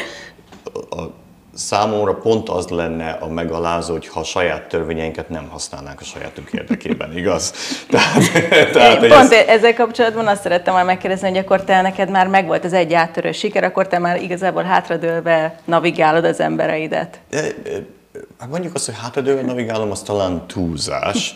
a 0.89 1.21
számomra 1.53 2.13
pont 2.13 2.49
az 2.49 2.67
lenne 2.67 3.09
a 3.09 3.27
megalázó, 3.27 3.91
hogy 3.91 4.07
ha 4.07 4.19
a 4.19 4.23
saját 4.23 4.67
törvényeinket 4.67 5.29
nem 5.29 5.47
használnánk 5.49 5.99
a 6.01 6.03
sajátunk 6.03 6.51
érdekében, 6.51 7.17
igaz? 7.17 7.53
Tehát, 7.89 8.31
tehát, 8.71 9.03
Én 9.03 9.09
pont 9.09 9.31
ez... 9.31 9.47
ezzel 9.47 9.73
kapcsolatban 9.73 10.27
azt 10.27 10.41
szerettem 10.41 10.73
volna 10.73 10.87
megkérdezni, 10.87 11.29
hogy 11.29 11.37
akkor 11.37 11.63
te 11.63 11.81
neked 11.81 12.09
már 12.09 12.27
megvolt 12.27 12.65
az 12.65 12.73
egy 12.73 12.93
áttörő 12.93 13.31
siker, 13.31 13.63
akkor 13.63 13.87
te 13.87 13.99
már 13.99 14.21
igazából 14.21 14.63
hátradőlve 14.63 15.59
navigálod 15.65 16.25
az 16.25 16.39
embereidet. 16.39 17.19
Hát 18.39 18.49
mondjuk 18.49 18.75
azt, 18.75 18.85
hogy 18.85 18.95
hátradőlve 19.01 19.41
navigálom, 19.41 19.91
az 19.91 20.01
talán 20.01 20.47
túlzás 20.47 21.35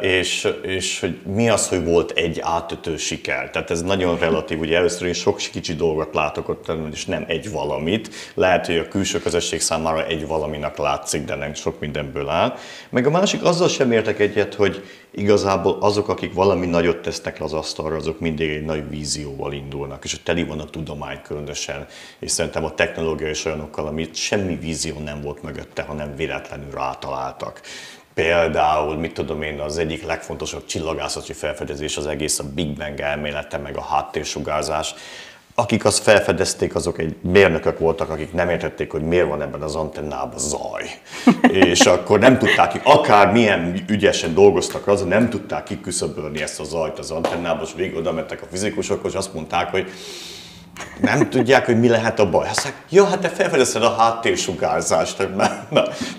és, 0.00 0.48
és 0.62 1.00
hogy 1.00 1.18
mi 1.24 1.48
az, 1.48 1.68
hogy 1.68 1.84
volt 1.84 2.10
egy 2.10 2.40
átütő 2.40 2.96
siker. 2.96 3.50
Tehát 3.50 3.70
ez 3.70 3.82
nagyon 3.82 4.18
relatív, 4.18 4.60
ugye 4.60 4.76
először 4.76 5.06
én 5.06 5.12
sok 5.12 5.36
kicsi 5.36 5.74
dolgot 5.74 6.14
látok 6.14 6.48
ott, 6.48 6.72
és 6.92 7.04
nem 7.04 7.24
egy 7.28 7.50
valamit. 7.50 8.10
Lehet, 8.34 8.66
hogy 8.66 8.78
a 8.78 8.88
külső 8.88 9.18
közösség 9.18 9.60
számára 9.60 10.06
egy 10.06 10.26
valaminak 10.26 10.76
látszik, 10.76 11.24
de 11.24 11.34
nem 11.34 11.54
sok 11.54 11.80
mindenből 11.80 12.28
áll. 12.28 12.54
Meg 12.90 13.06
a 13.06 13.10
másik, 13.10 13.44
azzal 13.44 13.68
sem 13.68 13.92
értek 13.92 14.20
egyet, 14.20 14.54
hogy 14.54 14.84
igazából 15.10 15.76
azok, 15.80 16.08
akik 16.08 16.34
valami 16.34 16.66
nagyot 16.66 16.96
tesznek 16.96 17.38
le 17.38 17.44
az 17.44 17.52
asztalra, 17.52 17.96
azok 17.96 18.20
mindig 18.20 18.50
egy 18.50 18.64
nagy 18.64 18.88
vízióval 18.88 19.52
indulnak, 19.52 20.04
és 20.04 20.22
teli 20.22 20.44
van 20.44 20.60
a 20.60 20.64
tudomány 20.64 21.22
különösen, 21.22 21.86
és 22.18 22.30
szerintem 22.30 22.64
a 22.64 22.74
technológia 22.74 23.28
is 23.28 23.44
olyanokkal, 23.44 23.86
amit 23.86 24.14
semmi 24.14 24.54
vízió 24.54 24.98
nem 24.98 25.20
volt 25.20 25.42
mögötte, 25.42 25.82
hanem 25.82 26.16
véletlenül 26.16 26.70
rátaláltak. 26.70 27.60
Például, 28.22 28.96
mit 28.96 29.12
tudom 29.12 29.42
én, 29.42 29.60
az 29.60 29.78
egyik 29.78 30.06
legfontosabb 30.06 30.66
csillagászati 30.66 31.32
felfedezés 31.32 31.96
az 31.96 32.06
egész 32.06 32.38
a 32.38 32.44
Big 32.54 32.76
Bang 32.76 33.00
elmélete, 33.00 33.58
meg 33.58 33.76
a 33.76 33.82
háttérsugárzás. 33.82 34.94
Akik 35.54 35.84
azt 35.84 36.02
felfedezték, 36.02 36.74
azok 36.74 36.98
egy 36.98 37.16
mérnökök 37.20 37.78
voltak, 37.78 38.10
akik 38.10 38.32
nem 38.32 38.48
értették, 38.48 38.90
hogy 38.90 39.02
miért 39.02 39.28
van 39.28 39.42
ebben 39.42 39.62
az 39.62 39.74
antennában 39.74 40.38
zaj. 40.38 40.84
és 41.70 41.80
akkor 41.80 42.18
nem 42.18 42.38
tudták, 42.38 42.80
akár 42.84 43.32
milyen 43.32 43.84
ügyesen 43.88 44.34
dolgoztak 44.34 44.86
azon, 44.86 45.08
nem 45.08 45.30
tudták 45.30 45.62
kiküszöbölni 45.62 46.42
ezt 46.42 46.60
a 46.60 46.64
zajt 46.64 46.98
az 46.98 47.10
antennába, 47.10 47.62
és 47.62 47.70
végig 47.76 47.96
oda 47.96 48.12
mentek 48.12 48.42
a 48.42 48.46
fizikusokhoz, 48.50 49.12
és 49.12 49.18
azt 49.18 49.34
mondták, 49.34 49.70
hogy 49.70 49.90
nem 51.00 51.30
tudják, 51.30 51.66
hogy 51.66 51.80
mi 51.80 51.88
lehet 51.88 52.20
a 52.20 52.30
baj. 52.30 52.48
Azt 52.48 52.64
mondják, 52.64 52.84
jó, 52.88 53.04
hát 53.04 53.20
te 53.20 53.28
felfedezted 53.28 53.82
a 53.82 53.94
háttérsugárzást. 53.94 55.28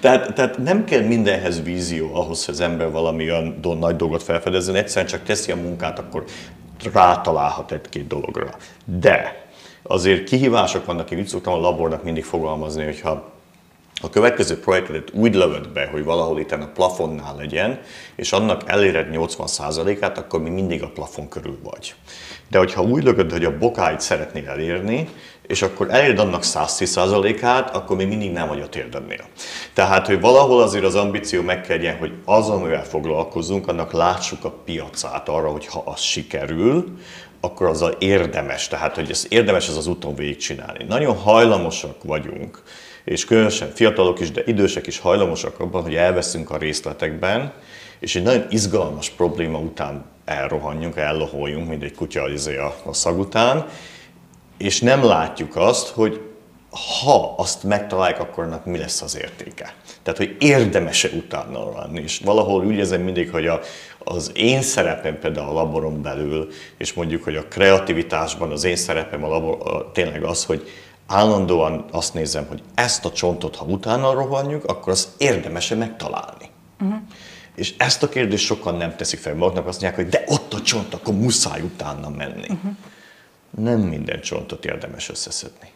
Tehát, 0.02 0.34
tehát 0.34 0.58
nem 0.58 0.84
kell 0.86 1.02
mindenhez 1.02 1.64
vízió 1.64 2.16
ahhoz, 2.16 2.46
hogy 2.46 2.54
az 2.54 2.62
ember 2.62 2.92
valami 2.92 3.24
olyan 3.24 3.60
nagy 3.80 3.96
dolgot 3.96 4.24
felfedezzen, 4.24 4.76
egyszerűen 4.76 5.12
csak 5.12 5.24
teszi 5.24 5.52
a 5.52 5.56
munkát, 5.56 6.00
akkor 6.00 6.24
rátalálhat 6.94 7.72
egy-két 7.72 8.08
dologra. 8.08 8.50
De 8.86 9.46
azért 9.84 10.24
kihívások 10.24 10.86
vannak, 10.86 11.12
én 11.12 11.20
úgy 11.20 11.28
szoktam 11.28 11.54
a 11.54 11.60
labornak 11.60 12.04
mindig 12.04 12.24
fogalmazni, 12.24 12.84
hogyha 12.84 13.36
a 14.02 14.10
következő 14.10 14.60
projektet 14.60 15.12
úgy 15.14 15.36
lövöd 15.36 15.70
be, 15.70 15.88
hogy 15.92 16.04
valahol 16.04 16.40
itt 16.40 16.52
a 16.52 16.72
plafonnál 16.74 17.36
legyen, 17.36 17.80
és 18.16 18.32
annak 18.32 18.62
eléred 18.66 19.08
80%-át, 19.12 20.18
akkor 20.18 20.42
mi 20.42 20.50
mindig 20.50 20.84
a 20.84 20.90
plafon 20.90 21.30
körül 21.30 21.60
vagy. 21.64 21.96
De 22.50 22.58
hogyha 22.58 22.82
úgy 22.82 23.04
lögöd, 23.04 23.32
hogy 23.32 23.46
a 23.46 23.58
bokáit 23.58 24.00
szeretnél 24.00 24.48
elérni, 24.48 25.10
és 25.48 25.62
akkor 25.62 25.88
eléred 25.90 26.20
annak 26.20 26.44
110%-át, 26.44 27.76
akkor 27.76 27.96
még 27.98 28.08
mindig 28.08 28.32
nem 28.32 28.48
vagy 28.48 28.62
a 28.62 28.70
térdednél. 28.70 29.26
Tehát, 29.74 30.08
hogy 30.08 30.20
valahol 30.20 30.62
azért 30.62 30.84
az 30.84 30.96
ambíció 30.96 31.42
megkerjen, 31.42 31.98
hogy 31.98 32.12
az, 32.26 32.50
amivel 32.50 32.86
foglalkozunk, 32.86 33.68
annak 33.68 33.92
látsuk 33.92 34.44
a 34.44 34.52
piacát 34.66 35.30
arra, 35.30 35.52
hogy 35.52 35.66
ha 35.66 35.84
az 35.86 36.00
sikerül, 36.00 36.98
akkor 37.40 37.68
az 37.68 37.82
a 37.82 37.96
érdemes. 38.00 38.68
Tehát, 38.68 38.96
hogy 38.96 39.10
ez 39.10 39.26
érdemes 39.30 39.68
ez 39.68 39.76
az 39.76 39.88
úton 39.88 40.16
végigcsinálni. 40.16 40.84
Nagyon 40.84 41.16
hajlamosak 41.16 42.04
vagyunk, 42.04 42.64
és 43.08 43.26
különösen 43.26 43.72
fiatalok 43.74 44.20
is, 44.20 44.32
de 44.32 44.44
idősek 44.46 44.88
is 44.88 45.00
hajlamosak 45.00 45.60
abban, 45.60 45.82
hogy 45.82 45.96
elveszünk 45.96 46.50
a 46.50 46.58
részletekben, 46.58 47.54
és 48.00 48.16
egy 48.16 48.24
nagyon 48.24 48.46
izgalmas 48.50 49.10
probléma 49.10 49.60
után 49.60 50.06
elrohanjunk, 50.26 50.98
elloholjunk, 50.98 51.68
mint 51.68 51.84
egy 51.84 51.96
kutya 51.96 52.30
izé 52.30 52.58
a, 52.58 52.76
a 52.86 52.94
szag 52.94 53.20
után, 53.20 53.68
és 54.58 54.82
nem 54.82 55.04
látjuk 55.04 55.56
azt, 55.56 55.88
hogy 55.88 56.22
ha 57.02 57.34
azt 57.38 57.64
megtaláljuk, 57.64 58.20
akkor 58.20 58.44
annak 58.44 58.66
mi 58.66 58.78
lesz 58.78 59.02
az 59.02 59.18
értéke. 59.18 59.74
Tehát, 60.04 60.20
hogy 60.20 60.36
érdemese 60.40 61.10
utána 61.10 61.80
lenni. 61.80 62.02
És 62.02 62.20
valahol 62.20 62.66
úgy 62.66 62.76
érzem 62.76 63.02
mindig, 63.02 63.32
hogy 63.32 63.48
a, 63.48 63.60
az 63.98 64.32
én 64.36 64.62
szerepem 64.62 65.20
például 65.20 65.50
a 65.50 65.54
laboron 65.54 66.02
belül, 66.02 66.48
és 66.78 66.94
mondjuk, 66.94 67.24
hogy 67.24 67.36
a 67.36 67.48
kreativitásban 67.48 68.52
az 68.52 68.64
én 68.64 68.76
szerepem 68.76 69.24
a 69.24 69.28
labor, 69.28 69.58
a, 69.68 69.92
tényleg 69.92 70.24
az, 70.24 70.46
hogy 70.46 70.68
állandóan 71.08 71.86
azt 71.92 72.14
nézem, 72.14 72.46
hogy 72.48 72.64
ezt 72.76 73.06
a 73.06 73.12
csontot, 73.12 73.56
ha 73.56 73.66
utána 73.66 74.14
rohanjuk, 74.14 74.64
akkor 74.66 74.92
az 74.92 75.08
érdemese 75.18 75.76
megtalálni. 75.76 76.50
Uh-huh. 76.80 76.98
És 77.56 77.74
ezt 77.78 78.04
a 78.04 78.10
kérdést 78.10 78.46
sokan 78.46 78.76
nem 78.76 78.96
teszik 78.96 79.20
fel 79.20 79.36
maguknak, 79.36 79.68
azt 79.68 79.82
mondják, 79.82 80.04
hogy 80.04 80.12
de 80.12 80.24
ott 80.34 80.54
a 80.54 80.62
csont, 80.62 80.94
akkor 80.94 81.14
muszáj 81.14 81.62
utána 81.62 82.10
menni. 82.10 82.48
Uh-huh. 82.50 82.72
Nem 83.50 83.80
minden 83.80 84.22
csontot 84.22 84.66
érdemes 84.66 85.10
összeszedni. 85.10 85.72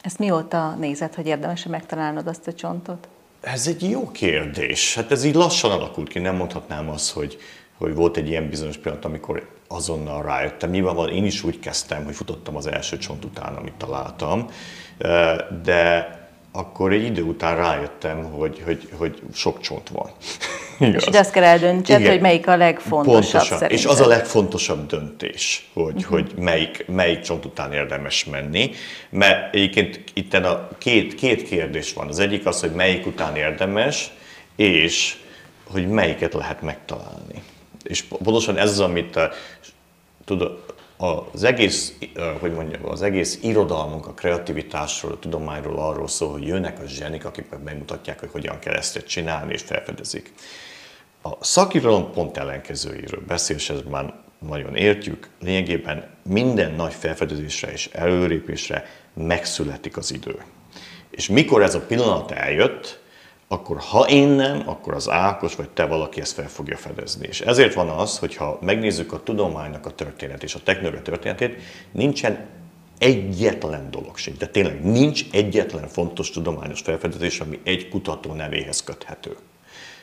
Ezt 0.00 0.18
mióta 0.18 0.74
nézed, 0.78 1.14
hogy 1.14 1.26
érdemes 1.26 1.66
megtalálnod 1.66 2.26
azt 2.26 2.46
a 2.46 2.52
csontot? 2.52 3.08
Ez 3.40 3.66
egy 3.66 3.90
jó 3.90 4.10
kérdés. 4.10 4.94
Hát 4.94 5.10
ez 5.10 5.24
így 5.24 5.34
lassan 5.34 5.70
alakult 5.70 6.08
ki. 6.08 6.18
Nem 6.18 6.36
mondhatnám 6.36 6.88
azt, 6.88 7.10
hogy, 7.10 7.38
hogy 7.78 7.94
volt 7.94 8.16
egy 8.16 8.28
ilyen 8.28 8.48
bizonyos 8.48 8.76
pillanat, 8.76 9.04
amikor 9.04 9.48
azonnal 9.68 10.22
rájöttem. 10.22 10.70
Nyilvánvalóan 10.70 11.14
én 11.14 11.24
is 11.24 11.42
úgy 11.44 11.58
kezdtem, 11.58 12.04
hogy 12.04 12.14
futottam 12.14 12.56
az 12.56 12.66
első 12.66 12.98
csont 12.98 13.24
után, 13.24 13.54
amit 13.54 13.74
találtam, 13.74 14.46
de 15.62 16.16
akkor 16.52 16.92
egy 16.92 17.04
idő 17.04 17.22
után 17.22 17.56
rájöttem, 17.56 18.24
hogy, 18.24 18.62
hogy, 18.64 18.88
hogy 18.96 19.22
sok 19.34 19.60
csont 19.60 19.88
van. 19.88 20.10
Igaz. 20.78 21.06
És 21.06 21.16
azt 21.16 21.30
kell 21.30 21.44
eldöntsed, 21.44 22.06
hogy 22.06 22.20
melyik 22.20 22.46
a 22.48 22.56
legfontosabb 22.56 23.22
Pontosan. 23.22 23.58
Szerinted. 23.58 23.70
És 23.70 23.84
az 23.84 24.00
a 24.00 24.06
legfontosabb 24.06 24.86
döntés, 24.86 25.68
hogy, 25.72 25.94
uh-huh. 25.94 26.10
hogy 26.10 26.32
melyik, 26.36 26.84
melyik 26.86 27.20
csont 27.20 27.44
után 27.44 27.72
érdemes 27.72 28.24
menni. 28.24 28.70
Mert 29.10 29.54
egyébként 29.54 30.02
itt 30.14 30.34
a 30.34 30.68
két, 30.78 31.14
két 31.14 31.42
kérdés 31.42 31.92
van. 31.92 32.08
Az 32.08 32.18
egyik 32.18 32.46
az, 32.46 32.60
hogy 32.60 32.72
melyik 32.72 33.06
után 33.06 33.36
érdemes, 33.36 34.10
és 34.56 35.16
hogy 35.70 35.88
melyiket 35.88 36.34
lehet 36.34 36.62
megtalálni. 36.62 37.42
És 37.82 38.02
pontosan 38.02 38.56
ez 38.56 38.70
az, 38.70 38.80
amit 38.80 39.18
tudod, 40.28 40.64
az 40.96 41.44
egész, 41.44 41.94
hogy 42.40 42.52
mondjam, 42.52 42.88
az 42.88 43.02
egész 43.02 43.38
irodalmunk 43.42 44.06
a 44.06 44.12
kreativitásról, 44.12 45.12
a 45.12 45.18
tudományról 45.18 45.78
arról 45.78 46.08
szól, 46.08 46.32
hogy 46.32 46.46
jönnek 46.46 46.80
a 46.80 46.86
zsenik, 46.86 47.24
akik 47.24 47.50
meg 47.50 47.62
megmutatják, 47.62 48.20
hogy 48.20 48.30
hogyan 48.32 48.58
kell 48.58 48.74
ezt 48.74 49.06
csinálni, 49.06 49.52
és 49.52 49.62
felfedezik. 49.62 50.32
A 51.22 51.44
szakirodalom 51.44 52.12
pont 52.12 52.36
ellenkezőjéről 52.36 53.22
beszél, 53.26 53.56
és 53.56 53.70
ez 53.70 53.80
már 53.90 54.14
nagyon 54.48 54.76
értjük. 54.76 55.28
Lényegében 55.40 56.08
minden 56.22 56.72
nagy 56.72 56.92
felfedezésre 56.92 57.72
és 57.72 57.88
előrépésre 57.92 58.84
megszületik 59.14 59.96
az 59.96 60.12
idő. 60.12 60.42
És 61.10 61.28
mikor 61.28 61.62
ez 61.62 61.74
a 61.74 61.80
pillanat 61.80 62.30
eljött, 62.30 63.00
akkor 63.48 63.76
ha 63.78 64.08
én 64.08 64.28
nem, 64.28 64.62
akkor 64.66 64.94
az 64.94 65.08
Ákos 65.08 65.54
vagy 65.54 65.68
te 65.68 65.86
valaki 65.86 66.20
ezt 66.20 66.32
fel 66.32 66.48
fogja 66.48 66.76
fedezni. 66.76 67.26
És 67.26 67.40
ezért 67.40 67.74
van 67.74 67.88
az, 67.88 68.18
hogyha 68.18 68.58
megnézzük 68.60 69.12
a 69.12 69.22
tudománynak 69.22 69.86
a 69.86 69.90
történet 69.90 70.42
és 70.42 70.54
a 70.54 70.62
technológia 70.64 71.02
történetét, 71.02 71.56
nincsen 71.92 72.46
egyetlen 72.98 73.90
dolog 73.90 74.16
sem, 74.16 74.34
de 74.38 74.46
tényleg 74.46 74.84
nincs 74.84 75.24
egyetlen 75.32 75.88
fontos 75.88 76.30
tudományos 76.30 76.80
felfedezés, 76.80 77.40
ami 77.40 77.60
egy 77.64 77.88
kutató 77.88 78.32
nevéhez 78.32 78.82
köthető. 78.84 79.36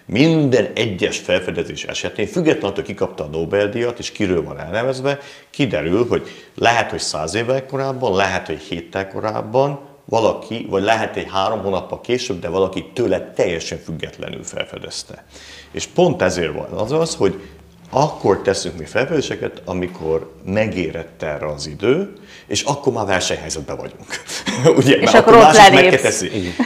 Minden 0.06 0.72
egyes 0.76 1.20
felfedezés 1.20 1.84
esetén, 1.84 2.28
függetlenül, 2.28 2.76
hogy 2.76 2.86
kikapta 2.86 3.24
a 3.24 3.28
Nobel-díjat, 3.28 4.00
és 4.00 4.12
kiről 4.12 4.44
van 4.44 4.60
elnevezve, 4.60 5.20
kiderül, 5.50 6.08
hogy 6.08 6.28
lehet, 6.56 6.90
hogy 6.90 7.00
száz 7.00 7.34
évvel 7.34 7.66
korábban, 7.66 8.16
lehet, 8.16 8.48
hogy 8.48 8.60
héttel 8.60 9.08
korábban, 9.08 9.80
valaki, 10.06 10.68
vagy 10.70 10.84
lehet 10.84 11.16
egy 11.16 11.30
három 11.32 11.62
hónappal 11.62 12.02
később, 12.02 12.40
de 12.40 12.50
valaki 12.50 12.92
tőle 12.94 13.32
teljesen 13.36 13.78
függetlenül 13.78 14.44
felfedezte. 14.44 15.26
És 15.72 15.86
pont 15.86 16.22
ezért 16.22 16.54
van 16.54 16.72
az 16.72 16.92
az, 16.92 17.16
hogy 17.16 17.42
akkor 17.90 18.42
teszünk 18.42 18.78
mi 18.78 18.86
felfedezéseket, 18.86 19.62
amikor 19.66 20.32
megérett 20.46 21.22
erre 21.22 21.48
az 21.48 21.68
idő, 21.68 22.14
és 22.48 22.62
akkor 22.62 22.94
már 22.94 23.06
versenyhelyzetben 23.06 23.78
vagyunk. 23.78 24.24
Ugye, 24.80 24.96
és 24.96 25.14
akkor, 25.14 25.34
akkor 25.34 25.48
ott 25.48 25.56
lelépsz. 25.56 26.24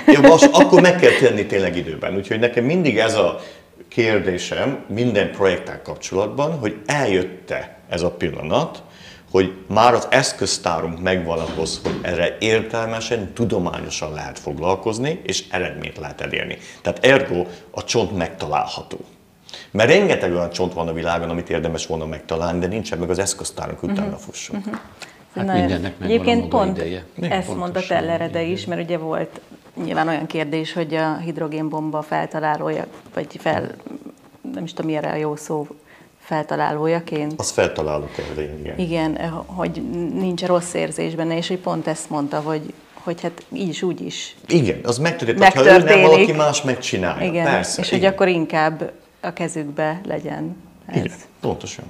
Ja, 0.08 0.20
most 0.20 0.50
akkor 0.52 0.82
meg 0.82 0.96
kell 0.96 1.12
tenni 1.12 1.46
tényleg 1.46 1.78
időben. 1.78 2.16
Úgyhogy 2.16 2.40
nekem 2.40 2.64
mindig 2.64 2.98
ez 2.98 3.16
a 3.16 3.40
kérdésem 3.88 4.84
minden 4.88 5.32
projekttel 5.32 5.82
kapcsolatban, 5.82 6.58
hogy 6.58 6.78
eljött-e 6.86 7.78
ez 7.90 8.02
a 8.02 8.12
pillanat, 8.12 8.84
hogy 9.32 9.54
már 9.68 9.94
az 9.94 10.08
eszköztárunk 10.10 11.02
megvan 11.02 11.40
ahhoz, 11.40 11.80
hogy 11.84 12.00
erre 12.02 12.38
értelmesen, 12.40 13.34
tudományosan 13.34 14.14
lehet 14.14 14.40
foglalkozni, 14.40 15.22
és 15.24 15.44
eredményt 15.50 15.98
lehet 15.98 16.22
elérni. 16.22 16.58
Tehát 16.82 17.06
ergo 17.06 17.46
a 17.72 17.84
csont 17.84 18.18
megtalálható. 18.18 18.98
Mert 19.72 19.90
rengeteg 19.90 20.34
olyan 20.34 20.50
csont 20.50 20.74
van 20.74 20.88
a 20.88 20.94
világon, 20.94 21.30
amit 21.30 21.50
érdemes 21.50 21.88
volna 21.88 22.06
megtalálni, 22.06 22.60
de 22.60 22.68
nincsen 22.68 23.00
meg 23.00 23.10
az 23.10 23.20
eszköztárunk, 23.20 23.84
utána 23.84 24.02
uh-huh. 24.02 24.20
fussunk. 24.20 24.66
Uh-huh. 24.66 24.82
Hát 25.36 25.46
Na, 25.46 25.54
mindennek 25.54 25.94
Egyébként 26.02 26.48
pont 26.48 26.78
ideje. 26.78 27.06
ezt 27.20 27.56
mondta 27.56 27.80
Tellerede 27.88 28.42
is, 28.42 28.66
mert 28.66 28.82
ugye 28.82 28.98
volt 28.98 29.42
nyilván 29.84 30.08
olyan 30.08 30.26
kérdés, 30.26 30.74
hogy 30.74 30.94
a 30.94 31.18
hidrogénbomba 31.18 32.02
feltalálója, 32.02 32.86
vagy 33.14 33.28
fel, 33.40 33.72
nem 34.54 34.64
is 34.64 34.74
tudom, 34.74 34.86
milyen 34.86 35.04
a 35.04 35.16
jó 35.16 35.36
szó, 35.36 35.68
feltalálójaként. 36.30 37.34
Az 37.38 37.50
feltaláló 37.50 38.08
kell, 38.16 38.44
igen. 38.44 38.80
Igen, 38.80 39.18
hogy 39.46 39.82
nincs 40.14 40.44
rossz 40.44 40.74
érzés 40.74 41.16
benne, 41.16 41.38
és 41.38 41.48
hogy 41.48 41.58
pont 41.58 41.88
ezt 41.88 42.10
mondta, 42.10 42.40
hogy 42.40 42.74
hogy 42.94 43.22
hát 43.22 43.46
így 43.54 43.68
is, 43.68 43.82
úgy 43.82 44.02
is. 44.02 44.36
Igen, 44.48 44.80
az 44.84 44.98
megtörténik. 44.98 45.54
Ha 45.54 45.66
ő 45.66 45.78
nem, 45.78 46.02
valaki 46.02 46.32
más 46.32 46.62
megcsinálja. 46.62 47.28
Igen, 47.28 47.46
Persze, 47.46 47.82
és 47.82 47.88
igen. 47.88 48.00
hogy 48.00 48.10
akkor 48.10 48.28
inkább 48.28 48.92
a 49.20 49.34
kezükbe 49.34 50.02
legyen 50.06 50.56
ez. 50.86 50.96
Igen, 50.96 51.18
pontosan. 51.40 51.86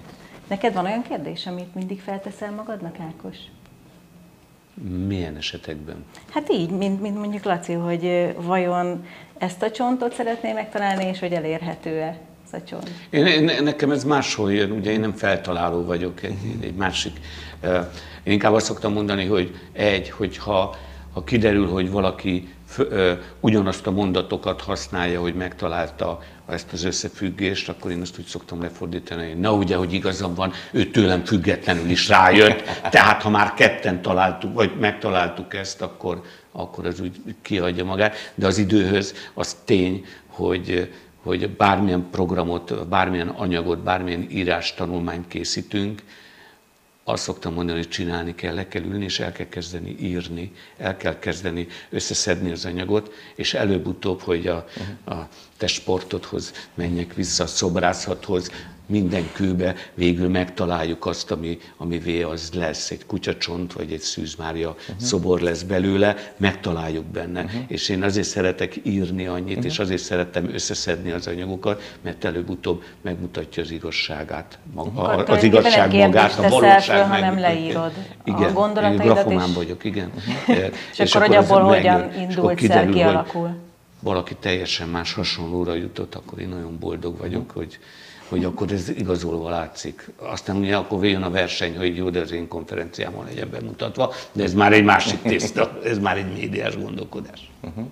Neked 0.48 0.74
van 0.74 0.86
olyan 0.86 1.04
kérdés, 1.10 1.46
amit 1.46 1.76
mindig 1.76 2.02
felteszel 2.02 2.52
magadnak, 2.52 2.96
Ákos? 3.00 3.38
Milyen 5.08 5.36
esetekben? 5.36 6.06
Hát 6.30 6.52
így, 6.52 6.70
mint, 6.70 7.02
mint 7.02 7.18
mondjuk 7.18 7.44
Laci, 7.44 7.74
hogy 7.74 8.36
vajon 8.38 9.06
ezt 9.38 9.62
a 9.62 9.72
csontot 9.72 10.14
szeretné 10.14 10.52
megtalálni, 10.52 11.06
és 11.06 11.20
hogy 11.20 11.34
elérhető-e 11.34 12.29
Én, 13.10 13.26
én, 13.26 13.64
nekem 13.64 13.92
ez 13.92 14.04
máshol 14.04 14.54
jön, 14.54 14.72
ugye 14.72 14.92
én 14.92 15.00
nem 15.00 15.14
feltaláló 15.14 15.84
vagyok, 15.86 16.24
egy, 16.24 16.38
egy 16.62 16.76
másik. 16.76 17.20
Én 18.24 18.34
inkább 18.34 18.54
azt 18.54 18.66
szoktam 18.66 18.94
mondani, 18.94 19.26
hogy 19.26 19.56
egy, 19.74 20.10
hogyha 20.10 20.76
ha 21.14 21.24
kiderül, 21.24 21.68
hogy 21.68 21.92
valaki 21.92 22.48
ugyanazt 23.40 23.88
a 23.88 23.92
mondatokat 23.92 24.62
használja, 24.62 25.22
hogy 25.22 25.36
megtalálta 25.36 26.20
ezt 26.48 26.74
az 26.74 26.84
összefüggést, 26.84 27.70
akkor 27.70 27.92
én 27.92 28.02
azt 28.02 28.20
úgy 28.20 28.26
szoktam 28.26 28.62
lefordítani, 28.62 29.28
hogy 29.28 29.40
na 29.40 29.54
ugye, 29.54 29.76
hogy 29.76 29.94
igazam 29.94 30.34
van, 30.34 30.54
ő 30.72 30.86
tőlem 30.86 31.26
függetlenül 31.26 31.90
is 31.90 32.08
rájött, 32.08 32.64
tehát 32.90 33.22
ha 33.22 33.30
már 33.30 33.54
ketten 33.54 34.02
találtuk, 34.02 34.54
vagy 34.54 34.72
megtaláltuk 34.80 35.54
ezt, 35.54 35.82
akkor, 35.82 36.22
akkor 36.52 36.86
az 36.86 37.00
úgy 37.00 37.22
kiadja 37.42 37.86
magát. 37.86 38.16
De 38.36 38.48
az 38.48 38.58
időhöz 38.58 39.14
az 39.34 39.58
tény, 39.66 40.06
hogy, 40.28 40.90
hogy 41.24 41.50
bármilyen 41.50 42.08
programot, 42.12 42.88
bármilyen 42.88 43.28
anyagot, 43.28 43.80
bármilyen 43.80 44.28
írás 44.30 44.74
tanulmányt 44.74 45.28
készítünk, 45.28 46.02
azt 47.10 47.24
szoktam 47.24 47.54
mondani, 47.54 47.78
hogy 47.78 47.90
csinálni 47.90 48.36
kell, 48.36 48.54
le 48.54 48.68
kell 48.68 48.84
ülni, 48.84 49.04
és 49.04 49.20
el 49.20 49.32
kell 49.32 49.50
kezdeni 49.50 49.96
írni, 50.00 50.52
el 50.78 50.98
kell 50.98 51.20
kezdeni 51.20 51.68
összeszedni 51.90 52.52
az 52.52 52.66
anyagot, 52.66 53.14
és 53.36 53.54
előbb-utóbb, 53.54 54.22
hogy 54.22 54.48
a, 54.48 54.66
a 55.06 55.14
te 55.58 55.68
sportodhoz 55.68 56.54
menjek 56.74 57.14
vissza, 57.14 57.44
a 57.44 57.48
szobrászathoz, 57.48 58.52
minden 58.90 59.30
kőbe 59.34 59.76
végül 59.94 60.30
megtaláljuk 60.30 61.06
azt, 61.06 61.32
ami, 61.32 61.58
ami 61.78 62.22
az 62.22 62.50
lesz, 62.54 62.92
egy 62.92 63.06
kutyacsont, 63.06 63.74
vagy 63.74 63.92
egy 63.92 64.00
szűzmária 64.00 64.70
uh-huh. 64.70 64.96
szobor 64.98 65.40
lesz 65.40 65.62
belőle, 65.62 66.34
megtaláljuk 66.38 67.06
benne. 67.06 67.44
Uh-huh. 67.44 67.62
És 67.68 67.90
én 67.90 68.04
azért 68.04 68.28
szeretek 68.28 68.80
írni 68.84 69.26
annyit, 69.26 69.58
uh-huh. 69.58 69.72
és 69.72 69.80
azért 69.80 70.02
szeretem 70.02 70.50
összeszedni 70.54 71.12
az 71.12 71.28
anyagokat, 71.28 71.98
mert 72.02 72.26
előbb-utóbb 72.26 72.84
megmutatja 73.02 73.64
az 73.64 73.72
igazságát, 73.72 74.60
maga, 74.74 75.02
uh-huh. 75.02 75.30
az 75.30 75.44
igazság 75.44 75.96
magát, 75.96 76.40
a 76.40 76.50
valóság 76.50 76.82
föl, 76.82 77.04
hanem 77.04 77.40
leírod 77.40 77.92
igen, 78.24 78.50
a 78.50 78.52
gondolataidat. 78.52 79.32
Igen, 79.32 79.54
vagyok, 79.54 79.84
igen. 79.84 80.12
Uh-huh. 80.16 80.58
és, 80.92 81.00
és 81.00 81.16
akkor, 81.16 81.28
hogy 81.28 81.36
abból 81.36 81.62
hogyan 81.62 82.14
indult 82.20 82.60
szer 82.60 82.90
kialakul. 82.90 83.56
Valaki 84.00 84.36
teljesen 84.36 84.88
más 84.88 85.14
hasonlóra 85.14 85.74
jutott, 85.74 86.16
akkor 86.16 86.40
én 86.40 86.48
nagyon 86.48 86.78
boldog 86.80 87.18
vagyok, 87.18 87.52
hogy 87.52 87.80
hogy 88.30 88.44
akkor 88.44 88.72
ez 88.72 88.90
igazolva 88.90 89.50
látszik. 89.50 90.10
Aztán 90.18 90.56
ugye 90.56 90.76
akkor 90.76 91.06
jön 91.06 91.22
a 91.22 91.30
verseny, 91.30 91.78
hogy 91.78 91.98
jó, 91.98 92.10
de 92.10 92.20
az 92.20 92.32
én 92.32 92.48
konferenciámon 92.48 93.26
legyen 93.26 93.50
bemutatva, 93.52 94.14
de 94.32 94.44
ez 94.44 94.54
már 94.54 94.74
egy 94.74 94.84
másik 94.84 95.22
tészta, 95.22 95.80
ez 95.84 95.98
már 95.98 96.18
egy 96.18 96.34
médiás 96.34 96.78
gondolkodás. 96.78 97.50
Uh-huh. 97.62 97.86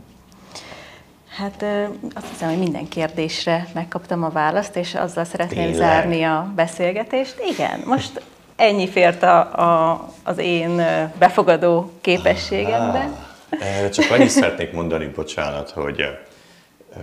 Hát 1.38 1.66
azt 2.14 2.28
hiszem, 2.30 2.50
hogy 2.50 2.58
minden 2.58 2.88
kérdésre 2.88 3.68
megkaptam 3.74 4.24
a 4.24 4.30
választ, 4.30 4.76
és 4.76 4.96
azzal 4.96 5.24
szeretném 5.24 5.72
Tényleg? 5.72 5.76
zárni 5.76 6.24
a 6.24 6.52
beszélgetést. 6.56 7.36
Igen, 7.50 7.82
most 7.86 8.22
ennyi 8.56 8.88
fért 8.88 9.24
a, 9.24 9.40
a, 9.40 10.10
az 10.24 10.38
én 10.38 10.76
befogadó 11.20 11.92
képességembe. 12.02 13.10
Ah, 13.50 13.78
erre 13.78 13.90
csak 13.90 14.12
annyit 14.12 14.30
szeretnék 14.30 14.72
mondani, 14.72 15.12
bocsánat, 15.16 15.70
hogy 15.70 16.02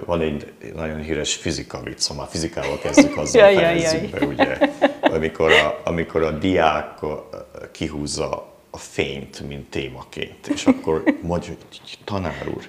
van 0.05 0.21
egy 0.21 0.53
nagyon 0.75 1.03
híres 1.03 1.35
fizika 1.35 1.81
vicc, 1.83 2.11
már 2.17 2.27
fizikával 2.31 2.79
kezdjük 2.79 3.17
azzal 3.17 3.43
jaj, 3.51 3.55
fejezzük 3.55 4.11
be, 4.11 4.27
ugye, 4.27 4.59
amikor 5.01 5.53
a, 5.53 5.81
amikor 5.85 6.23
a 6.23 6.31
diák 6.31 6.99
kihúzza 7.73 8.53
a 8.71 8.79
fényt, 8.79 9.49
mint 9.49 9.71
témaként, 9.71 10.47
és 10.47 10.67
akkor 10.67 11.03
mondja, 11.23 11.49
hogy 11.49 11.99
tanár 12.05 12.49
úr, 12.55 12.69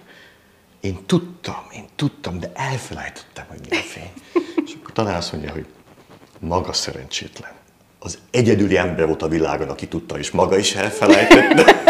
én 0.80 0.98
tudtam, 1.06 1.68
én 1.74 1.86
tudtam, 1.96 2.40
de 2.40 2.52
elfelejtettem, 2.54 3.46
hogy 3.48 3.60
mi 3.70 3.78
a 3.78 3.80
fény. 3.80 4.12
És 4.66 4.74
akkor 4.80 4.94
tanár 4.94 5.16
azt 5.16 5.32
mondja, 5.32 5.52
hogy 5.52 5.66
maga 6.40 6.74
szerencsétlen. 6.74 7.52
Az 8.00 8.18
egyedüli 8.32 8.78
ember 8.78 9.06
volt 9.06 9.22
a 9.22 9.28
világon, 9.28 9.70
aki 9.70 9.88
tudta, 9.88 10.18
és 10.18 10.32
maga 10.32 10.58
is 10.58 10.76
elfelejtette. 10.76 11.74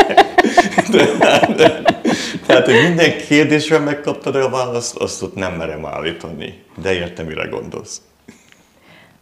De, 0.89 1.05
de, 1.17 1.53
de, 1.55 1.81
tehát, 2.45 2.65
hogy 2.65 2.81
minden 2.81 3.17
kérdésre 3.17 3.79
megkaptad 3.79 4.35
a 4.35 4.49
választ, 4.49 4.95
azt 4.95 5.21
ott 5.21 5.35
nem 5.35 5.53
merem 5.53 5.85
állítani. 5.85 6.63
De 6.81 6.93
értem, 6.93 7.25
mire 7.25 7.45
gondolsz. 7.45 8.01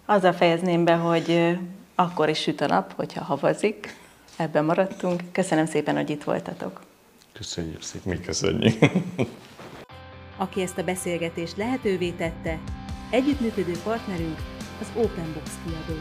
Azzal 0.06 0.34
fejezném 0.34 0.84
be, 0.84 0.94
hogy 0.94 1.58
akkor 1.96 2.30
is 2.30 2.42
süt 2.42 2.62
a 2.62 2.68
nap, 2.68 2.94
hogyha 2.96 3.24
havazik. 3.24 3.96
Ebben 4.38 4.66
maradtunk. 4.66 5.22
Köszönöm 5.32 5.66
szépen, 5.66 5.96
hogy 5.96 6.10
itt 6.10 6.24
voltatok. 6.24 6.82
Köszönjük 7.34 7.82
szépen. 7.82 8.14
Mi 8.14 8.20
köszönjük. 8.26 8.80
Aki 10.38 10.62
ezt 10.62 10.78
a 10.78 10.84
beszélgetést 10.84 11.58
lehetővé 11.58 12.10
tette, 12.10 12.60
együttműködő 13.10 13.74
partnerünk 13.84 14.38
az 14.82 14.88
Open 14.96 15.34
Box 15.34 15.50
kiadó. 15.66 16.00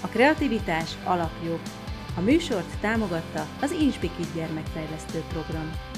A 0.00 0.06
kreativitás 0.06 0.90
alapjog. 1.04 1.58
A 2.16 2.20
műsort 2.20 2.80
támogatta 2.80 3.46
az 3.60 3.70
Inspikit 3.70 4.34
gyermekfejlesztő 4.34 5.22
program. 5.32 5.89